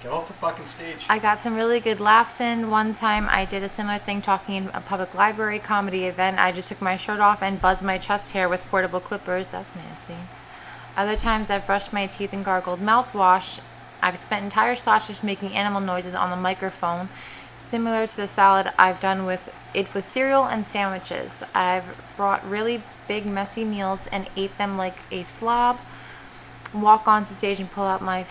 Get 0.07 0.12
off 0.12 0.29
the 0.29 0.35
fucking 0.35 0.66
stage. 0.66 1.05
I 1.09 1.19
got 1.19 1.40
some 1.40 1.57
really 1.57 1.81
good 1.81 1.99
laughs 1.99 2.40
in. 2.40 2.71
One 2.71 2.95
time 2.95 3.27
I 3.29 3.45
did 3.45 3.64
a 3.64 3.69
similar 3.69 3.99
thing 3.99 4.23
talking 4.23 4.55
in 4.55 4.69
a 4.69 4.81
public 4.81 5.12
library 5.14 5.59
comedy 5.59 6.05
event. 6.05 6.38
I 6.38 6.53
just 6.53 6.69
took 6.69 6.81
my 6.81 6.97
shirt 6.97 7.19
off 7.19 7.42
and 7.42 7.61
buzzed 7.61 7.83
my 7.83 7.99
chest 7.99 8.31
hair 8.31 8.49
with 8.49 8.64
portable 8.66 9.01
clippers. 9.01 9.49
That's 9.49 9.75
nasty. 9.75 10.14
Other 10.97 11.16
times 11.16 11.51
I've 11.51 11.66
brushed 11.66 11.92
my 11.92 12.07
teeth 12.07 12.33
and 12.33 12.45
gargled 12.45 12.79
mouthwash. 12.79 13.59
I've 14.01 14.16
spent 14.16 14.45
entire 14.45 14.77
slots 14.77 15.09
just 15.09 15.25
making 15.25 15.57
animal 15.57 15.81
noises 15.81 16.14
on 16.14 16.31
the 16.31 16.37
microphone, 16.37 17.09
similar 17.57 18.07
to 18.07 18.16
the 18.16 18.29
salad 18.29 18.71
I've 18.79 19.01
done 19.01 19.27
with 19.27 19.53
it 19.75 19.92
with 19.92 20.05
cereal 20.05 20.45
and 20.45 20.64
sandwiches. 20.64 21.42
I've 21.53 22.01
brought 22.16 22.49
really 22.49 22.81
big 23.09 23.27
messy 23.27 23.64
meals 23.64 24.07
and 24.12 24.29
ate 24.37 24.57
them 24.57 24.77
like 24.77 24.99
a 25.11 25.25
slob. 25.25 25.81
Walk 26.73 27.09
onto 27.09 27.35
stage 27.35 27.59
and 27.59 27.69
pull 27.73 27.87
out 27.87 28.03
my 28.03 28.25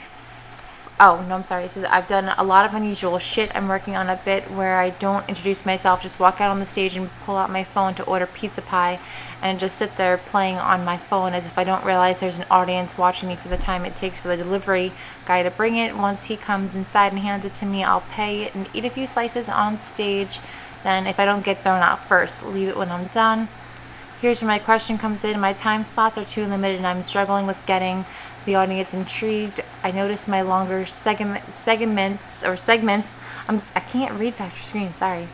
Oh, 0.98 1.26
no, 1.28 1.36
I'm 1.36 1.44
sorry. 1.44 1.66
It 1.66 1.72
says 1.72 1.84
I've 1.84 2.08
done 2.08 2.34
a 2.38 2.44
lot 2.44 2.66
of 2.66 2.74
unusual 2.74 3.20
shit. 3.20 3.54
I'm 3.54 3.68
working 3.68 3.98
on 3.98 4.08
a 4.08 4.16
bit 4.24 4.50
where 4.50 4.80
I 4.80 4.92
don't 4.92 5.28
introduce 5.28 5.66
myself, 5.66 6.02
just 6.02 6.22
walk 6.22 6.40
out 6.40 6.52
on 6.52 6.62
the 6.62 6.66
stage 6.66 6.96
and 6.96 7.10
pull 7.26 7.36
out 7.36 7.50
my 7.50 7.66
phone 7.66 7.96
to 7.96 8.04
order 8.04 8.26
pizza 8.26 8.62
pie 8.62 9.00
and 9.42 9.60
just 9.60 9.78
sit 9.78 9.98
there 9.98 10.18
playing 10.18 10.56
on 10.56 10.86
my 10.86 10.96
phone 10.96 11.34
as 11.34 11.46
if 11.46 11.58
I 11.58 11.66
don't 11.66 11.84
realize 11.84 12.20
there's 12.20 12.38
an 12.38 12.46
audience 12.50 12.98
watching 12.98 13.28
me 13.28 13.36
for 13.36 13.50
the 13.50 13.58
time 13.58 13.84
it 13.84 13.98
takes 13.98 14.20
for 14.20 14.30
the 14.30 14.38
delivery 14.38 14.94
guy 15.26 15.44
to 15.44 15.52
bring 15.52 15.76
it. 15.76 15.98
Once 15.98 16.26
he 16.26 16.38
comes 16.38 16.76
inside 16.76 17.12
and 17.12 17.20
hands 17.20 17.44
it 17.44 17.56
to 17.56 17.66
me, 17.66 17.84
I'll 17.84 18.06
pay 18.12 18.44
it 18.44 18.56
and 18.56 18.70
eat 18.74 18.86
a 18.86 18.90
few 18.90 19.06
slices 19.06 19.50
on 19.50 19.80
stage. 19.80 20.40
Then, 20.84 21.08
if 21.08 21.20
I 21.20 21.26
don't 21.26 21.44
get 21.44 21.62
thrown 21.62 21.82
out 21.82 22.08
first, 22.08 22.46
leave 22.46 22.70
it 22.70 22.78
when 22.78 22.92
I'm 22.92 23.08
done. 23.08 23.50
Here's 24.22 24.42
where 24.42 24.48
my 24.48 24.60
question 24.60 24.98
comes 24.98 25.26
in. 25.26 25.40
My 25.42 25.52
time 25.52 25.84
slots 25.84 26.18
are 26.18 26.24
too 26.24 26.46
limited 26.46 26.78
and 26.78 26.88
I'm 26.88 27.04
struggling 27.04 27.46
with 27.46 27.64
getting 27.66 28.06
the 28.46 28.56
audience 28.56 28.94
intrigued. 28.94 29.62
I 29.84 29.92
noticed 29.92 30.28
my 30.28 30.42
longer 30.42 30.86
segment, 30.86 31.54
segments 31.54 32.44
or 32.44 32.58
segments. 32.58 33.16
I'm 33.48 33.60
I 33.76 33.80
can't 33.80 34.20
read 34.20 34.38
past 34.38 34.56
your 34.58 34.64
screen. 34.64 34.94
Sorry. 34.94 35.28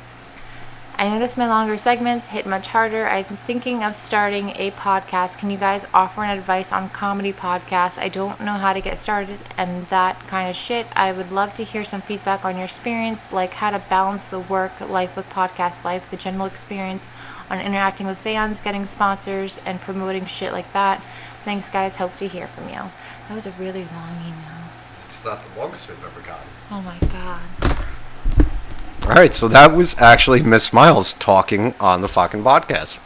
I 0.98 1.10
noticed 1.10 1.36
my 1.36 1.48
longer 1.48 1.80
segments 1.80 2.28
hit 2.28 2.46
much 2.46 2.68
harder. 2.68 3.08
I'm 3.08 3.24
thinking 3.24 3.84
of 3.84 3.96
starting 3.96 4.50
a 4.50 4.70
podcast. 4.72 5.40
Can 5.40 5.50
you 5.50 5.58
guys 5.58 5.88
offer 5.96 6.24
an 6.24 6.38
advice 6.38 6.72
on 6.72 6.90
comedy 6.90 7.34
podcasts? 7.34 7.98
I 7.98 8.08
don't 8.08 8.40
know 8.40 8.54
how 8.54 8.72
to 8.74 8.82
get 8.82 9.00
started 9.00 9.40
and 9.58 9.88
that 9.88 10.20
kind 10.28 10.48
of 10.48 10.56
shit. 10.56 10.86
I 10.96 11.12
would 11.12 11.32
love 11.32 11.56
to 11.56 11.64
hear 11.64 11.86
some 11.86 12.02
feedback 12.02 12.46
on 12.46 12.56
your 12.56 12.66
experience, 12.66 13.34
like 13.34 13.54
how 13.54 13.72
to 13.72 13.80
balance 13.80 14.26
the 14.26 14.40
work 14.40 14.80
life 14.80 15.16
with 15.16 15.28
podcast 15.32 15.84
life, 15.84 16.08
the 16.12 16.18
general 16.18 16.46
experience 16.46 17.08
on 17.50 17.60
interacting 17.60 18.06
with 18.06 18.20
fans, 18.20 18.62
getting 18.62 18.86
sponsors, 18.86 19.60
and 19.66 19.82
promoting 19.82 20.28
shit 20.28 20.54
like 20.54 20.72
that. 20.74 21.02
Thanks, 21.44 21.68
guys. 21.68 21.96
Hope 21.96 22.16
to 22.18 22.28
hear 22.28 22.46
from 22.46 22.70
you. 22.70 22.92
That 23.32 23.36
was 23.36 23.46
a 23.46 23.52
really 23.52 23.86
long 23.86 24.12
email. 24.28 24.60
It's 25.06 25.24
not 25.24 25.42
the 25.42 25.58
longest 25.58 25.88
we've 25.88 26.04
ever 26.04 26.20
gotten. 26.20 26.46
Oh 26.70 26.82
my 26.82 26.98
god. 27.14 29.08
All 29.08 29.16
right, 29.16 29.34
so 29.34 29.48
that 29.48 29.74
was 29.74 29.98
actually 30.02 30.44
Miss 30.44 30.66
Smiles 30.66 31.14
talking 31.14 31.74
on 31.80 32.02
the 32.02 32.10
fucking 32.10 32.44
podcast. 32.44 33.00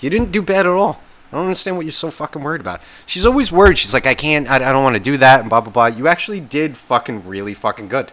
You 0.00 0.10
didn't 0.10 0.32
do 0.32 0.42
bad 0.42 0.66
at 0.66 0.72
all. 0.72 1.00
I 1.30 1.36
don't 1.36 1.44
understand 1.44 1.76
what 1.76 1.86
you're 1.86 1.92
so 1.92 2.10
fucking 2.10 2.42
worried 2.42 2.60
about. 2.60 2.80
She's 3.06 3.24
always 3.24 3.52
worried. 3.52 3.78
She's 3.78 3.94
like, 3.94 4.04
I 4.04 4.16
can't, 4.16 4.50
I, 4.50 4.56
I 4.56 4.72
don't 4.72 4.82
want 4.82 4.96
to 4.96 5.02
do 5.02 5.16
that, 5.16 5.42
and 5.42 5.48
blah, 5.48 5.60
blah, 5.60 5.70
blah. 5.70 5.86
You 5.86 6.08
actually 6.08 6.40
did 6.40 6.76
fucking 6.76 7.24
really 7.24 7.54
fucking 7.54 7.86
good. 7.86 8.12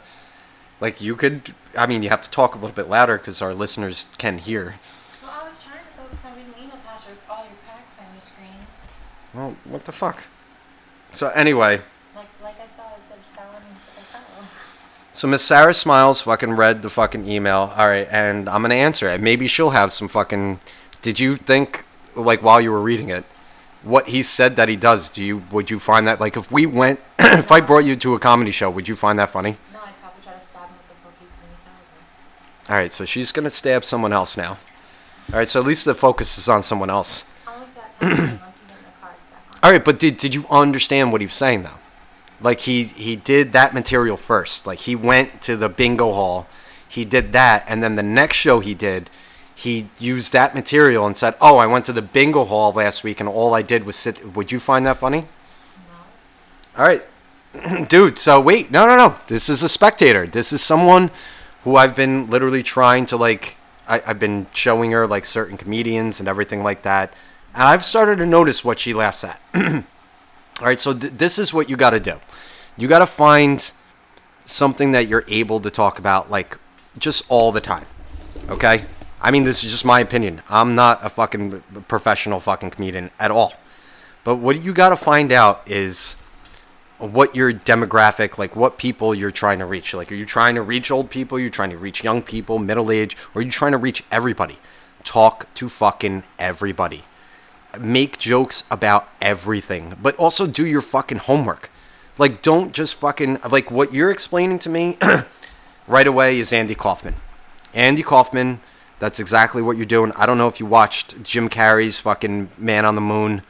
Like, 0.79 1.01
you 1.01 1.15
could, 1.15 1.55
I 1.75 1.87
mean, 1.87 2.03
you 2.03 2.09
have 2.09 2.21
to 2.21 2.29
talk 2.29 2.53
a 2.53 2.59
little 2.59 2.75
bit 2.75 2.87
louder 2.87 3.17
because 3.17 3.41
our 3.41 3.55
listeners 3.55 4.05
can 4.19 4.37
hear. 4.37 4.75
Well, 5.23 5.31
I 5.33 5.47
was 5.47 5.63
trying 5.63 5.79
to 5.79 5.99
focus 5.99 6.23
on 6.25 6.35
reading 6.35 6.53
email 6.59 6.77
past 6.85 7.07
your, 7.07 7.17
all 7.27 7.43
your 7.43 7.55
packs 7.67 7.97
on 7.97 8.05
your 8.13 8.21
screen. 8.21 8.67
Well, 9.33 9.57
what 9.65 9.85
the 9.85 9.91
fuck? 9.91 10.27
So, 11.13 11.29
anyway, 11.29 11.79
Like, 12.15 12.25
like 12.43 12.55
I 12.59 12.65
thought 12.75 12.97
it 12.97 13.05
said 13.07 13.17
felon 13.33 13.61
instead 13.71 13.97
of 13.97 14.03
fellow. 14.07 14.47
So 15.13 15.27
Miss 15.27 15.43
Sara 15.43 15.73
Smiles 15.73 16.21
fucking 16.21 16.53
read 16.53 16.81
the 16.81 16.89
fucking 16.89 17.27
email. 17.29 17.71
All 17.77 17.87
right, 17.87 18.07
and 18.11 18.49
I'm 18.49 18.61
gonna 18.63 18.75
answer 18.75 19.07
it. 19.09 19.21
Maybe 19.21 19.47
she'll 19.47 19.69
have 19.71 19.93
some 19.93 20.07
fucking. 20.07 20.59
Did 21.01 21.19
you 21.19 21.37
think 21.37 21.85
like 22.15 22.41
while 22.41 22.59
you 22.59 22.71
were 22.71 22.81
reading 22.81 23.09
it, 23.09 23.25
what 23.83 24.07
he 24.07 24.23
said 24.23 24.55
that 24.55 24.69
he 24.69 24.75
does? 24.75 25.09
Do 25.09 25.23
you 25.23 25.43
would 25.51 25.69
you 25.69 25.77
find 25.79 26.07
that 26.07 26.19
like 26.19 26.35
if 26.35 26.51
we 26.51 26.65
went, 26.65 26.99
if 27.19 27.51
I 27.51 27.61
brought 27.61 27.85
you 27.85 27.95
to 27.97 28.15
a 28.15 28.19
comedy 28.19 28.51
show, 28.51 28.69
would 28.71 28.87
you 28.87 28.95
find 28.95 29.19
that 29.19 29.29
funny? 29.29 29.51
No, 29.71 29.79
I'd 29.85 29.93
probably 30.01 30.23
try 30.23 30.33
to 30.33 30.41
stab 30.41 30.63
him 30.67 30.71
with 30.77 30.87
the 30.87 30.93
fork 30.95 31.13
he's 31.19 31.29
gonna. 32.65 32.75
All 32.75 32.81
right, 32.81 32.91
so 32.91 33.05
she's 33.05 33.31
gonna 33.31 33.51
stab 33.51 33.85
someone 33.85 34.13
else 34.13 34.35
now. 34.35 34.57
All 35.31 35.37
right, 35.39 35.47
so 35.47 35.59
at 35.59 35.65
least 35.67 35.85
the 35.85 35.93
focus 35.93 36.37
is 36.39 36.49
on 36.49 36.63
someone 36.63 36.89
else. 36.89 37.25
Look 37.45 37.55
at 37.77 37.99
that 37.99 37.99
time 37.99 38.39
once 38.41 38.59
you 38.59 38.67
get 38.67 38.77
the 38.79 38.99
cards 38.99 39.27
back 39.27 39.45
on. 39.51 39.52
All 39.63 39.71
right, 39.71 39.83
but 39.83 39.97
did 39.97 40.17
did 40.17 40.35
you 40.35 40.45
understand 40.51 41.13
what 41.13 41.21
he 41.21 41.27
was 41.27 41.33
saying 41.33 41.63
though? 41.63 41.79
Like 42.41 42.59
he 42.61 42.83
he 42.83 43.15
did 43.15 43.53
that 43.53 43.73
material 43.73 44.17
first. 44.17 44.67
Like 44.67 44.79
he 44.79 44.93
went 44.93 45.41
to 45.43 45.55
the 45.55 45.69
bingo 45.69 46.11
hall, 46.11 46.47
he 46.87 47.05
did 47.05 47.31
that, 47.31 47.63
and 47.65 47.81
then 47.81 47.95
the 47.95 48.03
next 48.03 48.35
show 48.35 48.59
he 48.59 48.73
did, 48.73 49.09
he 49.55 49.87
used 49.97 50.33
that 50.33 50.53
material 50.53 51.05
and 51.05 51.15
said, 51.15 51.35
"Oh, 51.39 51.57
I 51.57 51.65
went 51.65 51.85
to 51.85 51.93
the 51.93 52.01
bingo 52.01 52.43
hall 52.43 52.73
last 52.73 53.05
week, 53.05 53.21
and 53.21 53.29
all 53.29 53.53
I 53.53 53.61
did 53.61 53.85
was 53.85 53.95
sit." 53.95 54.35
Would 54.35 54.51
you 54.51 54.59
find 54.59 54.85
that 54.85 54.97
funny? 54.97 55.27
No. 56.75 56.81
All 56.81 56.85
right, 56.85 57.01
dude. 57.87 58.17
So 58.17 58.41
wait, 58.41 58.69
no, 58.69 58.85
no, 58.85 58.97
no. 58.97 59.15
This 59.27 59.47
is 59.47 59.63
a 59.63 59.69
spectator. 59.69 60.27
This 60.27 60.51
is 60.51 60.61
someone 60.61 61.09
who 61.63 61.77
I've 61.77 61.95
been 61.95 62.29
literally 62.29 62.63
trying 62.63 63.05
to 63.07 63.15
like. 63.15 63.55
I, 63.87 64.01
I've 64.05 64.19
been 64.19 64.47
showing 64.53 64.91
her 64.91 65.07
like 65.07 65.25
certain 65.25 65.55
comedians 65.55 66.19
and 66.19 66.27
everything 66.27 66.63
like 66.63 66.81
that, 66.81 67.13
and 67.53 67.63
I've 67.63 67.83
started 67.83 68.17
to 68.17 68.25
notice 68.25 68.65
what 68.65 68.79
she 68.79 68.93
laughs 68.93 69.23
at. 69.23 69.39
All 69.55 70.67
right, 70.67 70.79
so 70.79 70.93
th- 70.93 71.13
this 71.13 71.37
is 71.37 71.53
what 71.53 71.69
you 71.69 71.77
got 71.77 71.91
to 71.91 71.99
do. 71.99 72.19
You 72.77 72.87
got 72.87 72.99
to 72.99 73.05
find 73.05 73.71
something 74.45 74.91
that 74.91 75.07
you're 75.07 75.25
able 75.27 75.59
to 75.59 75.69
talk 75.71 75.99
about 75.99 76.29
like 76.29 76.57
just 76.97 77.25
all 77.29 77.51
the 77.51 77.61
time. 77.61 77.85
Okay? 78.49 78.85
I 79.21 79.31
mean, 79.31 79.43
this 79.43 79.63
is 79.63 79.71
just 79.71 79.85
my 79.85 79.99
opinion. 79.99 80.41
I'm 80.49 80.75
not 80.75 80.99
a 81.03 81.09
fucking 81.09 81.63
professional 81.87 82.39
fucking 82.39 82.71
comedian 82.71 83.11
at 83.19 83.31
all. 83.31 83.53
But 84.23 84.37
what 84.37 84.61
you 84.61 84.73
got 84.73 84.89
to 84.89 84.95
find 84.95 85.31
out 85.31 85.69
is 85.69 86.15
what 86.97 87.35
your 87.35 87.53
demographic, 87.53 88.37
like 88.37 88.55
what 88.55 88.77
people 88.77 89.13
you're 89.13 89.31
trying 89.31 89.59
to 89.59 89.65
reach. 89.65 89.93
Like, 89.93 90.11
are 90.11 90.15
you 90.15 90.25
trying 90.25 90.55
to 90.55 90.61
reach 90.61 90.91
old 90.91 91.09
people? 91.09 91.39
You're 91.39 91.49
trying 91.49 91.69
to 91.69 91.77
reach 91.77 92.03
young 92.03 92.21
people, 92.21 92.59
middle 92.59 92.91
age, 92.91 93.15
or 93.33 93.41
are 93.41 93.45
you 93.45 93.51
trying 93.51 93.71
to 93.71 93.77
reach 93.77 94.03
everybody? 94.11 94.57
Talk 95.03 95.53
to 95.55 95.69
fucking 95.69 96.23
everybody 96.39 97.03
make 97.79 98.17
jokes 98.17 98.63
about 98.69 99.07
everything, 99.21 99.95
but 100.01 100.15
also 100.17 100.47
do 100.47 100.65
your 100.65 100.81
fucking 100.81 101.19
homework. 101.19 101.69
Like, 102.17 102.41
don't 102.41 102.73
just 102.73 102.95
fucking 102.95 103.39
like 103.49 103.71
what 103.71 103.93
you're 103.93 104.11
explaining 104.11 104.59
to 104.59 104.69
me 104.69 104.97
right 105.87 106.07
away 106.07 106.39
is 106.39 106.53
Andy 106.53 106.75
Kaufman. 106.75 107.15
Andy 107.73 108.03
Kaufman, 108.03 108.59
that's 108.99 109.19
exactly 109.19 109.61
what 109.61 109.77
you're 109.77 109.85
doing. 109.85 110.11
I 110.15 110.25
don't 110.25 110.37
know 110.37 110.47
if 110.47 110.59
you 110.59 110.65
watched 110.65 111.23
Jim 111.23 111.49
Carrey's 111.49 111.99
fucking 111.99 112.49
Man 112.57 112.85
on 112.85 112.95
the 112.95 113.01
Moon, 113.01 113.41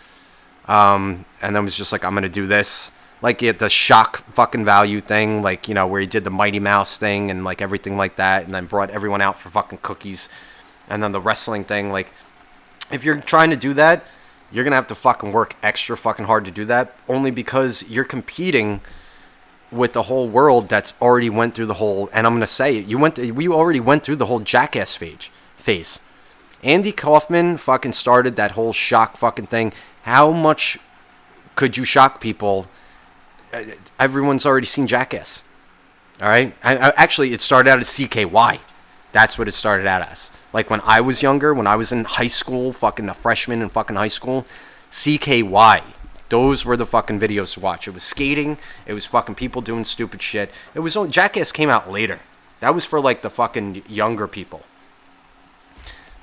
um, 0.67 1.25
and 1.41 1.55
then 1.55 1.65
was 1.65 1.75
just 1.75 1.91
like, 1.91 2.05
I'm 2.05 2.13
gonna 2.13 2.29
do 2.29 2.47
this. 2.47 2.91
Like 3.21 3.41
yeah, 3.41 3.51
the 3.51 3.69
shock 3.69 4.23
fucking 4.25 4.65
value 4.65 4.99
thing, 4.99 5.41
like 5.41 5.67
you 5.67 5.73
know 5.73 5.87
where 5.87 6.01
he 6.01 6.07
did 6.07 6.23
the 6.23 6.29
Mighty 6.29 6.59
Mouse 6.59 6.97
thing 6.97 7.29
and 7.29 7.43
like 7.43 7.61
everything 7.61 7.97
like 7.97 8.15
that, 8.15 8.45
and 8.45 8.53
then 8.53 8.65
brought 8.65 8.89
everyone 8.89 9.21
out 9.21 9.37
for 9.37 9.49
fucking 9.49 9.79
cookies, 9.81 10.29
and 10.89 11.03
then 11.03 11.11
the 11.11 11.21
wrestling 11.21 11.65
thing, 11.65 11.91
like 11.91 12.13
if 12.93 13.03
you're 13.03 13.19
trying 13.19 13.49
to 13.49 13.57
do 13.57 13.73
that, 13.73 14.05
you're 14.51 14.63
gonna 14.63 14.75
have 14.75 14.87
to 14.87 14.95
fucking 14.95 15.31
work 15.31 15.55
extra 15.63 15.97
fucking 15.97 16.25
hard 16.25 16.45
to 16.45 16.51
do 16.51 16.65
that. 16.65 16.95
Only 17.07 17.31
because 17.31 17.89
you're 17.89 18.03
competing 18.03 18.81
with 19.71 19.93
the 19.93 20.03
whole 20.03 20.29
world 20.29 20.69
that's 20.69 20.93
already 21.01 21.29
went 21.29 21.55
through 21.55 21.65
the 21.65 21.75
whole. 21.75 22.09
And 22.13 22.27
I'm 22.27 22.33
gonna 22.33 22.45
say 22.47 22.77
it. 22.77 22.87
You 22.87 22.99
went. 22.99 23.15
To, 23.15 23.31
we 23.31 23.47
already 23.47 23.79
went 23.79 24.03
through 24.03 24.17
the 24.17 24.27
whole 24.27 24.39
jackass 24.39 24.95
phase. 24.95 25.29
Phase. 25.57 25.99
Andy 26.63 26.91
Kaufman 26.91 27.57
fucking 27.57 27.93
started 27.93 28.35
that 28.35 28.51
whole 28.51 28.73
shock 28.73 29.17
fucking 29.17 29.47
thing. 29.47 29.73
How 30.03 30.31
much 30.31 30.77
could 31.55 31.75
you 31.75 31.83
shock 31.83 32.21
people? 32.21 32.67
Uh, 33.53 33.63
Everyone's 33.99 34.45
already 34.45 34.65
seen 34.65 34.87
Jackass. 34.87 35.43
All 36.21 36.27
right. 36.27 36.55
I, 36.63 36.77
I, 36.77 36.93
actually, 36.95 37.33
it 37.33 37.41
started 37.41 37.69
out 37.69 37.79
as 37.79 37.87
CKY. 37.87 38.59
That's 39.11 39.37
what 39.37 39.47
it 39.47 39.51
started 39.51 39.87
out 39.87 40.03
as. 40.03 40.31
Like 40.53 40.69
when 40.69 40.81
I 40.81 41.01
was 41.01 41.23
younger, 41.23 41.53
when 41.53 41.67
I 41.67 41.75
was 41.75 41.91
in 41.91 42.05
high 42.05 42.27
school, 42.27 42.71
fucking 42.71 43.09
a 43.09 43.13
freshman 43.13 43.61
in 43.61 43.69
fucking 43.69 43.95
high 43.95 44.07
school, 44.07 44.45
CKY. 44.91 45.83
Those 46.29 46.65
were 46.65 46.77
the 46.77 46.85
fucking 46.85 47.19
videos 47.19 47.55
to 47.55 47.59
watch. 47.59 47.87
It 47.87 47.93
was 47.93 48.03
skating. 48.03 48.57
It 48.85 48.93
was 48.93 49.05
fucking 49.05 49.35
people 49.35 49.61
doing 49.61 49.83
stupid 49.83 50.21
shit. 50.21 50.51
It 50.73 50.79
was 50.79 50.95
only, 50.95 51.11
Jackass 51.11 51.51
came 51.51 51.69
out 51.69 51.91
later. 51.91 52.19
That 52.59 52.73
was 52.73 52.85
for 52.85 52.99
like 52.99 53.21
the 53.21 53.29
fucking 53.29 53.83
younger 53.87 54.27
people. 54.27 54.63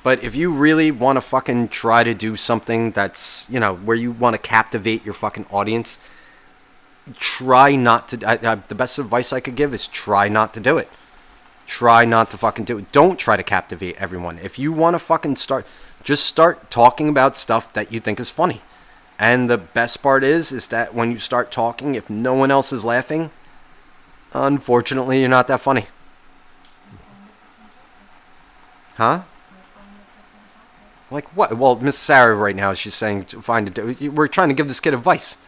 But 0.02 0.24
if 0.24 0.34
you 0.34 0.52
really 0.52 0.90
want 0.90 1.16
to 1.16 1.20
fucking 1.20 1.68
try 1.68 2.04
to 2.04 2.14
do 2.14 2.34
something 2.34 2.92
that's, 2.92 3.48
you 3.50 3.60
know, 3.60 3.74
where 3.74 3.96
you 3.96 4.12
want 4.12 4.34
to 4.34 4.38
captivate 4.38 5.04
your 5.04 5.12
fucking 5.12 5.46
audience, 5.50 5.98
try 7.18 7.76
not 7.76 8.08
to. 8.08 8.26
I, 8.26 8.52
I, 8.52 8.54
the 8.54 8.74
best 8.74 8.98
advice 8.98 9.32
I 9.32 9.40
could 9.40 9.56
give 9.56 9.74
is 9.74 9.86
try 9.86 10.28
not 10.28 10.54
to 10.54 10.60
do 10.60 10.78
it. 10.78 10.88
Try 11.70 12.04
not 12.04 12.32
to 12.32 12.36
fucking 12.36 12.64
do 12.64 12.78
it. 12.78 12.90
Don't 12.90 13.16
try 13.16 13.36
to 13.36 13.44
captivate 13.44 13.96
everyone. 13.98 14.40
If 14.40 14.58
you 14.58 14.72
want 14.72 14.94
to 14.94 14.98
fucking 14.98 15.36
start, 15.36 15.64
just 16.02 16.26
start 16.26 16.68
talking 16.68 17.08
about 17.08 17.36
stuff 17.36 17.72
that 17.74 17.92
you 17.92 18.00
think 18.00 18.18
is 18.18 18.28
funny. 18.28 18.60
And 19.20 19.48
the 19.48 19.56
best 19.56 20.02
part 20.02 20.24
is, 20.24 20.50
is 20.50 20.66
that 20.68 20.96
when 20.96 21.12
you 21.12 21.18
start 21.18 21.52
talking, 21.52 21.94
if 21.94 22.10
no 22.10 22.34
one 22.34 22.50
else 22.50 22.72
is 22.72 22.84
laughing, 22.84 23.30
unfortunately, 24.32 25.20
you're 25.20 25.28
not 25.28 25.46
that 25.46 25.60
funny. 25.60 25.86
Huh? 28.96 29.22
Like 31.08 31.28
what? 31.36 31.56
Well, 31.56 31.76
Miss 31.76 31.96
Sara 31.96 32.34
right 32.34 32.56
now, 32.56 32.74
she's 32.74 32.94
saying 32.94 33.26
to 33.26 33.42
find 33.42 33.78
a. 33.78 34.10
We're 34.10 34.26
trying 34.26 34.48
to 34.48 34.54
give 34.54 34.66
this 34.66 34.80
kid 34.80 34.92
advice. 34.92 35.38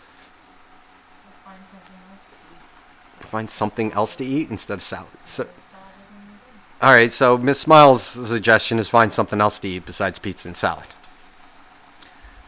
Find 1.43 1.59
something 1.69 1.97
else 2.13 2.25
to 2.25 2.31
eat. 2.31 3.27
Find 3.27 3.51
something 3.51 3.93
else 3.93 4.15
to 4.17 4.25
eat 4.25 4.51
instead 4.51 4.75
of 4.75 4.83
salad. 4.83 5.09
So, 5.25 5.47
Salad 5.73 5.93
isn't 6.03 6.17
even 6.17 6.39
good. 6.39 6.72
All 6.83 6.93
right. 6.93 7.11
So 7.11 7.39
Miss 7.39 7.61
Smiles' 7.61 8.03
suggestion 8.03 8.79
is 8.79 8.91
find 8.91 9.13
something 9.13 9.41
else 9.41 9.59
to 9.61 9.69
eat 9.69 9.87
besides 9.87 10.19
pizza 10.19 10.49
and 10.49 10.57
salad. 10.57 10.89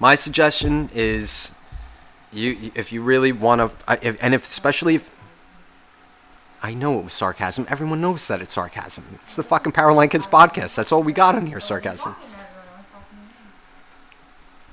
My 0.01 0.17
suggestion 0.17 0.91
is, 0.93 1.55
you 2.33 2.73
if 2.75 2.93
you 2.93 3.03
really 3.03 3.33
want 3.33 3.61
to, 3.87 4.23
and 4.23 4.35
if 4.35 4.43
especially 4.43 4.97
if. 4.97 5.15
I 6.63 6.73
know 6.73 6.99
it 6.99 7.05
was 7.05 7.13
sarcasm. 7.13 7.67
Everyone 7.69 8.01
knows 8.01 8.27
that 8.29 8.41
it's 8.41 8.55
sarcasm. 8.55 9.05
It's 9.13 9.37
the 9.37 9.43
fucking 9.43 9.73
Powerline 9.73 10.11
Kids 10.11 10.27
podcast. 10.27 10.75
That's 10.77 10.93
all 10.93 11.03
we 11.03 11.13
got 11.13 11.35
on 11.35 11.47
here, 11.47 11.61
sarcasm. 11.61 12.17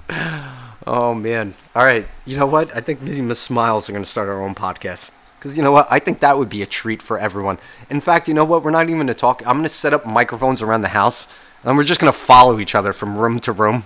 Oh 0.88 1.14
man! 1.14 1.54
All 1.76 1.86
right, 1.86 2.08
you 2.26 2.38
know 2.38 2.48
what? 2.48 2.76
I 2.76 2.80
think 2.80 3.04
me 3.04 3.22
Miss 3.22 3.40
Smiles 3.40 3.88
are 3.88 3.92
going 3.92 4.04
to 4.04 4.10
start 4.10 4.30
our 4.30 4.42
own 4.42 4.56
podcast 4.56 5.12
because 5.42 5.58
you 5.58 5.64
know 5.64 5.72
what? 5.72 5.88
I 5.90 5.98
think 5.98 6.20
that 6.20 6.38
would 6.38 6.50
be 6.50 6.62
a 6.62 6.68
treat 6.68 7.02
for 7.02 7.18
everyone. 7.18 7.58
In 7.90 8.00
fact, 8.00 8.28
you 8.28 8.34
know 8.36 8.46
what? 8.46 8.64
We're 8.64 8.70
not 8.70 8.84
even 8.84 8.98
going 8.98 9.08
to 9.08 9.16
talk. 9.16 9.42
I'm 9.48 9.54
going 9.54 9.64
to 9.64 9.70
set 9.70 9.92
up 9.92 10.06
microphones 10.06 10.62
around 10.62 10.82
the 10.82 10.90
house, 10.90 11.28
and 11.64 11.76
we're 11.76 11.84
just 11.84 12.00
going 12.00 12.14
to 12.14 12.18
follow 12.18 12.60
each 12.60 12.76
other 12.76 12.94
from 12.94 13.18
room 13.18 13.40
to 13.40 13.52
room, 13.52 13.86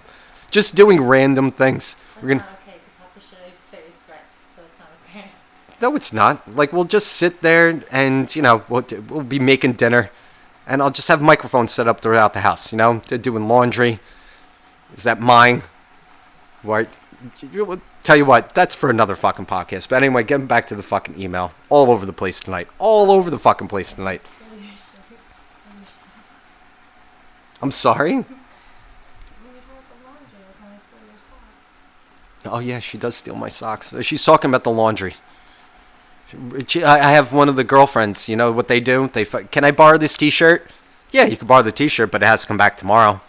just 0.52 0.76
doing 0.76 1.00
random 1.02 1.52
things. 1.52 1.96
That's 1.96 2.24
We're 2.24 2.28
gonna. 2.28 2.42
not 2.42 2.60
okay, 2.68 2.78
because 2.84 2.96
half 2.96 3.14
the 3.14 3.22
shit 3.22 3.40
I 3.40 3.52
say 3.58 3.78
is 3.88 3.96
threats, 4.06 4.36
so 4.54 4.64
it's 4.66 4.78
not 4.78 4.90
okay. 5.10 5.30
No, 5.82 5.96
it's 5.96 6.12
not. 6.12 6.54
Like 6.54 6.74
we'll 6.74 6.84
just 6.84 7.14
sit 7.14 7.40
there, 7.40 7.82
and 7.90 8.36
you 8.36 8.42
know, 8.42 8.66
we'll 8.68 8.86
we'll 9.08 9.24
be 9.24 9.40
making 9.40 9.74
dinner, 9.74 10.12
and 10.68 10.82
I'll 10.82 10.92
just 10.92 11.08
have 11.08 11.22
microphones 11.22 11.72
set 11.72 11.88
up 11.88 12.02
throughout 12.02 12.34
the 12.34 12.42
house. 12.42 12.74
You 12.74 12.78
know, 12.78 13.02
They're 13.08 13.18
doing 13.18 13.48
laundry. 13.48 14.00
Is 14.94 15.04
that 15.04 15.22
mine? 15.22 15.64
Right. 16.66 16.90
Tell 18.06 18.16
you 18.16 18.24
what, 18.24 18.54
that's 18.54 18.76
for 18.76 18.92
another 18.92 19.16
fucking 19.16 19.48
podcast. 19.48 19.90
But 19.90 20.04
anyway, 20.04 20.22
getting 20.22 20.46
back 20.46 20.68
to 20.68 20.76
the 20.76 20.84
fucking 20.84 21.20
email. 21.20 21.54
All 21.70 21.90
over 21.90 22.06
the 22.06 22.14
place 22.14 22.40
tonight. 22.40 22.68
All 22.78 23.10
over 23.10 23.32
the 23.32 23.40
fucking 23.40 23.68
place 23.68 23.94
tonight. 23.94 24.22
Spill 24.22 24.60
your 24.60 24.68
shirts, 24.68 24.82
spill 24.84 25.76
your 25.76 25.88
socks. 25.88 26.04
I'm 27.64 27.72
sorry. 27.72 28.12
You 28.12 28.24
hold 28.24 28.28
the 29.90 30.06
laundry, 30.06 30.38
like 30.46 30.62
when 30.62 30.72
I 30.72 30.78
steal 30.78 31.00
your 31.10 31.18
socks. 31.18 32.46
Oh 32.46 32.60
yeah, 32.60 32.78
she 32.78 33.00
does 33.00 33.16
steal 33.16 33.34
my 33.34 33.50
socks. 33.50 33.96
She's 34.02 34.24
talking 34.24 34.52
about 34.52 34.64
the 34.64 34.72
laundry. 34.72 35.16
She, 36.68 36.84
I 36.84 37.10
I 37.10 37.12
have 37.14 37.34
one 37.34 37.50
of 37.50 37.56
the 37.56 37.64
girlfriends. 37.64 38.30
You 38.30 38.36
know 38.36 38.52
what 38.52 38.68
they 38.68 38.80
do? 38.80 39.10
They 39.12 39.26
can 39.26 39.64
I 39.64 39.72
borrow 39.72 39.98
this 39.98 40.16
T-shirt? 40.16 40.70
Yeah, 41.10 41.26
you 41.26 41.38
can 41.38 41.48
borrow 41.48 41.64
the 41.64 41.72
T-shirt, 41.72 42.12
but 42.12 42.22
it 42.22 42.28
has 42.28 42.42
to 42.42 42.48
come 42.48 42.58
back 42.58 42.78
tomorrow. 42.78 43.20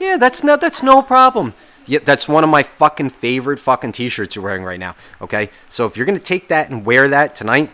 Yeah, 0.00 0.16
that's 0.16 0.42
no, 0.42 0.56
that's 0.56 0.82
no 0.82 1.02
problem. 1.02 1.54
Yeah, 1.92 1.98
that's 2.02 2.26
one 2.26 2.42
of 2.42 2.48
my 2.48 2.62
fucking 2.62 3.10
favorite 3.10 3.58
fucking 3.58 3.92
T-shirts 3.92 4.34
you're 4.34 4.42
wearing 4.42 4.64
right 4.64 4.80
now. 4.80 4.96
Okay, 5.20 5.50
so 5.68 5.84
if 5.84 5.94
you're 5.94 6.06
gonna 6.06 6.18
take 6.18 6.48
that 6.48 6.70
and 6.70 6.86
wear 6.86 7.06
that 7.08 7.34
tonight, 7.34 7.70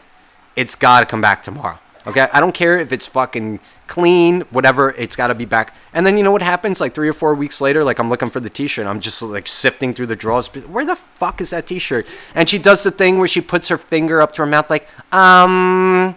it's 0.56 0.74
gotta 0.74 1.06
come 1.06 1.20
back 1.20 1.40
tomorrow. 1.44 1.78
Okay, 2.04 2.26
I 2.34 2.40
don't 2.40 2.52
care 2.52 2.78
if 2.78 2.90
it's 2.90 3.06
fucking 3.06 3.60
clean, 3.86 4.40
whatever. 4.50 4.90
It's 4.98 5.14
gotta 5.14 5.36
be 5.36 5.44
back. 5.44 5.72
And 5.92 6.04
then 6.04 6.16
you 6.16 6.24
know 6.24 6.32
what 6.32 6.42
happens? 6.42 6.80
Like 6.80 6.94
three 6.94 7.08
or 7.08 7.12
four 7.12 7.32
weeks 7.36 7.60
later, 7.60 7.84
like 7.84 8.00
I'm 8.00 8.08
looking 8.08 8.28
for 8.28 8.40
the 8.40 8.50
T-shirt. 8.50 8.88
I'm 8.88 8.98
just 8.98 9.22
like 9.22 9.46
sifting 9.46 9.94
through 9.94 10.06
the 10.06 10.16
drawers. 10.16 10.48
Where 10.48 10.84
the 10.84 10.96
fuck 10.96 11.40
is 11.40 11.50
that 11.50 11.68
T-shirt? 11.68 12.04
And 12.34 12.48
she 12.48 12.58
does 12.58 12.82
the 12.82 12.90
thing 12.90 13.18
where 13.18 13.28
she 13.28 13.40
puts 13.40 13.68
her 13.68 13.78
finger 13.78 14.20
up 14.20 14.32
to 14.32 14.42
her 14.42 14.46
mouth, 14.46 14.68
like, 14.68 14.88
um, 15.14 16.16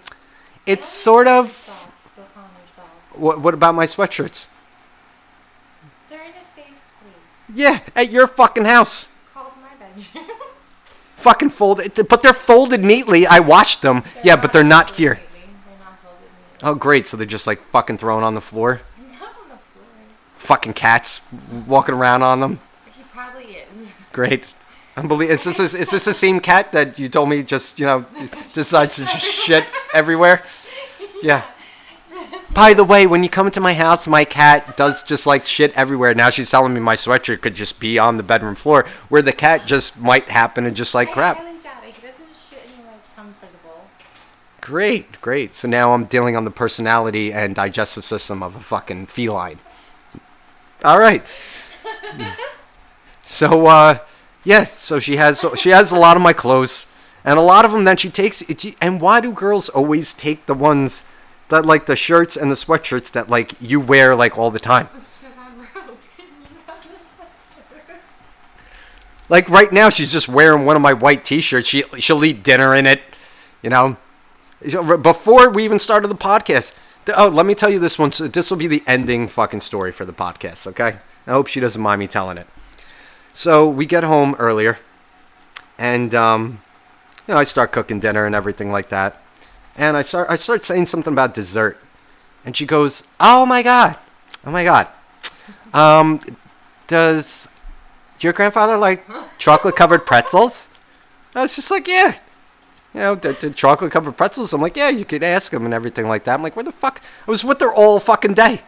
it's 0.65 0.87
sort 0.87 1.27
of. 1.27 1.51
Socks, 1.51 1.99
so 1.99 2.23
calm 2.33 2.45
yourself. 2.65 2.87
What, 3.13 3.41
what 3.41 3.53
about 3.53 3.75
my 3.75 3.85
sweatshirts? 3.85 4.47
They're 6.09 6.23
in 6.23 6.31
a 6.31 6.43
safe 6.43 6.65
place. 6.99 7.40
Yeah, 7.53 7.79
at 7.95 8.11
your 8.11 8.27
fucking 8.27 8.65
house. 8.65 9.09
Called 9.33 9.51
my 9.61 9.85
bedroom. 9.85 10.25
Fucking 11.17 11.49
folded, 11.49 12.07
but 12.09 12.23
they're 12.23 12.33
folded 12.33 12.81
neatly. 12.81 13.27
I 13.27 13.39
washed 13.39 13.83
them. 13.83 14.03
yeah, 14.23 14.35
but 14.35 14.51
they're 14.53 14.63
not 14.63 14.91
here. 14.91 15.21
They're 15.33 15.77
not. 15.79 15.99
Oh, 16.63 16.75
great. 16.75 17.05
So 17.05 17.15
they're 17.15 17.27
just 17.27 17.45
like 17.45 17.59
fucking 17.59 17.97
thrown 17.97 18.23
on 18.23 18.33
the 18.33 18.41
floor. 18.41 18.81
Not 19.19 19.29
on 19.43 19.49
the 19.49 19.57
floor. 19.57 19.85
Fucking 20.37 20.73
cats 20.73 21.21
walking 21.67 21.93
around 21.93 22.23
on 22.23 22.39
them. 22.39 22.59
He 22.97 23.03
probably 23.03 23.43
is. 23.43 23.91
Great. 24.11 24.51
Unbelievable. 24.97 25.33
Is 25.35 25.43
this 25.43 25.59
is 25.59 25.91
this 25.91 26.05
the 26.05 26.13
same 26.13 26.39
cat 26.39 26.71
that 26.71 26.97
you 26.97 27.07
told 27.07 27.29
me 27.29 27.43
just 27.43 27.79
you 27.79 27.85
know 27.85 28.05
decides 28.53 28.95
to 28.95 29.03
just 29.03 29.25
shit 29.25 29.65
everywhere? 29.93 30.43
Yeah. 31.21 31.43
By 32.53 32.73
the 32.73 32.83
way, 32.83 33.07
when 33.07 33.23
you 33.23 33.29
come 33.29 33.45
into 33.45 33.61
my 33.61 33.73
house, 33.73 34.07
my 34.07 34.25
cat 34.25 34.75
does 34.75 35.03
just 35.03 35.25
like 35.25 35.45
shit 35.45 35.73
everywhere. 35.73 36.13
Now 36.13 36.29
she's 36.29 36.51
telling 36.51 36.73
me 36.73 36.81
my 36.81 36.95
sweatshirt 36.95 37.41
could 37.41 37.55
just 37.55 37.79
be 37.79 37.97
on 37.97 38.17
the 38.17 38.23
bedroom 38.23 38.55
floor, 38.55 38.85
where 39.07 39.21
the 39.21 39.31
cat 39.31 39.65
just 39.65 40.01
might 40.01 40.29
happen 40.29 40.65
to 40.65 40.71
just 40.71 40.93
like 40.93 41.11
crap. 41.11 41.37
I 41.37 41.43
like 41.43 41.63
that. 41.63 41.83
Doesn't 42.01 42.35
shit 42.35 42.69
anywhere 42.73 42.93
it's 42.97 43.07
comfortable. 43.15 43.87
Great, 44.59 45.21
great. 45.21 45.53
So 45.53 45.69
now 45.69 45.93
I'm 45.93 46.03
dealing 46.03 46.35
on 46.35 46.43
the 46.43 46.51
personality 46.51 47.31
and 47.31 47.55
digestive 47.55 48.03
system 48.03 48.43
of 48.43 48.55
a 48.55 48.59
fucking 48.59 49.05
feline. 49.07 49.59
All 50.83 50.99
right. 50.99 51.23
So 53.23 53.67
uh 53.67 53.99
yeah, 54.43 54.65
so 54.65 54.99
she 54.99 55.15
has 55.15 55.45
she 55.55 55.69
has 55.69 55.91
a 55.91 55.97
lot 55.97 56.17
of 56.17 56.23
my 56.23 56.33
clothes 56.33 56.85
and 57.23 57.39
a 57.39 57.41
lot 57.41 57.63
of 57.63 57.71
them 57.71 57.85
then 57.85 57.95
she 57.95 58.09
takes 58.09 58.41
it 58.41 58.75
and 58.81 58.99
why 58.99 59.21
do 59.21 59.31
girls 59.31 59.69
always 59.69 60.13
take 60.13 60.47
the 60.47 60.53
ones 60.53 61.05
that 61.51 61.65
like 61.65 61.85
the 61.85 61.95
shirts 61.95 62.35
and 62.35 62.49
the 62.49 62.55
sweatshirts 62.55 63.11
that 63.11 63.29
like 63.29 63.53
you 63.61 63.79
wear 63.79 64.15
like 64.15 64.37
all 64.37 64.49
the 64.49 64.59
time? 64.59 64.89
Like 69.29 69.47
right 69.49 69.71
now 69.71 69.89
she's 69.89 70.11
just 70.11 70.27
wearing 70.27 70.65
one 70.65 70.75
of 70.75 70.81
my 70.81 70.91
white 70.91 71.23
t-shirts. 71.23 71.67
She 71.67 71.83
she'll 71.99 72.25
eat 72.25 72.43
dinner 72.43 72.75
in 72.75 72.85
it, 72.85 73.01
you 73.61 73.69
know. 73.69 73.97
Before 74.61 75.49
we 75.49 75.63
even 75.63 75.79
started 75.79 76.09
the 76.09 76.15
podcast. 76.15 76.75
Oh, 77.15 77.29
let 77.29 77.45
me 77.45 77.55
tell 77.55 77.69
you 77.69 77.79
this 77.79 77.97
one. 77.97 78.11
So 78.11 78.27
this 78.27 78.51
will 78.51 78.57
be 78.57 78.67
the 78.67 78.83
ending 78.85 79.27
fucking 79.27 79.61
story 79.61 79.91
for 79.91 80.05
the 80.05 80.13
podcast, 80.13 80.67
okay? 80.67 80.97
I 81.25 81.31
hope 81.31 81.47
she 81.47 81.59
doesn't 81.59 81.81
mind 81.81 81.99
me 81.99 82.07
telling 82.07 82.37
it. 82.37 82.47
So 83.33 83.67
we 83.67 83.85
get 83.85 84.03
home 84.03 84.35
earlier, 84.37 84.79
and 85.77 86.13
um, 86.13 86.61
you 87.27 87.33
know 87.33 87.39
I 87.39 87.43
start 87.43 87.71
cooking 87.71 87.99
dinner 87.99 88.25
and 88.25 88.35
everything 88.35 88.71
like 88.71 88.89
that, 88.89 89.20
and 89.75 89.97
I 89.97 90.01
start 90.01 90.29
I 90.29 90.35
start 90.35 90.63
saying 90.63 90.85
something 90.85 91.13
about 91.13 91.33
dessert, 91.33 91.77
and 92.45 92.55
she 92.55 92.65
goes, 92.65 93.03
"Oh 93.19 93.45
my 93.45 93.63
god, 93.63 93.97
oh 94.45 94.51
my 94.51 94.63
god, 94.63 94.87
um, 95.73 96.19
does 96.87 97.47
your 98.19 98.33
grandfather 98.33 98.77
like 98.77 99.05
chocolate 99.37 99.75
covered 99.75 100.05
pretzels?" 100.05 100.69
I 101.35 101.41
was 101.43 101.55
just 101.55 101.71
like, 101.71 101.87
"Yeah." 101.87 102.17
You 102.93 102.99
know, 102.99 103.15
the, 103.15 103.31
the 103.31 103.51
chocolate 103.51 103.93
covered 103.93 104.17
pretzels. 104.17 104.51
I'm 104.51 104.59
like, 104.59 104.75
yeah, 104.75 104.89
you 104.89 105.05
could 105.05 105.23
ask 105.23 105.53
him 105.53 105.63
and 105.63 105.73
everything 105.73 106.09
like 106.09 106.25
that. 106.25 106.33
I'm 106.33 106.43
like, 106.43 106.57
where 106.57 106.65
the 106.65 106.73
fuck? 106.73 107.01
I 107.25 107.31
was 107.31 107.41
with 107.41 107.61
her 107.61 107.73
all 107.73 108.01
fucking 108.01 108.33
day 108.33 108.63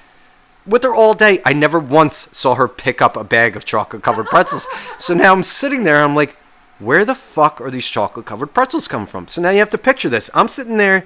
with 0.65 0.83
her 0.83 0.93
all 0.93 1.13
day. 1.13 1.39
I 1.45 1.53
never 1.53 1.79
once 1.79 2.29
saw 2.31 2.55
her 2.55 2.67
pick 2.67 3.01
up 3.01 3.15
a 3.15 3.23
bag 3.23 3.55
of 3.55 3.65
chocolate 3.65 4.03
covered 4.03 4.27
pretzels. 4.27 4.67
so 4.97 5.13
now 5.13 5.33
I'm 5.33 5.43
sitting 5.43 5.83
there. 5.83 5.97
I'm 5.97 6.15
like, 6.15 6.37
where 6.83 7.05
the 7.05 7.15
fuck 7.15 7.61
are 7.61 7.71
these 7.71 7.87
chocolate 7.87 8.25
covered 8.25 8.53
pretzels 8.53 8.87
come 8.87 9.05
from? 9.05 9.27
So 9.27 9.41
now 9.41 9.49
you 9.49 9.59
have 9.59 9.69
to 9.71 9.77
picture 9.77 10.09
this. 10.09 10.29
I'm 10.33 10.47
sitting 10.47 10.77
there, 10.77 11.05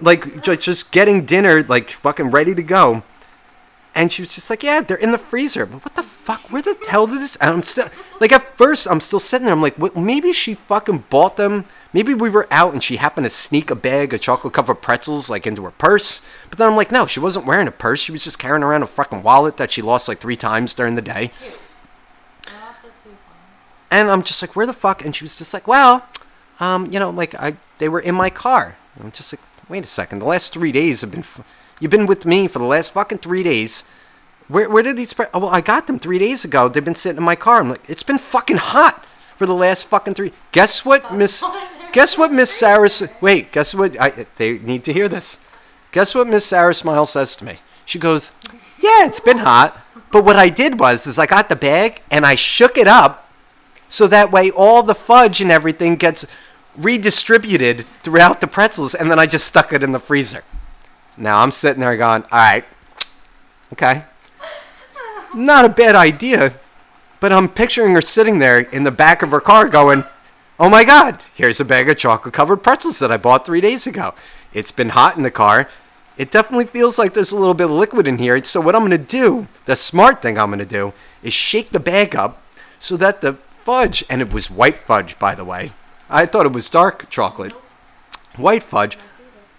like, 0.00 0.42
just, 0.42 0.92
getting 0.92 1.24
dinner, 1.24 1.62
like, 1.62 1.90
fucking 1.90 2.30
ready 2.30 2.54
to 2.54 2.62
go. 2.62 3.02
And 3.94 4.12
she 4.12 4.20
was 4.20 4.34
just 4.34 4.50
like, 4.50 4.62
yeah, 4.62 4.82
they're 4.82 4.98
in 4.98 5.10
the 5.10 5.16
freezer. 5.16 5.64
But 5.64 5.82
what 5.82 5.94
the 5.94 6.02
fuck? 6.02 6.52
Where 6.52 6.60
the 6.60 6.76
hell 6.86 7.06
did 7.06 7.18
this? 7.22 7.36
And 7.36 7.48
I'm 7.48 7.62
still, 7.62 7.86
like, 8.20 8.30
at 8.30 8.42
first, 8.42 8.86
I'm 8.86 9.00
still 9.00 9.18
sitting 9.18 9.46
there. 9.46 9.54
I'm 9.54 9.62
like, 9.62 9.76
what, 9.76 9.96
maybe 9.96 10.34
she 10.34 10.52
fucking 10.52 11.04
bought 11.08 11.38
them. 11.38 11.64
Maybe 11.94 12.12
we 12.12 12.28
were 12.28 12.46
out 12.50 12.74
and 12.74 12.82
she 12.82 12.96
happened 12.96 13.24
to 13.24 13.30
sneak 13.30 13.70
a 13.70 13.74
bag 13.74 14.12
of 14.12 14.20
chocolate 14.20 14.52
covered 14.52 14.82
pretzels, 14.82 15.30
like, 15.30 15.46
into 15.46 15.62
her 15.62 15.70
purse. 15.70 16.20
But 16.50 16.58
then 16.58 16.68
I'm 16.68 16.76
like, 16.76 16.92
no, 16.92 17.06
she 17.06 17.20
wasn't 17.20 17.46
wearing 17.46 17.68
a 17.68 17.72
purse. 17.72 18.00
She 18.02 18.12
was 18.12 18.22
just 18.22 18.38
carrying 18.38 18.62
around 18.62 18.82
a 18.82 18.86
fucking 18.86 19.22
wallet 19.22 19.56
that 19.56 19.70
she 19.70 19.80
lost, 19.80 20.08
like, 20.08 20.18
three 20.18 20.36
times 20.36 20.74
during 20.74 20.94
the 20.94 21.00
day. 21.00 21.30
I 21.30 22.52
lost 22.60 22.84
it 22.84 22.92
two 23.02 23.08
times. 23.08 23.22
And 23.90 24.10
I'm 24.10 24.22
just 24.22 24.42
like, 24.42 24.56
where 24.56 24.66
the 24.66 24.72
fuck? 24.72 25.04
And 25.04 25.14
she 25.14 25.24
was 25.24 25.36
just 25.36 25.54
like, 25.54 25.68
well, 25.68 26.06
um, 26.60 26.90
you 26.90 26.98
know, 26.98 27.10
like 27.10 27.34
I, 27.34 27.56
they 27.78 27.88
were 27.88 28.00
in 28.00 28.14
my 28.14 28.30
car. 28.30 28.76
And 28.94 29.04
I'm 29.04 29.12
just 29.12 29.32
like, 29.32 29.40
wait 29.68 29.84
a 29.84 29.86
second. 29.86 30.20
The 30.20 30.26
last 30.26 30.52
three 30.52 30.72
days 30.72 31.02
have 31.02 31.10
been, 31.10 31.20
f- 31.20 31.46
you've 31.80 31.90
been 31.90 32.06
with 32.06 32.26
me 32.26 32.48
for 32.48 32.58
the 32.58 32.64
last 32.64 32.92
fucking 32.92 33.18
three 33.18 33.42
days. 33.42 33.84
Where, 34.48 34.68
where 34.70 34.82
did 34.82 34.96
these? 34.96 35.12
Pre- 35.12 35.26
oh, 35.34 35.40
well, 35.40 35.50
I 35.50 35.60
got 35.60 35.86
them 35.86 35.98
three 35.98 36.18
days 36.18 36.44
ago. 36.44 36.68
They've 36.68 36.84
been 36.84 36.94
sitting 36.94 37.18
in 37.18 37.24
my 37.24 37.36
car. 37.36 37.60
I'm 37.60 37.70
like, 37.70 37.88
it's 37.88 38.02
been 38.02 38.18
fucking 38.18 38.58
hot 38.58 39.04
for 39.36 39.46
the 39.46 39.54
last 39.54 39.86
fucking 39.88 40.14
three. 40.14 40.32
Guess 40.52 40.84
what, 40.84 41.12
Miss? 41.12 41.44
Guess 41.92 42.18
what, 42.18 42.30
Miss 42.30 42.50
Sara? 42.50 42.88
Wait, 43.22 43.52
guess 43.52 43.74
what? 43.74 43.98
I, 43.98 44.26
they 44.36 44.58
need 44.58 44.84
to 44.84 44.92
hear 44.92 45.08
this. 45.08 45.40
Guess 45.92 46.14
what 46.14 46.26
Miss 46.26 46.44
Sara 46.44 46.74
Smile 46.74 47.06
says 47.06 47.36
to 47.36 47.44
me? 47.46 47.60
She 47.86 47.98
goes, 47.98 48.32
"Yeah, 48.78 49.06
it's 49.06 49.20
been 49.20 49.38
hot, 49.38 49.82
but 50.12 50.22
what 50.22 50.36
I 50.36 50.50
did 50.50 50.78
was 50.78 51.06
is 51.06 51.18
I 51.18 51.24
got 51.24 51.48
the 51.48 51.56
bag 51.56 52.02
and 52.10 52.26
I 52.26 52.34
shook 52.34 52.76
it 52.76 52.86
up 52.86 53.25
so 53.88 54.06
that 54.06 54.32
way 54.32 54.50
all 54.50 54.82
the 54.82 54.94
fudge 54.94 55.40
and 55.40 55.50
everything 55.50 55.96
gets 55.96 56.26
redistributed 56.76 57.80
throughout 57.80 58.40
the 58.40 58.46
pretzels 58.46 58.94
and 58.94 59.10
then 59.10 59.18
I 59.18 59.26
just 59.26 59.46
stuck 59.46 59.72
it 59.72 59.82
in 59.82 59.92
the 59.92 59.98
freezer." 59.98 60.42
Now 61.16 61.42
I'm 61.42 61.50
sitting 61.50 61.80
there 61.80 61.96
going, 61.96 62.22
"All 62.32 62.38
right. 62.38 62.64
Okay. 63.72 64.04
Not 65.34 65.64
a 65.64 65.68
bad 65.68 65.94
idea." 65.94 66.54
But 67.18 67.32
I'm 67.32 67.48
picturing 67.48 67.94
her 67.94 68.02
sitting 68.02 68.38
there 68.38 68.60
in 68.60 68.84
the 68.84 68.90
back 68.90 69.22
of 69.22 69.30
her 69.30 69.40
car 69.40 69.68
going, 69.68 70.04
Oh 70.58 70.70
my 70.70 70.84
god, 70.84 71.22
here's 71.34 71.60
a 71.60 71.66
bag 71.66 71.86
of 71.88 71.98
chocolate 71.98 72.32
covered 72.32 72.58
pretzels 72.58 72.98
that 73.00 73.12
I 73.12 73.18
bought 73.18 73.44
three 73.44 73.60
days 73.60 73.86
ago. 73.86 74.14
It's 74.54 74.72
been 74.72 74.90
hot 74.90 75.16
in 75.16 75.22
the 75.22 75.30
car. 75.30 75.68
It 76.16 76.30
definitely 76.30 76.64
feels 76.64 76.98
like 76.98 77.12
there's 77.12 77.32
a 77.32 77.36
little 77.36 77.52
bit 77.52 77.66
of 77.66 77.72
liquid 77.72 78.08
in 78.08 78.16
here. 78.16 78.42
So, 78.42 78.62
what 78.62 78.74
I'm 78.74 78.80
going 78.80 78.90
to 78.92 78.98
do, 78.98 79.48
the 79.66 79.76
smart 79.76 80.22
thing 80.22 80.38
I'm 80.38 80.48
going 80.48 80.58
to 80.60 80.64
do, 80.64 80.94
is 81.22 81.34
shake 81.34 81.70
the 81.70 81.80
bag 81.80 82.16
up 82.16 82.42
so 82.78 82.96
that 82.96 83.20
the 83.20 83.36
fudge, 83.66 84.04
and 84.08 84.22
it 84.22 84.32
was 84.32 84.48
white 84.48 84.78
fudge, 84.78 85.18
by 85.18 85.34
the 85.34 85.44
way. 85.44 85.72
I 86.08 86.24
thought 86.24 86.46
it 86.46 86.52
was 86.52 86.70
dark 86.70 87.10
chocolate. 87.10 87.50
White 88.36 88.62
fudge. 88.62 88.96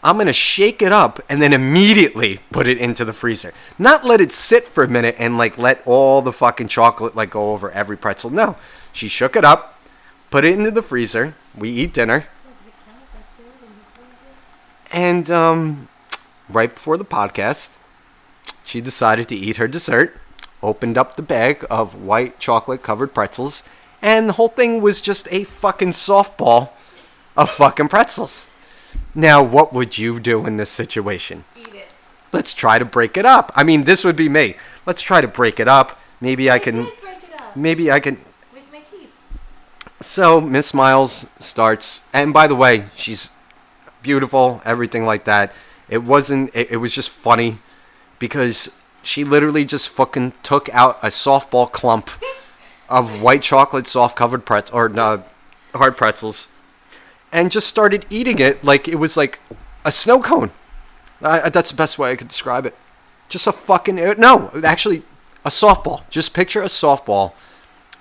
I'm 0.02 0.16
going 0.16 0.28
to 0.28 0.34
shake 0.34 0.82
it 0.82 0.94
up 0.94 1.20
and 1.28 1.42
then 1.42 1.52
immediately 1.52 2.40
put 2.50 2.68
it 2.70 2.78
into 2.78 3.04
the 3.04 3.12
freezer. 3.12 3.54
Not 3.78 4.06
let 4.06 4.22
it 4.22 4.32
sit 4.32 4.64
for 4.64 4.86
a 4.86 4.88
minute 4.88 5.16
and 5.20 5.38
like 5.38 5.58
let 5.58 5.82
all 5.86 6.22
the 6.22 6.32
fucking 6.32 6.70
chocolate 6.70 7.18
like 7.18 7.32
go 7.32 7.52
over 7.52 7.70
every 7.72 7.98
pretzel. 7.98 8.30
No. 8.30 8.56
She 8.94 9.10
shook 9.10 9.36
it 9.36 9.44
up, 9.44 9.78
put 10.32 10.46
it 10.46 10.54
into 10.54 10.72
the 10.72 10.82
freezer. 10.82 11.36
We 11.54 11.70
eat 11.70 11.94
dinner. 11.94 12.28
And 14.94 15.30
um, 15.30 15.90
right 16.48 16.74
before 16.74 16.96
the 16.96 17.04
podcast, 17.04 17.78
she 18.64 18.80
decided 18.80 19.28
to 19.28 19.36
eat 19.36 19.58
her 19.58 19.68
dessert, 19.68 20.16
opened 20.64 20.98
up 20.98 21.18
the 21.18 21.22
bag 21.22 21.66
of 21.70 22.02
white 22.02 22.40
chocolate 22.40 22.84
covered 22.84 23.14
pretzels, 23.14 23.64
and 24.02 24.30
the 24.30 24.34
whole 24.34 24.48
thing 24.50 24.82
was 24.82 25.02
just 25.02 25.28
a 25.32 25.44
fucking 25.44 25.90
softball 25.92 26.70
of 27.36 27.50
fucking 27.50 27.88
pretzels. 27.88 28.50
Now, 29.14 29.42
what 29.44 29.74
would 29.74 29.98
you 29.98 30.20
do 30.20 30.46
in 30.46 30.58
this 30.58 30.70
situation? 30.70 31.44
Eat 31.56 31.74
it. 31.74 31.88
Let's 32.32 32.54
try 32.54 32.78
to 32.78 32.86
break 32.86 33.18
it 33.18 33.26
up. 33.26 33.52
I 33.56 33.64
mean, 33.64 33.84
this 33.86 34.04
would 34.04 34.16
be 34.16 34.30
me. 34.30 34.56
Let's 34.86 35.02
try 35.02 35.22
to 35.22 35.28
break 35.28 35.60
it 35.60 35.68
up. 35.68 36.00
Maybe 36.22 36.50
I 36.52 36.60
can. 36.60 36.80
it 36.80 36.94
up 37.40 37.56
Maybe 37.56 37.92
I 37.92 38.00
can. 38.00 38.18
with 38.54 38.72
my 38.72 38.80
teeth. 38.80 39.14
So 40.02 40.40
Miss 40.42 40.68
Smiles 40.68 41.26
starts, 41.40 42.02
and 42.14 42.34
by 42.34 42.48
the 42.48 42.56
way, 42.56 42.86
she's 42.96 43.32
beautiful, 44.02 44.62
everything 44.66 45.06
like 45.06 45.26
that. 45.26 45.54
It 45.90 46.04
wasn't. 46.04 46.56
It, 46.56 46.72
it 46.72 46.78
was 46.78 46.94
just 46.94 47.10
funny 47.10 47.60
because 48.20 48.72
she 49.04 49.24
literally 49.24 49.66
just 49.66 49.90
fucking 49.90 50.34
took 50.44 50.70
out 50.70 50.98
a 51.02 51.08
softball 51.08 51.72
clump 51.72 52.10
of 52.90 53.22
white 53.22 53.42
chocolate 53.42 53.88
soft 53.88 54.16
covered 54.18 54.46
pretz 54.46 54.70
or 54.72 54.92
uh, 55.00 55.24
hard 55.74 55.98
pretzels, 55.98 56.50
and 57.32 57.52
just 57.52 57.68
started 57.68 58.06
eating 58.10 58.40
it 58.40 58.64
like 58.64 58.88
it 58.88 58.96
was 58.96 59.18
like 59.18 59.40
a 59.86 59.92
snow 59.92 60.22
cone. 60.22 60.52
I, 61.22 61.50
that's 61.50 61.72
the 61.72 61.78
best 61.78 61.98
way 61.98 62.12
I 62.12 62.16
could 62.16 62.28
describe 62.28 62.66
it. 62.66 62.76
Just 63.30 63.48
a 63.48 63.52
fucking 63.52 64.00
uh, 64.00 64.16
no, 64.18 64.52
actually, 64.64 65.04
a 65.44 65.50
softball. 65.50 66.08
Just 66.10 66.34
picture 66.34 66.62
a 66.62 66.66
softball 66.66 67.34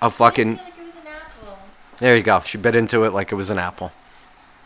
of 0.01 0.13
fucking. 0.13 0.57
like 0.57 0.77
it 0.77 0.83
was 0.85 0.95
an 0.95 1.01
apple. 1.07 1.57
There 1.97 2.15
you 2.15 2.23
go. 2.23 2.39
She 2.41 2.57
bit 2.57 2.75
into 2.75 3.03
it 3.03 3.13
like 3.13 3.31
it 3.31 3.35
was 3.35 3.49
an 3.49 3.57
apple. 3.57 3.91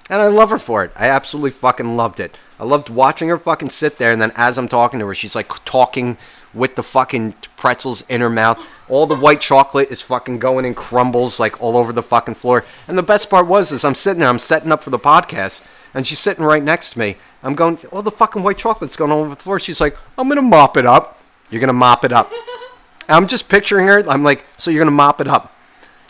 And 0.09 0.21
I 0.21 0.27
love 0.27 0.49
her 0.49 0.57
for 0.57 0.83
it. 0.83 0.91
I 0.97 1.07
absolutely 1.07 1.51
fucking 1.51 1.95
loved 1.95 2.19
it. 2.19 2.37
I 2.59 2.65
loved 2.65 2.89
watching 2.89 3.29
her 3.29 3.37
fucking 3.37 3.69
sit 3.69 3.97
there, 3.97 4.11
and 4.11 4.21
then 4.21 4.33
as 4.35 4.57
I'm 4.57 4.67
talking 4.67 4.99
to 4.99 5.07
her, 5.07 5.15
she's 5.15 5.35
like 5.35 5.47
talking 5.63 6.17
with 6.53 6.75
the 6.75 6.83
fucking 6.83 7.35
pretzels 7.55 8.03
in 8.09 8.19
her 8.21 8.29
mouth. 8.29 8.59
All 8.91 9.07
the 9.07 9.15
white 9.15 9.39
chocolate 9.39 9.89
is 9.89 10.01
fucking 10.01 10.39
going 10.39 10.65
in 10.65 10.75
crumbles 10.75 11.39
like 11.39 11.61
all 11.61 11.77
over 11.77 11.93
the 11.93 12.03
fucking 12.03 12.33
floor. 12.33 12.65
And 12.89 12.97
the 12.97 13.03
best 13.03 13.29
part 13.29 13.47
was 13.47 13.71
is 13.71 13.85
I'm 13.85 13.95
sitting 13.95 14.19
there, 14.19 14.27
I'm 14.27 14.37
setting 14.37 14.69
up 14.69 14.83
for 14.83 14.89
the 14.89 14.99
podcast, 14.99 15.65
and 15.93 16.05
she's 16.05 16.19
sitting 16.19 16.43
right 16.43 16.61
next 16.61 16.91
to 16.91 16.99
me. 16.99 17.15
I'm 17.41 17.55
going, 17.55 17.79
all 17.93 18.01
the 18.01 18.11
fucking 18.11 18.43
white 18.43 18.57
chocolate's 18.57 18.97
going 18.97 19.09
all 19.09 19.21
over 19.21 19.29
the 19.29 19.41
floor. 19.41 19.61
She's 19.61 19.79
like, 19.79 19.95
I'm 20.17 20.27
gonna 20.27 20.41
mop 20.41 20.75
it 20.75 20.85
up. 20.85 21.21
You're 21.49 21.61
gonna 21.61 21.71
mop 21.71 22.03
it 22.03 22.11
up. 22.11 22.33
I'm 23.07 23.27
just 23.27 23.47
picturing 23.47 23.87
her. 23.87 24.03
I'm 24.09 24.23
like, 24.23 24.45
so 24.57 24.69
you're 24.69 24.81
gonna 24.81 24.91
mop 24.91 25.21
it 25.21 25.27
up. 25.29 25.55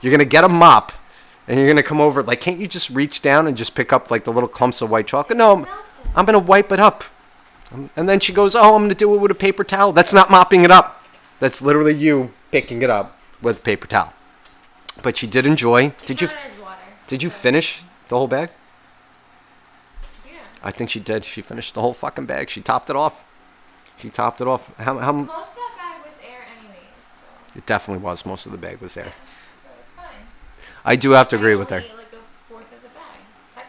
You're 0.02 0.12
gonna 0.12 0.26
get 0.26 0.44
a 0.44 0.50
mop, 0.50 0.92
and 1.48 1.60
you're 1.60 1.68
gonna 1.68 1.84
come 1.84 2.02
over. 2.02 2.24
Like, 2.24 2.42
can't 2.42 2.60
you 2.60 2.68
just 2.68 2.90
reach 2.90 3.22
down 3.22 3.46
and 3.46 3.56
just 3.56 3.76
pick 3.76 3.94
up 3.94 4.10
like 4.10 4.24
the 4.24 4.34
little 4.34 4.50
clumps 4.50 4.82
of 4.82 4.90
white 4.90 5.06
chocolate? 5.06 5.38
No, 5.38 5.58
I'm, 5.58 5.68
I'm 6.16 6.26
gonna 6.26 6.40
wipe 6.40 6.72
it 6.72 6.80
up. 6.80 7.04
And 7.96 8.10
then 8.10 8.20
she 8.20 8.34
goes, 8.34 8.56
"Oh, 8.56 8.76
I'm 8.76 8.82
gonna 8.82 8.96
do 8.96 9.14
it 9.14 9.20
with 9.20 9.30
a 9.30 9.36
paper 9.36 9.64
towel." 9.64 9.94
That's 9.94 10.14
not 10.14 10.32
mopping 10.32 10.64
it 10.64 10.72
up. 10.72 11.06
That's 11.40 11.62
literally 11.62 11.94
you 11.94 12.34
picking 12.52 12.82
it 12.82 12.90
up 12.90 13.18
with 13.42 13.60
a 13.60 13.62
paper 13.62 13.88
towel. 13.88 14.14
But 15.02 15.18
she 15.18 15.28
did 15.28 15.46
enjoy. 15.46 15.94
Did 16.06 16.22
you? 16.22 16.28
water. 16.62 16.78
Did 17.08 17.24
you 17.24 17.30
finish 17.30 17.84
the 18.08 18.18
whole 18.18 18.28
bag? 18.28 18.50
Yeah. 20.26 20.34
I 20.64 20.72
think 20.72 20.90
she 20.90 21.00
did. 21.00 21.24
She 21.24 21.42
finished 21.42 21.74
the 21.74 21.82
whole 21.82 21.94
fucking 21.94 22.26
bag. 22.26 22.50
She 22.50 22.62
topped 22.62 22.90
it 22.90 22.96
off. 22.96 23.24
She 23.98 24.10
topped 24.10 24.42
it 24.42 24.48
off. 24.48 24.76
How? 24.78 24.98
how 24.98 25.12
Most 25.12 25.50
of 25.50 25.56
that 25.56 25.74
bag 25.78 26.06
was 26.06 26.18
air 26.24 26.42
anyways, 26.60 26.78
so, 27.00 27.58
it 27.58 27.66
definitely 27.66 28.04
was. 28.04 28.26
Most 28.26 28.46
of 28.46 28.52
the 28.52 28.58
bag 28.58 28.80
was 28.82 28.96
there. 28.96 29.14
so 29.26 29.70
it's 29.80 29.92
fine. 29.92 30.06
I 30.84 30.96
do 30.96 31.12
have 31.12 31.28
to 31.30 31.36
agree 31.36 31.56
with 31.56 31.70
her. 31.70 31.78
like 31.78 32.14
a 32.14 32.18
fourth 32.48 32.72
of 32.74 32.82
the 32.82 32.90
bag. 32.90 33.66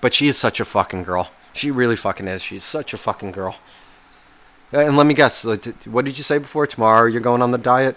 But 0.00 0.14
she 0.14 0.28
is 0.28 0.38
such 0.38 0.60
a 0.60 0.64
fucking 0.64 1.02
girl. 1.02 1.30
She 1.52 1.70
really 1.70 1.96
fucking 1.96 2.28
is. 2.28 2.42
She's 2.42 2.64
such 2.64 2.94
a 2.94 2.98
fucking 2.98 3.32
girl. 3.32 3.56
Uh, 4.72 4.78
And 4.80 4.96
let 4.96 5.06
me 5.06 5.14
guess. 5.14 5.44
like, 5.44 5.64
What 5.84 6.04
did 6.04 6.16
you 6.18 6.24
say 6.24 6.38
before? 6.38 6.66
Tomorrow 6.66 7.06
you're 7.06 7.20
going 7.20 7.42
on 7.42 7.50
the 7.50 7.58
diet? 7.58 7.96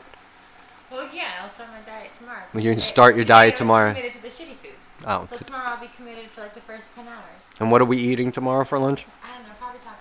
Well, 0.91 1.07
yeah, 1.13 1.41
I'll 1.41 1.49
start 1.49 1.69
my 1.71 1.79
diet 1.91 2.11
tomorrow. 2.17 2.41
Well, 2.53 2.63
you 2.63 2.71
can 2.71 2.79
Today- 2.79 2.87
start 2.87 3.15
your 3.15 3.25
diet 3.25 3.55
tomorrow. 3.55 3.89
committed 3.93 4.11
to 4.13 4.21
the 4.21 4.27
shitty 4.27 4.55
food. 4.57 4.71
Oh. 5.05 5.25
So 5.29 5.37
t- 5.37 5.45
tomorrow 5.45 5.69
I'll 5.69 5.79
be 5.81 5.89
committed 5.95 6.29
for 6.31 6.41
like 6.41 6.53
the 6.53 6.61
first 6.61 6.95
10 6.95 7.07
hours. 7.07 7.43
and 7.59 7.71
what 7.71 7.81
are 7.81 7.85
we 7.85 7.97
eating 7.97 8.31
tomorrow 8.31 8.63
for 8.63 8.79
lunch? 8.79 9.05
I 9.23 9.35
don't 9.37 9.47
know, 9.47 9.53
probably 9.59 9.79
Taco 9.79 9.97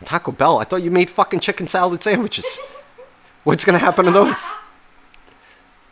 Bell. 0.00 0.06
Taco 0.08 0.32
Bell. 0.32 0.58
I 0.58 0.64
thought 0.64 0.82
you 0.82 0.90
made 0.90 1.10
fucking 1.10 1.40
chicken 1.40 1.68
salad 1.68 2.02
sandwiches. 2.02 2.58
What's 3.44 3.64
gonna 3.64 3.78
happen 3.78 4.04
to 4.06 4.10
those? 4.10 4.44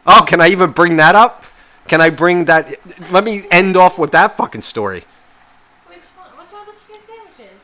Oh, 0.07 0.25
can 0.27 0.41
I 0.41 0.49
even 0.49 0.73
bring 0.73 0.97
that 0.97 1.15
up? 1.15 1.45
Can 1.89 2.01
I 2.01 2.11
bring 2.11 2.47
that? 2.47 2.75
Let 3.11 3.25
me 3.25 3.45
end 3.51 3.77
off 3.77 3.99
with 3.99 4.11
that 4.13 4.37
fucking 4.37 4.63
story. 4.63 5.05
Which 5.87 5.99
one? 6.17 6.29
What's 6.37 6.53
wrong 6.53 6.67
with 6.67 6.75
the 6.77 6.93
chicken 6.93 7.05
sandwiches? 7.07 7.61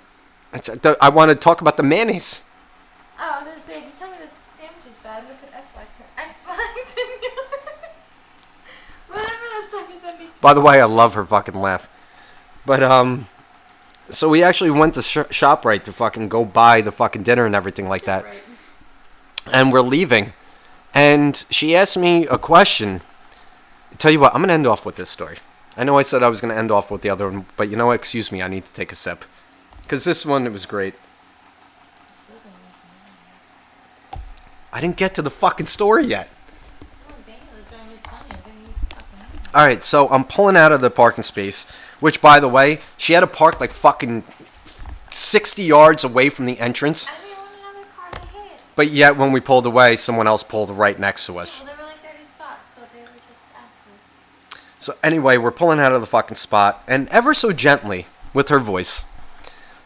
I 0.53 1.09
want 1.09 1.30
to 1.30 1.34
talk 1.34 1.61
about 1.61 1.76
the 1.76 1.82
mayonnaise. 1.82 2.42
Oh, 3.18 3.22
I 3.22 3.38
was 3.38 3.48
gonna 3.48 3.59
say, 3.61 3.78
if 3.78 3.84
you 3.84 3.90
tell 3.96 4.11
me 4.11 4.16
this 4.18 4.34
sandwich 4.42 4.86
is 4.86 4.94
bad, 5.03 5.18
I'm 5.18 5.24
gonna 5.24 5.38
put 5.38 5.55
S-Lax 5.55 5.98
in, 5.98 6.07
Ex-Lax 6.16 6.96
in 6.96 7.07
yours. 7.22 7.46
Whatever 9.09 9.30
that 9.30 9.66
stuff 9.68 9.94
is, 9.94 10.03
that'd 10.03 10.40
By 10.40 10.55
the 10.55 10.61
way, 10.61 10.80
I 10.80 10.84
love 10.84 11.14
her 11.14 11.24
fucking 11.24 11.55
laugh. 11.55 11.88
But 12.66 12.82
um, 12.82 13.26
so 14.09 14.28
we 14.28 14.42
actually 14.42 14.70
went 14.70 14.94
to 14.94 15.03
sh- 15.03 15.18
Shoprite 15.18 15.84
to 15.84 15.92
fucking 15.92 16.28
go 16.28 16.44
buy 16.44 16.80
the 16.80 16.92
fucking 16.92 17.22
dinner 17.22 17.46
and 17.46 17.55
everything 17.55 17.88
like 17.88 18.05
that. 18.05 18.24
Right. 18.24 18.42
And 19.53 19.72
we're 19.72 19.80
leaving, 19.80 20.32
and 20.94 21.44
she 21.51 21.76
asked 21.76 21.96
me 21.96 22.26
a 22.26 22.38
question. 22.38 23.03
Tell 23.98 24.11
you 24.11 24.20
what, 24.20 24.34
I'm 24.34 24.40
gonna 24.42 24.53
end 24.53 24.66
off 24.66 24.84
with 24.86 24.96
this 24.96 25.11
story. 25.11 25.38
I 25.76 25.84
know 25.84 25.98
I 25.98 26.03
said 26.03 26.22
I 26.22 26.28
was 26.28 26.40
gonna 26.40 26.55
end 26.55 26.70
off 26.70 26.90
with 26.90 27.03
the 27.03 27.11
other 27.11 27.30
one, 27.30 27.46
but 27.57 27.68
you 27.68 27.76
know 27.76 27.86
what? 27.86 27.94
Excuse 27.94 28.30
me, 28.32 28.42
I 28.42 28.48
need 28.48 28.64
to 28.64 28.72
take 28.72 28.92
a 28.92 28.94
sip, 28.94 29.24
because 29.91 30.05
this 30.05 30.24
one 30.24 30.47
it 30.47 30.53
was 30.53 30.66
great. 30.66 30.95
I'm 30.95 32.09
still 32.09 32.36
gonna 32.45 32.55
use 33.43 34.20
I 34.72 34.80
didn't 34.80 34.97
get 34.97 35.16
to 35.16 35.22
the 35.22 35.32
fucking 35.32 35.66
story 35.66 36.05
yet. 36.05 36.28
Daniel, 37.26 37.43
this 37.57 37.72
one 37.72 37.91
was 37.91 37.99
funny. 37.99 38.30
I'm 38.30 38.53
gonna 38.53 38.68
use 38.68 38.78
the 38.78 38.86
fucking 38.86 39.18
mayonnaise. 39.18 39.51
All 39.53 39.66
right, 39.66 39.82
so 39.82 40.09
I'm 40.11 40.22
pulling 40.22 40.57
out 40.57 40.70
of 40.70 40.80
the 40.80 40.91
parking 40.91 41.24
space, 41.24 41.68
which, 41.99 42.22
by 42.22 42.38
the 42.38 42.47
way, 42.47 42.78
she 42.97 43.14
had 43.14 43.20
to 43.20 43.26
park 43.26 43.61
like 43.61 43.72
fucking 43.72 44.22
60 45.11 45.64
yards 45.64 46.05
away 46.05 46.28
from 46.28 46.45
the 46.45 46.61
entrance. 46.61 47.09
I 47.09 47.14
didn't 47.26 47.38
want 47.38 47.51
another 47.59 47.86
car 47.97 48.11
to 48.12 48.20
hit. 48.28 48.61
But 48.76 48.91
yet, 48.91 49.16
when 49.16 49.32
we 49.32 49.41
pulled 49.41 49.66
away, 49.66 49.97
someone 49.97 50.28
else 50.28 50.45
pulled 50.45 50.70
right 50.70 51.01
next 51.01 51.26
to 51.26 51.36
us. 51.41 51.64
Well, 51.64 51.74
like 51.84 52.24
spots, 52.24 52.76
so 52.76 52.82
they 52.95 53.01
were 53.01 53.09
just 53.28 53.49
assholes. 53.57 54.61
So 54.78 54.95
anyway, 55.03 55.36
we're 55.36 55.51
pulling 55.51 55.80
out 55.80 55.91
of 55.91 56.01
the 56.01 56.07
fucking 56.07 56.36
spot, 56.36 56.84
and 56.86 57.09
ever 57.09 57.34
so 57.34 57.53
gently, 57.53 58.07
with 58.32 58.51
her 58.51 58.61
voice, 58.61 59.05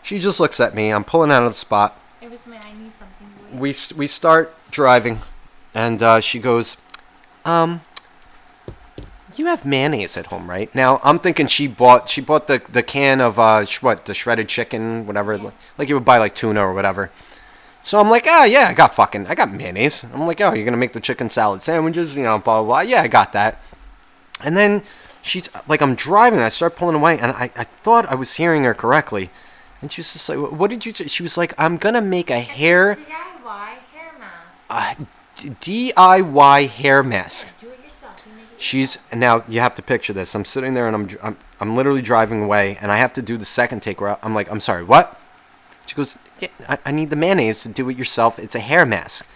she 0.05 0.20
just 0.20 0.38
looks 0.38 0.61
at 0.61 0.74
me. 0.74 0.90
I'm 0.90 1.02
pulling 1.05 1.32
out 1.32 1.42
of 1.42 1.50
the 1.50 1.55
spot. 1.55 1.98
It 2.22 2.30
was 2.30 2.46
my 2.46 2.57
I 2.59 2.72
need 2.80 2.96
something. 2.96 3.59
We 3.59 3.70
s- 3.70 3.92
we 3.92 4.07
start 4.07 4.55
driving, 4.70 5.20
and 5.74 6.00
uh, 6.02 6.20
she 6.20 6.38
goes, 6.38 6.76
"Um, 7.44 7.80
you 9.36 9.46
have 9.46 9.64
mayonnaise 9.64 10.16
at 10.16 10.26
home, 10.26 10.48
right?" 10.48 10.72
Now 10.74 11.00
I'm 11.02 11.18
thinking 11.18 11.46
she 11.48 11.66
bought 11.66 12.09
she 12.09 12.20
bought 12.20 12.46
the 12.46 12.62
the 12.70 12.82
can 12.82 13.20
of 13.20 13.38
uh 13.38 13.64
sh- 13.64 13.82
what 13.82 14.07
the 14.07 14.14
shredded 14.14 14.48
chicken, 14.48 15.07
whatever, 15.07 15.34
Yeah. 15.34 15.50
like 15.78 15.88
you 15.88 15.94
would 15.96 16.05
buy 16.05 16.18
like 16.18 16.34
tuna 16.34 16.61
or 16.61 16.72
whatever. 16.72 17.11
So 17.82 18.00
I'm 18.00 18.09
like, 18.09 18.24
ah, 18.26 18.44
yeah, 18.44 18.68
I 18.70 18.72
got 18.72 18.94
fucking, 18.94 19.26
I 19.26 19.34
got 19.34 19.52
mayonnaise. 19.52 20.05
I'm 20.05 20.26
like, 20.26 20.40
oh, 20.40 20.55
you're 20.55 20.64
gonna 20.64 20.78
make 20.78 20.94
the 20.94 21.00
chicken 21.00 21.28
salad 21.28 21.62
sandwiches, 21.62 22.16
you 22.16 22.22
know, 22.22 22.38
blah 22.38 22.62
blah. 22.62 22.66
blah. 22.66 22.80
Yeah, 22.80 23.02
I 23.02 23.09
got 23.09 23.32
that. 23.34 23.61
And 24.42 24.57
then 24.57 24.82
she's 25.22 25.48
like, 25.68 25.82
I'm 25.82 25.94
driving. 25.94 26.40
I 26.40 26.48
start 26.48 26.76
pulling 26.76 26.96
away, 26.96 27.18
and 27.18 27.32
I, 27.32 27.50
I 27.57 27.64
thought 27.64 28.07
I 28.07 28.14
was 28.14 28.34
hearing 28.36 28.64
her 28.64 28.72
correctly. 28.74 29.30
And 29.85 29.93
she 29.93 30.01
was 30.01 30.14
just 30.14 30.30
like, 30.30 30.39
"What 30.39 30.70
did 30.70 30.87
you?" 30.87 30.93
T-? 30.93 31.09
She 31.09 31.22
was 31.22 31.37
like, 31.37 31.53
"I'm 31.59 31.76
gonna 31.76 32.01
make 32.01 32.30
a 32.30 32.41
hair 32.41 32.95
DIY 32.95 33.76
hair 33.93 34.12
mask. 34.18 34.66
uh, 34.70 34.95
DIY 35.37 36.68
hair 36.68 37.03
mask." 37.03 37.49
Do 37.59 37.68
it 37.68 37.85
yourself. 37.85 38.24
It 38.26 38.32
She's 38.57 38.97
now. 39.14 39.45
You 39.47 39.61
have 39.61 39.74
to 39.74 39.82
picture 39.82 40.14
this. 40.14 40.35
I'm 40.35 40.47
sitting 40.47 40.72
there, 40.72 40.87
and 40.87 40.97
I'm, 40.97 41.09
I'm 41.22 41.37
I'm 41.61 41.76
literally 41.76 42.01
driving 42.01 42.43
away, 42.43 42.78
and 42.80 42.91
I 42.91 42.97
have 42.97 43.12
to 43.12 43.20
do 43.20 43.37
the 43.37 43.45
second 43.45 43.80
take 43.80 44.01
where 44.01 44.16
I'm 44.24 44.32
like, 44.32 44.51
"I'm 44.51 44.59
sorry, 44.59 44.85
what?" 44.85 45.20
She 45.85 45.95
goes, 45.95 46.16
yeah, 46.39 46.49
I, 46.66 46.78
I 46.87 46.91
need 46.91 47.11
the 47.11 47.16
mayonnaise 47.16 47.62
to 47.64 47.68
do 47.68 47.91
it 47.91 47.99
yourself. 47.99 48.39
It's 48.39 48.55
a 48.55 48.61
hair 48.61 48.87
mask." 48.87 49.26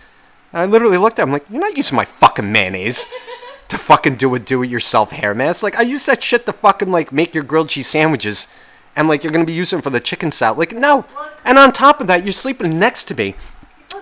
And 0.55 0.63
I 0.63 0.65
literally 0.65 0.97
looked 0.97 1.19
at 1.19 1.25
her. 1.25 1.27
I'm 1.27 1.33
like, 1.33 1.45
"You're 1.51 1.61
not 1.61 1.77
using 1.77 1.95
my 1.95 2.07
fucking 2.07 2.51
mayonnaise." 2.51 3.07
to 3.69 3.77
fucking 3.77 4.17
do 4.17 4.35
a 4.35 4.39
do-it-yourself 4.39 5.11
hair 5.11 5.35
mask. 5.35 5.63
Like 5.63 5.79
I 5.79 5.83
use 5.83 6.07
that 6.07 6.23
shit 6.23 6.47
to 6.47 6.55
fucking 6.55 6.91
like 6.91 7.13
make 7.13 7.35
your 7.35 7.45
grilled 7.45 7.69
cheese 7.69 7.87
sandwiches, 7.87 8.49
and 8.97 9.09
like 9.09 9.23
you're 9.23 9.33
gonna 9.33 9.45
be 9.45 9.53
using 9.53 9.79
it 9.79 9.83
for 9.83 9.91
the 9.91 10.01
chicken 10.01 10.31
salad. 10.31 10.59
Like 10.59 10.73
no. 10.73 11.05
And 11.45 11.59
on 11.59 11.73
top 11.73 12.01
of 12.01 12.07
that, 12.09 12.25
you're 12.25 12.33
sleeping 12.33 12.79
next 12.79 13.05
to 13.05 13.15
me. 13.15 13.35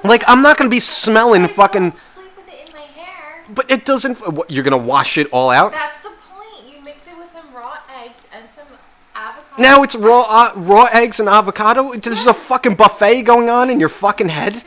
Like 0.05 0.23
I'm 0.29 0.43
not 0.43 0.57
gonna 0.59 0.71
be 0.71 0.81
smelling 0.81 1.43
I 1.45 1.49
fucking. 1.49 1.91
don't 1.91 1.99
sleep 1.99 2.31
with 2.37 2.49
it 2.49 2.69
in 2.69 2.75
my 2.75 2.83
hair. 2.83 3.45
But 3.49 3.71
it 3.71 3.85
doesn't. 3.85 4.19
What, 4.35 4.51
you're 4.51 4.65
gonna 4.65 4.77
wash 4.77 5.19
it 5.19 5.27
all 5.33 5.51
out. 5.51 5.73
That's 5.73 6.03
the 6.03 6.11
point. 6.11 6.73
You 6.73 6.83
mix 6.85 7.07
it 7.09 7.17
with 7.19 7.29
some 7.29 7.53
raw 7.55 7.79
eggs 8.03 8.27
and 8.35 8.45
some 8.55 8.67
avocado. 9.15 9.63
Now 9.63 9.83
it's 9.83 9.97
raw 9.97 10.25
uh, 10.29 10.53
raw 10.57 10.87
eggs 10.93 11.21
and 11.21 11.29
avocado. 11.29 11.93
There's 11.93 12.27
a 12.27 12.35
fucking 12.35 12.75
buffet 12.77 13.23
going 13.23 13.49
on 13.51 13.71
in 13.71 13.81
your 13.81 13.89
fucking 13.89 14.29
head. 14.31 14.63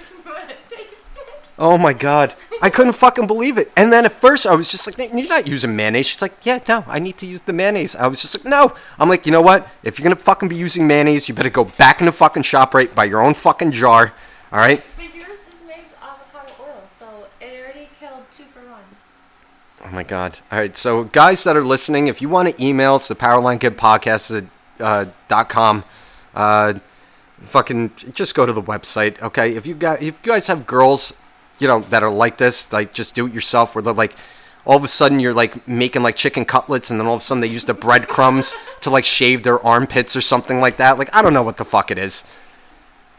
Oh 1.61 1.77
my 1.77 1.91
god. 1.91 2.35
I 2.61 2.69
couldn't 2.69 2.93
fucking 2.93 3.27
believe 3.27 3.57
it. 3.57 3.69
And 3.75 3.91
then 3.91 4.05
at 4.05 4.13
first 4.13 4.47
I 4.47 4.55
was 4.55 4.69
just 4.69 4.87
like, 4.87 4.97
"You're 4.97 5.27
not 5.27 5.45
using 5.45 5.75
mayonnaise." 5.75 6.07
She's 6.07 6.21
like, 6.21 6.33
"Yeah, 6.43 6.59
no, 6.69 6.85
I 6.87 6.99
need 6.99 7.17
to 7.17 7.25
use 7.25 7.41
the 7.41 7.51
mayonnaise." 7.51 7.97
I 7.97 8.07
was 8.07 8.21
just 8.21 8.37
like, 8.37 8.45
"No." 8.45 8.73
I'm 8.97 9.09
like, 9.09 9.25
"You 9.25 9.33
know 9.33 9.41
what? 9.41 9.67
If 9.83 9.99
you're 9.99 10.05
going 10.05 10.15
to 10.15 10.23
fucking 10.23 10.47
be 10.47 10.55
using 10.55 10.87
mayonnaise, 10.87 11.27
you 11.27 11.35
better 11.35 11.49
go 11.49 11.65
back 11.65 11.99
in 11.99 12.05
the 12.05 12.13
fucking 12.13 12.43
shop 12.43 12.73
right 12.73 12.93
buy 12.95 13.03
your 13.03 13.19
own 13.21 13.33
fucking 13.33 13.71
jar." 13.71 14.13
All 14.53 14.59
right? 14.59 14.81
But 14.95 15.13
yours 15.13 15.27
is 15.27 15.67
made 15.67 15.85
avocado 16.01 16.53
oil, 16.63 16.83
so 16.97 17.27
it 17.41 17.51
already 17.61 17.89
killed 17.99 18.23
two 18.31 18.45
for 18.45 18.61
one. 18.61 18.87
Oh 19.85 19.91
my 19.91 20.03
god. 20.03 20.39
All 20.53 20.59
right. 20.59 20.77
So 20.77 21.03
guys 21.03 21.43
that 21.43 21.57
are 21.57 21.63
listening, 21.63 22.07
if 22.07 22.21
you 22.21 22.29
want 22.29 22.55
to 22.55 22.63
email 22.63 22.95
us 22.95 23.09
the 23.09 23.15
powerlinekidpodcast 23.15 24.37
at, 24.37 24.45
uh, 24.79 25.05
dot 25.27 25.49
com, 25.49 25.83
uh, 26.35 26.75
fucking 27.41 27.91
just 28.13 28.33
go 28.33 28.45
to 28.45 28.53
the 28.53 28.63
website. 28.63 29.21
Okay. 29.21 29.55
If 29.55 29.67
you 29.67 29.75
got, 29.75 30.01
if 30.01 30.25
you 30.25 30.31
guys 30.31 30.47
have 30.47 30.65
girls, 30.65 31.13
you 31.59 31.67
know, 31.67 31.81
that 31.81 32.03
are 32.03 32.09
like 32.09 32.37
this, 32.37 32.71
like 32.73 32.93
just 32.93 33.15
do 33.15 33.27
it 33.27 33.33
yourself, 33.33 33.75
where 33.75 33.81
they're 33.81 33.93
like, 33.93 34.15
all 34.65 34.77
of 34.77 34.83
a 34.83 34.87
sudden 34.87 35.19
you're 35.19 35.33
like 35.33 35.67
making 35.67 36.03
like 36.03 36.15
chicken 36.15 36.45
cutlets, 36.45 36.89
and 36.89 36.99
then 36.99 37.07
all 37.07 37.15
of 37.15 37.21
a 37.21 37.23
sudden 37.23 37.41
they 37.41 37.47
use 37.47 37.65
the 37.65 37.73
breadcrumbs 37.73 38.55
to 38.81 38.89
like 38.89 39.05
shave 39.05 39.43
their 39.43 39.59
armpits 39.65 40.15
or 40.15 40.21
something 40.21 40.59
like 40.59 40.77
that. 40.77 40.97
Like 40.97 41.15
I 41.15 41.21
don't 41.21 41.33
know 41.33 41.43
what 41.43 41.57
the 41.57 41.65
fuck 41.65 41.91
it 41.91 41.97
is. 41.97 42.23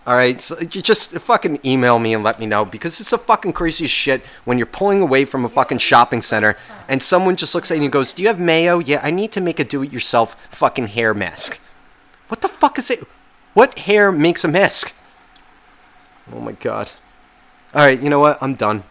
All 0.07 0.17
right, 0.17 0.41
so 0.41 0.59
you 0.59 0.81
just 0.81 1.13
fucking 1.13 1.61
email 1.65 1.99
me 1.99 2.15
and 2.15 2.25
let 2.25 2.41
me 2.41 2.47
know 2.47 2.65
because 2.65 3.01
it's 3.01 3.13
a 3.13 3.19
fucking 3.19 3.53
crazy 3.53 3.87
shit 3.87 4.25
when 4.47 4.57
you're 4.57 4.67
pulling 4.67 5.03
away 5.03 5.27
from 5.27 5.45
a 5.45 5.49
fucking 5.49 5.79
shopping 5.79 6.23
center 6.23 6.57
and 6.89 7.03
someone 7.03 7.37
just 7.37 7.55
looks 7.55 7.71
at 7.71 7.77
you 7.77 7.85
and 7.85 7.93
goes, 7.93 8.15
"Do 8.15 8.23
you 8.23 8.29
have 8.29 8.41
mayo?" 8.41 8.79
Yeah, 8.79 9.01
I 9.03 9.11
need 9.11 9.31
to 9.33 9.41
make 9.41 9.61
a 9.61 9.65
do-it-yourself 9.65 10.35
fucking 10.51 10.89
hair 10.89 11.13
mask. 11.13 11.61
What 12.29 12.41
the 12.41 12.49
fuck 12.49 12.79
is 12.79 12.91
it? 12.91 13.05
What 13.53 13.81
hair 13.81 14.11
makes 14.11 14.43
a 14.43 14.49
mask? 14.49 14.95
Oh 16.33 16.41
my 16.41 16.53
god. 16.53 16.93
All 17.75 17.83
right, 17.83 18.01
you 18.01 18.09
know 18.11 18.19
what? 18.19 18.43
I'm 18.43 18.55
done. 18.55 18.83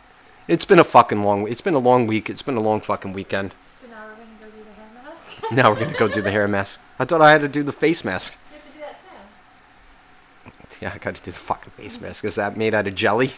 It's 0.47 0.65
been 0.65 0.80
a 0.80 0.84
fucking 0.84 1.21
long. 1.23 1.47
It's 1.47 1.61
been 1.61 1.73
a 1.73 1.80
long 1.80 2.07
week. 2.07 2.30
It's 2.30 2.41
been 2.41 2.55
a 2.55 2.61
long 2.61 2.82
fucking 2.82 3.13
weekend. 3.13 3.53
So 3.75 3.88
now 3.88 4.05
we're 4.07 4.15
gonna 4.15 4.39
go 4.39 4.47
do 4.55 4.63
the 4.63 4.71
hair 4.73 4.89
mask. 5.03 5.43
Now 5.51 5.69
we're 5.71 5.80
gonna 5.80 5.97
go 5.97 6.07
do 6.07 6.21
the 6.21 6.32
hair 6.32 6.47
mask. 6.47 6.80
I 6.97 7.05
thought 7.05 7.21
I 7.21 7.32
had 7.32 7.41
to 7.41 7.47
do 7.47 7.61
the 7.63 7.71
face 7.73 8.03
mask. 8.05 8.38
You 8.51 8.57
have 8.57 8.65
to 8.67 8.73
do 8.73 8.80
that 8.80 8.99
too. 8.99 10.77
Yeah, 10.86 10.91
I 10.93 10.97
got 10.97 11.15
to 11.15 11.21
do 11.21 11.32
the 11.32 11.38
fucking 11.38 11.71
face 11.71 11.99
mask. 11.99 12.23
Is 12.23 12.36
that 12.36 12.55
made 12.55 12.73
out 12.73 12.88
of 12.88 12.95
jelly 12.95 13.32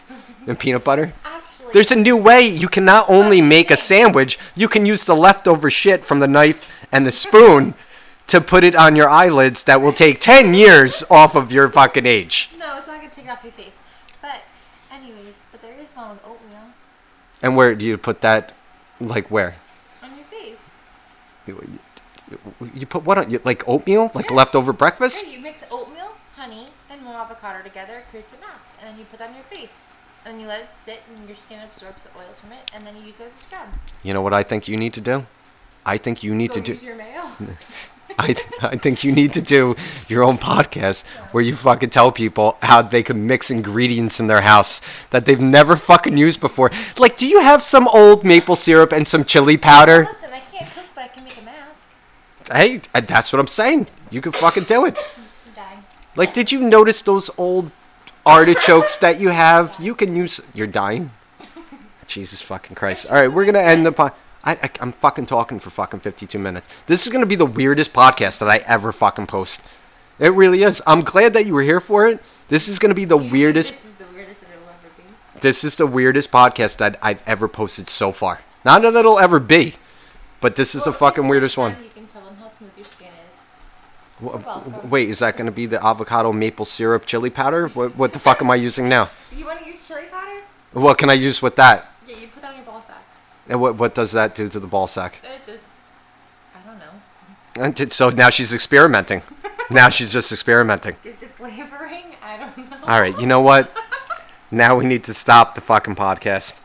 and 0.46 0.58
peanut 0.58 0.84
butter? 0.84 1.12
Actually, 1.24 1.72
There's 1.72 1.90
a 1.90 1.96
new 1.96 2.16
way. 2.16 2.42
You 2.42 2.68
can 2.68 2.84
not 2.84 3.10
only 3.10 3.40
make 3.40 3.70
a 3.70 3.76
sandwich, 3.76 4.38
you 4.54 4.68
can 4.68 4.86
use 4.86 5.04
the 5.04 5.16
leftover 5.16 5.68
shit 5.70 6.04
from 6.04 6.20
the 6.20 6.28
knife 6.28 6.86
and 6.92 7.04
the 7.04 7.12
spoon 7.12 7.74
to 8.28 8.40
put 8.40 8.62
it 8.64 8.76
on 8.76 8.94
your 8.94 9.08
eyelids 9.10 9.64
that 9.64 9.80
will 9.82 9.92
take 9.92 10.20
10 10.20 10.54
years 10.54 11.02
off 11.10 11.34
of 11.34 11.50
your 11.50 11.68
fucking 11.68 12.06
age. 12.06 12.48
no, 12.58 12.78
it's 12.78 12.86
not 12.86 12.98
gonna 12.98 13.10
take 13.10 13.28
off 13.28 13.42
your 13.42 13.52
face. 13.52 13.72
But, 16.08 16.18
anyways, 16.18 16.24
but 16.24 16.30
there 16.30 16.36
is 16.36 16.36
one 16.36 16.36
with 16.36 16.42
oatmeal 16.42 16.72
And 17.42 17.56
where 17.56 17.74
do 17.74 17.86
you 17.86 17.98
put 17.98 18.20
that? 18.20 18.52
Like 19.00 19.30
where? 19.30 19.56
on 20.02 20.10
your 20.16 20.24
face. 20.26 20.70
You, 21.46 21.78
you 22.74 22.86
put 22.86 23.04
what 23.04 23.18
on? 23.18 23.30
you- 23.30 23.40
Like 23.44 23.66
oatmeal? 23.68 24.10
Like 24.14 24.30
Yeah. 24.30 24.36
leftover 24.36 24.72
breakfast? 24.72 25.26
Yeah, 25.26 25.32
you 25.34 25.40
mix 25.40 25.64
oatmeal, 25.70 26.12
honey, 26.36 26.66
and 26.90 27.02
more 27.02 27.14
avocado 27.16 27.62
together, 27.62 27.98
it 27.98 28.04
creates 28.10 28.32
a 28.32 28.38
mask, 28.40 28.66
and 28.80 28.88
then 28.88 28.98
you 28.98 29.04
put 29.04 29.18
that 29.18 29.30
on 29.30 29.34
your 29.34 29.44
face. 29.44 29.82
And 30.24 30.34
then 30.34 30.40
you 30.40 30.46
let 30.46 30.60
it 30.60 30.72
sit, 30.72 31.02
and 31.16 31.26
your 31.28 31.34
skin 31.36 31.58
absorbs 31.62 32.04
the 32.04 32.10
oils 32.16 32.38
from 32.40 32.52
it, 32.52 32.70
and 32.74 32.86
then 32.86 32.94
you 32.96 33.02
use 33.02 33.18
it 33.18 33.26
as 33.26 33.34
a 33.34 33.38
scrub. 33.38 33.66
You 34.04 34.14
know 34.14 34.22
what 34.22 34.32
I 34.34 34.42
think 34.44 34.68
you 34.68 34.76
need 34.76 34.94
to 34.94 35.00
do? 35.00 35.26
I 35.84 35.98
think 35.98 36.22
you 36.22 36.32
need 36.32 36.50
Go 36.50 36.54
to 36.56 36.60
do. 36.60 36.72
use 36.72 36.84
your 36.84 36.94
mayo. 36.96 37.24
I, 38.18 38.34
I 38.60 38.76
think 38.76 39.04
you 39.04 39.12
need 39.12 39.32
to 39.34 39.42
do 39.42 39.76
your 40.08 40.22
own 40.22 40.38
podcast 40.38 41.06
where 41.32 41.42
you 41.42 41.54
fucking 41.54 41.90
tell 41.90 42.12
people 42.12 42.56
how 42.62 42.82
they 42.82 43.02
can 43.02 43.26
mix 43.26 43.50
ingredients 43.50 44.20
in 44.20 44.26
their 44.26 44.42
house 44.42 44.80
that 45.10 45.26
they've 45.26 45.40
never 45.40 45.76
fucking 45.76 46.16
used 46.16 46.40
before. 46.40 46.70
Like, 46.98 47.16
do 47.16 47.26
you 47.26 47.40
have 47.40 47.62
some 47.62 47.88
old 47.88 48.24
maple 48.24 48.56
syrup 48.56 48.92
and 48.92 49.06
some 49.06 49.24
chili 49.24 49.56
powder? 49.56 50.08
Listen, 50.10 50.30
I 50.32 50.40
can't 50.40 50.70
cook, 50.74 50.84
but 50.94 51.04
I 51.04 51.08
can 51.08 51.24
make 51.24 51.40
a 51.40 51.44
mask. 51.44 51.88
Hey, 52.50 52.80
uh, 52.94 53.00
that's 53.00 53.32
what 53.32 53.40
I'm 53.40 53.46
saying. 53.46 53.86
You 54.10 54.20
can 54.20 54.32
fucking 54.32 54.64
do 54.64 54.86
it. 54.86 54.98
I'm 55.46 55.54
dying. 55.54 55.84
Like, 56.16 56.34
did 56.34 56.52
you 56.52 56.60
notice 56.60 57.02
those 57.02 57.30
old 57.38 57.70
artichokes 58.26 58.96
that 58.98 59.20
you 59.20 59.30
have? 59.30 59.76
You 59.80 59.94
can 59.94 60.14
use. 60.14 60.40
You're 60.54 60.66
dying. 60.66 61.10
Jesus 62.06 62.42
fucking 62.42 62.76
Christ! 62.76 63.10
All 63.10 63.16
right, 63.16 63.32
we're 63.32 63.46
gonna 63.46 63.60
end 63.60 63.86
the 63.86 63.92
pod. 63.92 64.12
I, 64.44 64.52
I 64.54 64.70
I'm 64.80 64.92
fucking 64.92 65.26
talking 65.26 65.58
for 65.58 65.70
fucking 65.70 66.00
52 66.00 66.38
minutes. 66.38 66.68
This 66.86 67.06
is 67.06 67.12
gonna 67.12 67.26
be 67.26 67.36
the 67.36 67.46
weirdest 67.46 67.92
podcast 67.92 68.40
that 68.40 68.48
I 68.48 68.58
ever 68.66 68.92
fucking 68.92 69.26
post. 69.26 69.62
It 70.18 70.32
really 70.32 70.62
is. 70.62 70.82
I'm 70.86 71.00
glad 71.00 71.32
that 71.34 71.46
you 71.46 71.54
were 71.54 71.62
here 71.62 71.80
for 71.80 72.06
it. 72.06 72.22
This 72.48 72.68
is 72.68 72.78
gonna 72.78 72.94
be 72.94 73.04
the 73.04 73.16
weirdest. 73.16 73.72
This 73.82 73.84
is 73.86 73.94
the 73.96 74.04
weirdest 74.14 74.40
that 74.40 74.50
it'll 74.50 74.68
ever 74.68 74.88
be. 74.96 75.40
This 75.40 75.64
is 75.64 75.76
the 75.76 75.86
weirdest 75.86 76.30
podcast 76.30 76.76
that 76.78 76.98
I've 77.02 77.22
ever 77.26 77.48
posted 77.48 77.88
so 77.88 78.12
far. 78.12 78.40
Not 78.64 78.82
that 78.82 78.94
it'll 78.94 79.18
ever 79.18 79.40
be, 79.40 79.74
but 80.40 80.56
this 80.56 80.74
is 80.74 80.84
the 80.84 80.92
fucking 80.92 81.26
weirdest 81.28 81.56
one. 81.56 81.76
You 81.82 81.88
can 81.88 82.06
tell 82.06 82.22
them 82.22 82.36
how 82.40 82.48
smooth 82.48 82.70
your 82.76 82.84
skin 82.84 83.08
is. 83.28 83.40
Welcome. 84.20 84.90
Wait, 84.90 85.08
is 85.08 85.20
that 85.20 85.36
gonna 85.36 85.50
be 85.52 85.66
the 85.66 85.84
avocado 85.84 86.32
maple 86.32 86.64
syrup 86.64 87.06
chili 87.06 87.30
powder? 87.30 87.68
What 87.68 87.96
what 87.96 88.12
the 88.12 88.18
fuck 88.18 88.40
am 88.42 88.50
I 88.50 88.56
using 88.56 88.88
now? 88.88 89.08
You 89.34 89.46
want 89.46 89.60
to 89.60 89.66
use 89.66 89.86
chili 89.86 90.04
powder? 90.10 90.42
What 90.72 90.98
can 90.98 91.10
I 91.10 91.14
use 91.14 91.42
with 91.42 91.56
that? 91.56 91.90
Yeah, 92.06 92.16
you 92.16 92.28
put 92.28 92.42
that 92.42 92.50
on 92.50 92.56
your 92.56 92.64
ball 92.64 92.80
sack. 92.80 93.02
And 93.52 93.60
what 93.60 93.76
what 93.76 93.94
does 93.94 94.12
that 94.12 94.34
do 94.34 94.48
to 94.48 94.58
the 94.58 94.66
ball 94.66 94.86
sack? 94.86 95.20
It 95.22 95.44
just, 95.44 95.66
I 96.54 96.66
don't 96.66 96.78
know, 96.78 97.82
And 97.82 97.92
So 97.92 98.08
now 98.08 98.30
she's 98.30 98.54
experimenting. 98.54 99.20
now 99.70 99.90
she's 99.90 100.10
just 100.10 100.32
experimenting. 100.32 100.96
gives 101.04 101.22
it 101.22 101.32
flavoring. 101.32 102.04
I 102.24 102.38
don't 102.38 102.70
know. 102.70 102.78
All 102.84 102.98
right, 102.98 103.14
you 103.20 103.26
know 103.26 103.42
what? 103.42 103.70
Now 104.50 104.78
we 104.78 104.86
need 104.86 105.04
to 105.04 105.12
stop 105.12 105.54
the 105.54 105.60
fucking 105.60 105.96
podcast. 105.96 106.62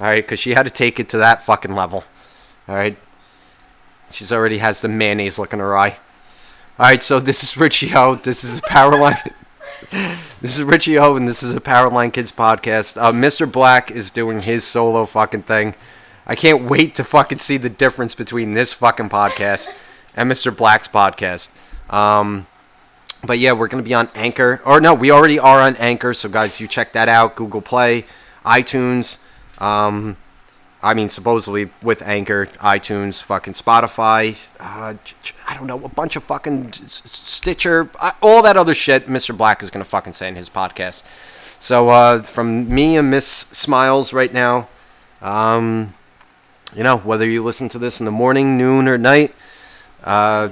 All 0.00 0.06
right, 0.06 0.24
because 0.24 0.38
she 0.40 0.54
had 0.54 0.62
to 0.62 0.70
take 0.70 0.98
it 0.98 1.10
to 1.10 1.18
that 1.18 1.42
fucking 1.42 1.74
level. 1.74 2.04
All 2.66 2.74
right. 2.74 2.96
She's 4.10 4.32
already 4.32 4.58
has 4.58 4.80
the 4.80 4.88
mayonnaise 4.88 5.38
look 5.38 5.52
in 5.52 5.58
her 5.58 5.76
eye. 5.76 5.98
All 6.78 6.86
right, 6.86 7.02
so 7.02 7.20
this 7.20 7.44
is 7.44 7.58
Richie 7.58 7.94
O. 7.94 8.14
This 8.14 8.44
is 8.44 8.60
a 8.60 8.62
Powerline. 8.62 9.30
this 10.40 10.58
is 10.58 10.62
Richie 10.62 10.98
O, 10.98 11.16
and 11.16 11.28
this 11.28 11.42
is 11.42 11.54
a 11.54 11.60
Powerline 11.60 12.14
Kids 12.14 12.32
podcast. 12.32 12.96
Uh, 12.96 13.12
Mr. 13.12 13.50
Black 13.50 13.90
is 13.90 14.10
doing 14.10 14.40
his 14.40 14.64
solo 14.64 15.04
fucking 15.04 15.42
thing. 15.42 15.74
I 16.30 16.36
can't 16.36 16.62
wait 16.62 16.94
to 16.94 17.02
fucking 17.02 17.38
see 17.38 17.56
the 17.56 17.68
difference 17.68 18.14
between 18.14 18.54
this 18.54 18.72
fucking 18.72 19.08
podcast 19.08 19.68
and 20.14 20.30
Mr. 20.30 20.56
Black's 20.56 20.86
podcast. 20.86 21.50
Um, 21.92 22.46
but 23.26 23.40
yeah, 23.40 23.50
we're 23.50 23.66
gonna 23.66 23.82
be 23.82 23.94
on 23.94 24.08
Anchor, 24.14 24.62
or 24.64 24.80
no, 24.80 24.94
we 24.94 25.10
already 25.10 25.40
are 25.40 25.60
on 25.60 25.74
Anchor. 25.74 26.14
So 26.14 26.28
guys, 26.28 26.60
you 26.60 26.68
check 26.68 26.92
that 26.92 27.08
out. 27.08 27.34
Google 27.34 27.60
Play, 27.60 28.04
iTunes. 28.44 29.18
Um, 29.60 30.16
I 30.84 30.94
mean, 30.94 31.08
supposedly 31.08 31.70
with 31.82 32.00
Anchor, 32.00 32.46
iTunes, 32.60 33.20
fucking 33.20 33.54
Spotify. 33.54 34.52
Uh, 34.60 34.94
I 35.48 35.56
don't 35.56 35.66
know, 35.66 35.84
a 35.84 35.88
bunch 35.88 36.14
of 36.14 36.22
fucking 36.22 36.74
Stitcher, 36.74 37.90
uh, 38.00 38.12
all 38.22 38.44
that 38.44 38.56
other 38.56 38.74
shit. 38.74 39.08
Mr. 39.08 39.36
Black 39.36 39.64
is 39.64 39.70
gonna 39.72 39.84
fucking 39.84 40.12
say 40.12 40.28
in 40.28 40.36
his 40.36 40.48
podcast. 40.48 41.02
So 41.58 41.88
uh, 41.88 42.22
from 42.22 42.72
me 42.72 42.96
and 42.96 43.10
Miss 43.10 43.26
Smiles 43.26 44.12
right 44.12 44.32
now, 44.32 44.68
um, 45.20 45.94
you 46.74 46.82
know, 46.82 46.98
whether 46.98 47.28
you 47.28 47.42
listen 47.42 47.68
to 47.70 47.78
this 47.78 48.00
in 48.00 48.04
the 48.04 48.12
morning, 48.12 48.56
noon, 48.56 48.88
or 48.88 48.96
night, 48.96 49.34
uh, 50.04 50.48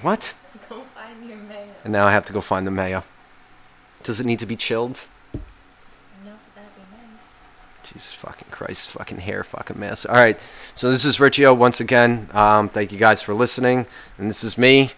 what? 0.00 0.34
Go 0.68 0.82
find 0.94 1.28
your 1.28 1.36
mayo. 1.36 1.66
And 1.84 1.92
now 1.92 2.06
I 2.06 2.12
have 2.12 2.24
to 2.26 2.32
go 2.32 2.40
find 2.40 2.66
the 2.66 2.70
mayo. 2.70 3.04
Does 4.02 4.20
it 4.20 4.26
need 4.26 4.38
to 4.38 4.46
be 4.46 4.56
chilled? 4.56 5.06
No, 5.34 5.40
but 6.24 6.54
that'd 6.54 6.74
be 6.74 6.82
nice. 6.96 7.36
Jesus 7.82 8.12
fucking 8.12 8.48
Christ, 8.50 8.90
fucking 8.90 9.18
hair, 9.18 9.44
fucking 9.44 9.78
mess. 9.78 10.06
All 10.06 10.14
right, 10.14 10.38
so 10.74 10.90
this 10.90 11.04
is 11.04 11.20
Richie 11.20 11.44
O 11.46 11.52
once 11.52 11.80
again. 11.80 12.28
Um, 12.32 12.68
thank 12.68 12.92
you 12.92 12.98
guys 12.98 13.22
for 13.22 13.34
listening, 13.34 13.86
and 14.16 14.30
this 14.30 14.42
is 14.42 14.56
me 14.56 14.90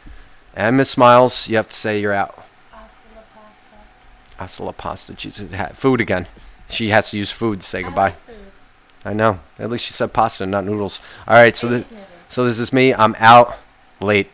and 0.54 0.76
Miss 0.76 0.90
Smiles. 0.90 1.48
You 1.48 1.56
have 1.56 1.68
to 1.68 1.74
say 1.74 2.00
you're 2.00 2.12
out. 2.12 2.44
Hasta 2.70 3.08
la 3.16 3.22
pasta. 3.34 4.36
Hasta 4.36 4.62
la 4.64 4.72
pasta. 4.72 5.14
Jesus, 5.14 5.52
food 5.74 6.00
again. 6.00 6.26
She 6.68 6.90
has 6.90 7.10
to 7.10 7.18
use 7.18 7.32
food 7.32 7.60
to 7.60 7.66
say 7.66 7.82
goodbye. 7.82 8.14
I 9.04 9.12
know. 9.12 9.40
At 9.58 9.70
least 9.70 9.84
she 9.84 9.92
said 9.92 10.12
pasta, 10.12 10.46
not 10.46 10.64
noodles. 10.64 11.00
All 11.26 11.34
right, 11.34 11.56
so 11.56 11.82
so 12.28 12.44
this 12.44 12.58
is 12.58 12.72
me. 12.72 12.94
I'm 12.94 13.14
out 13.18 13.56
late. 14.00 14.30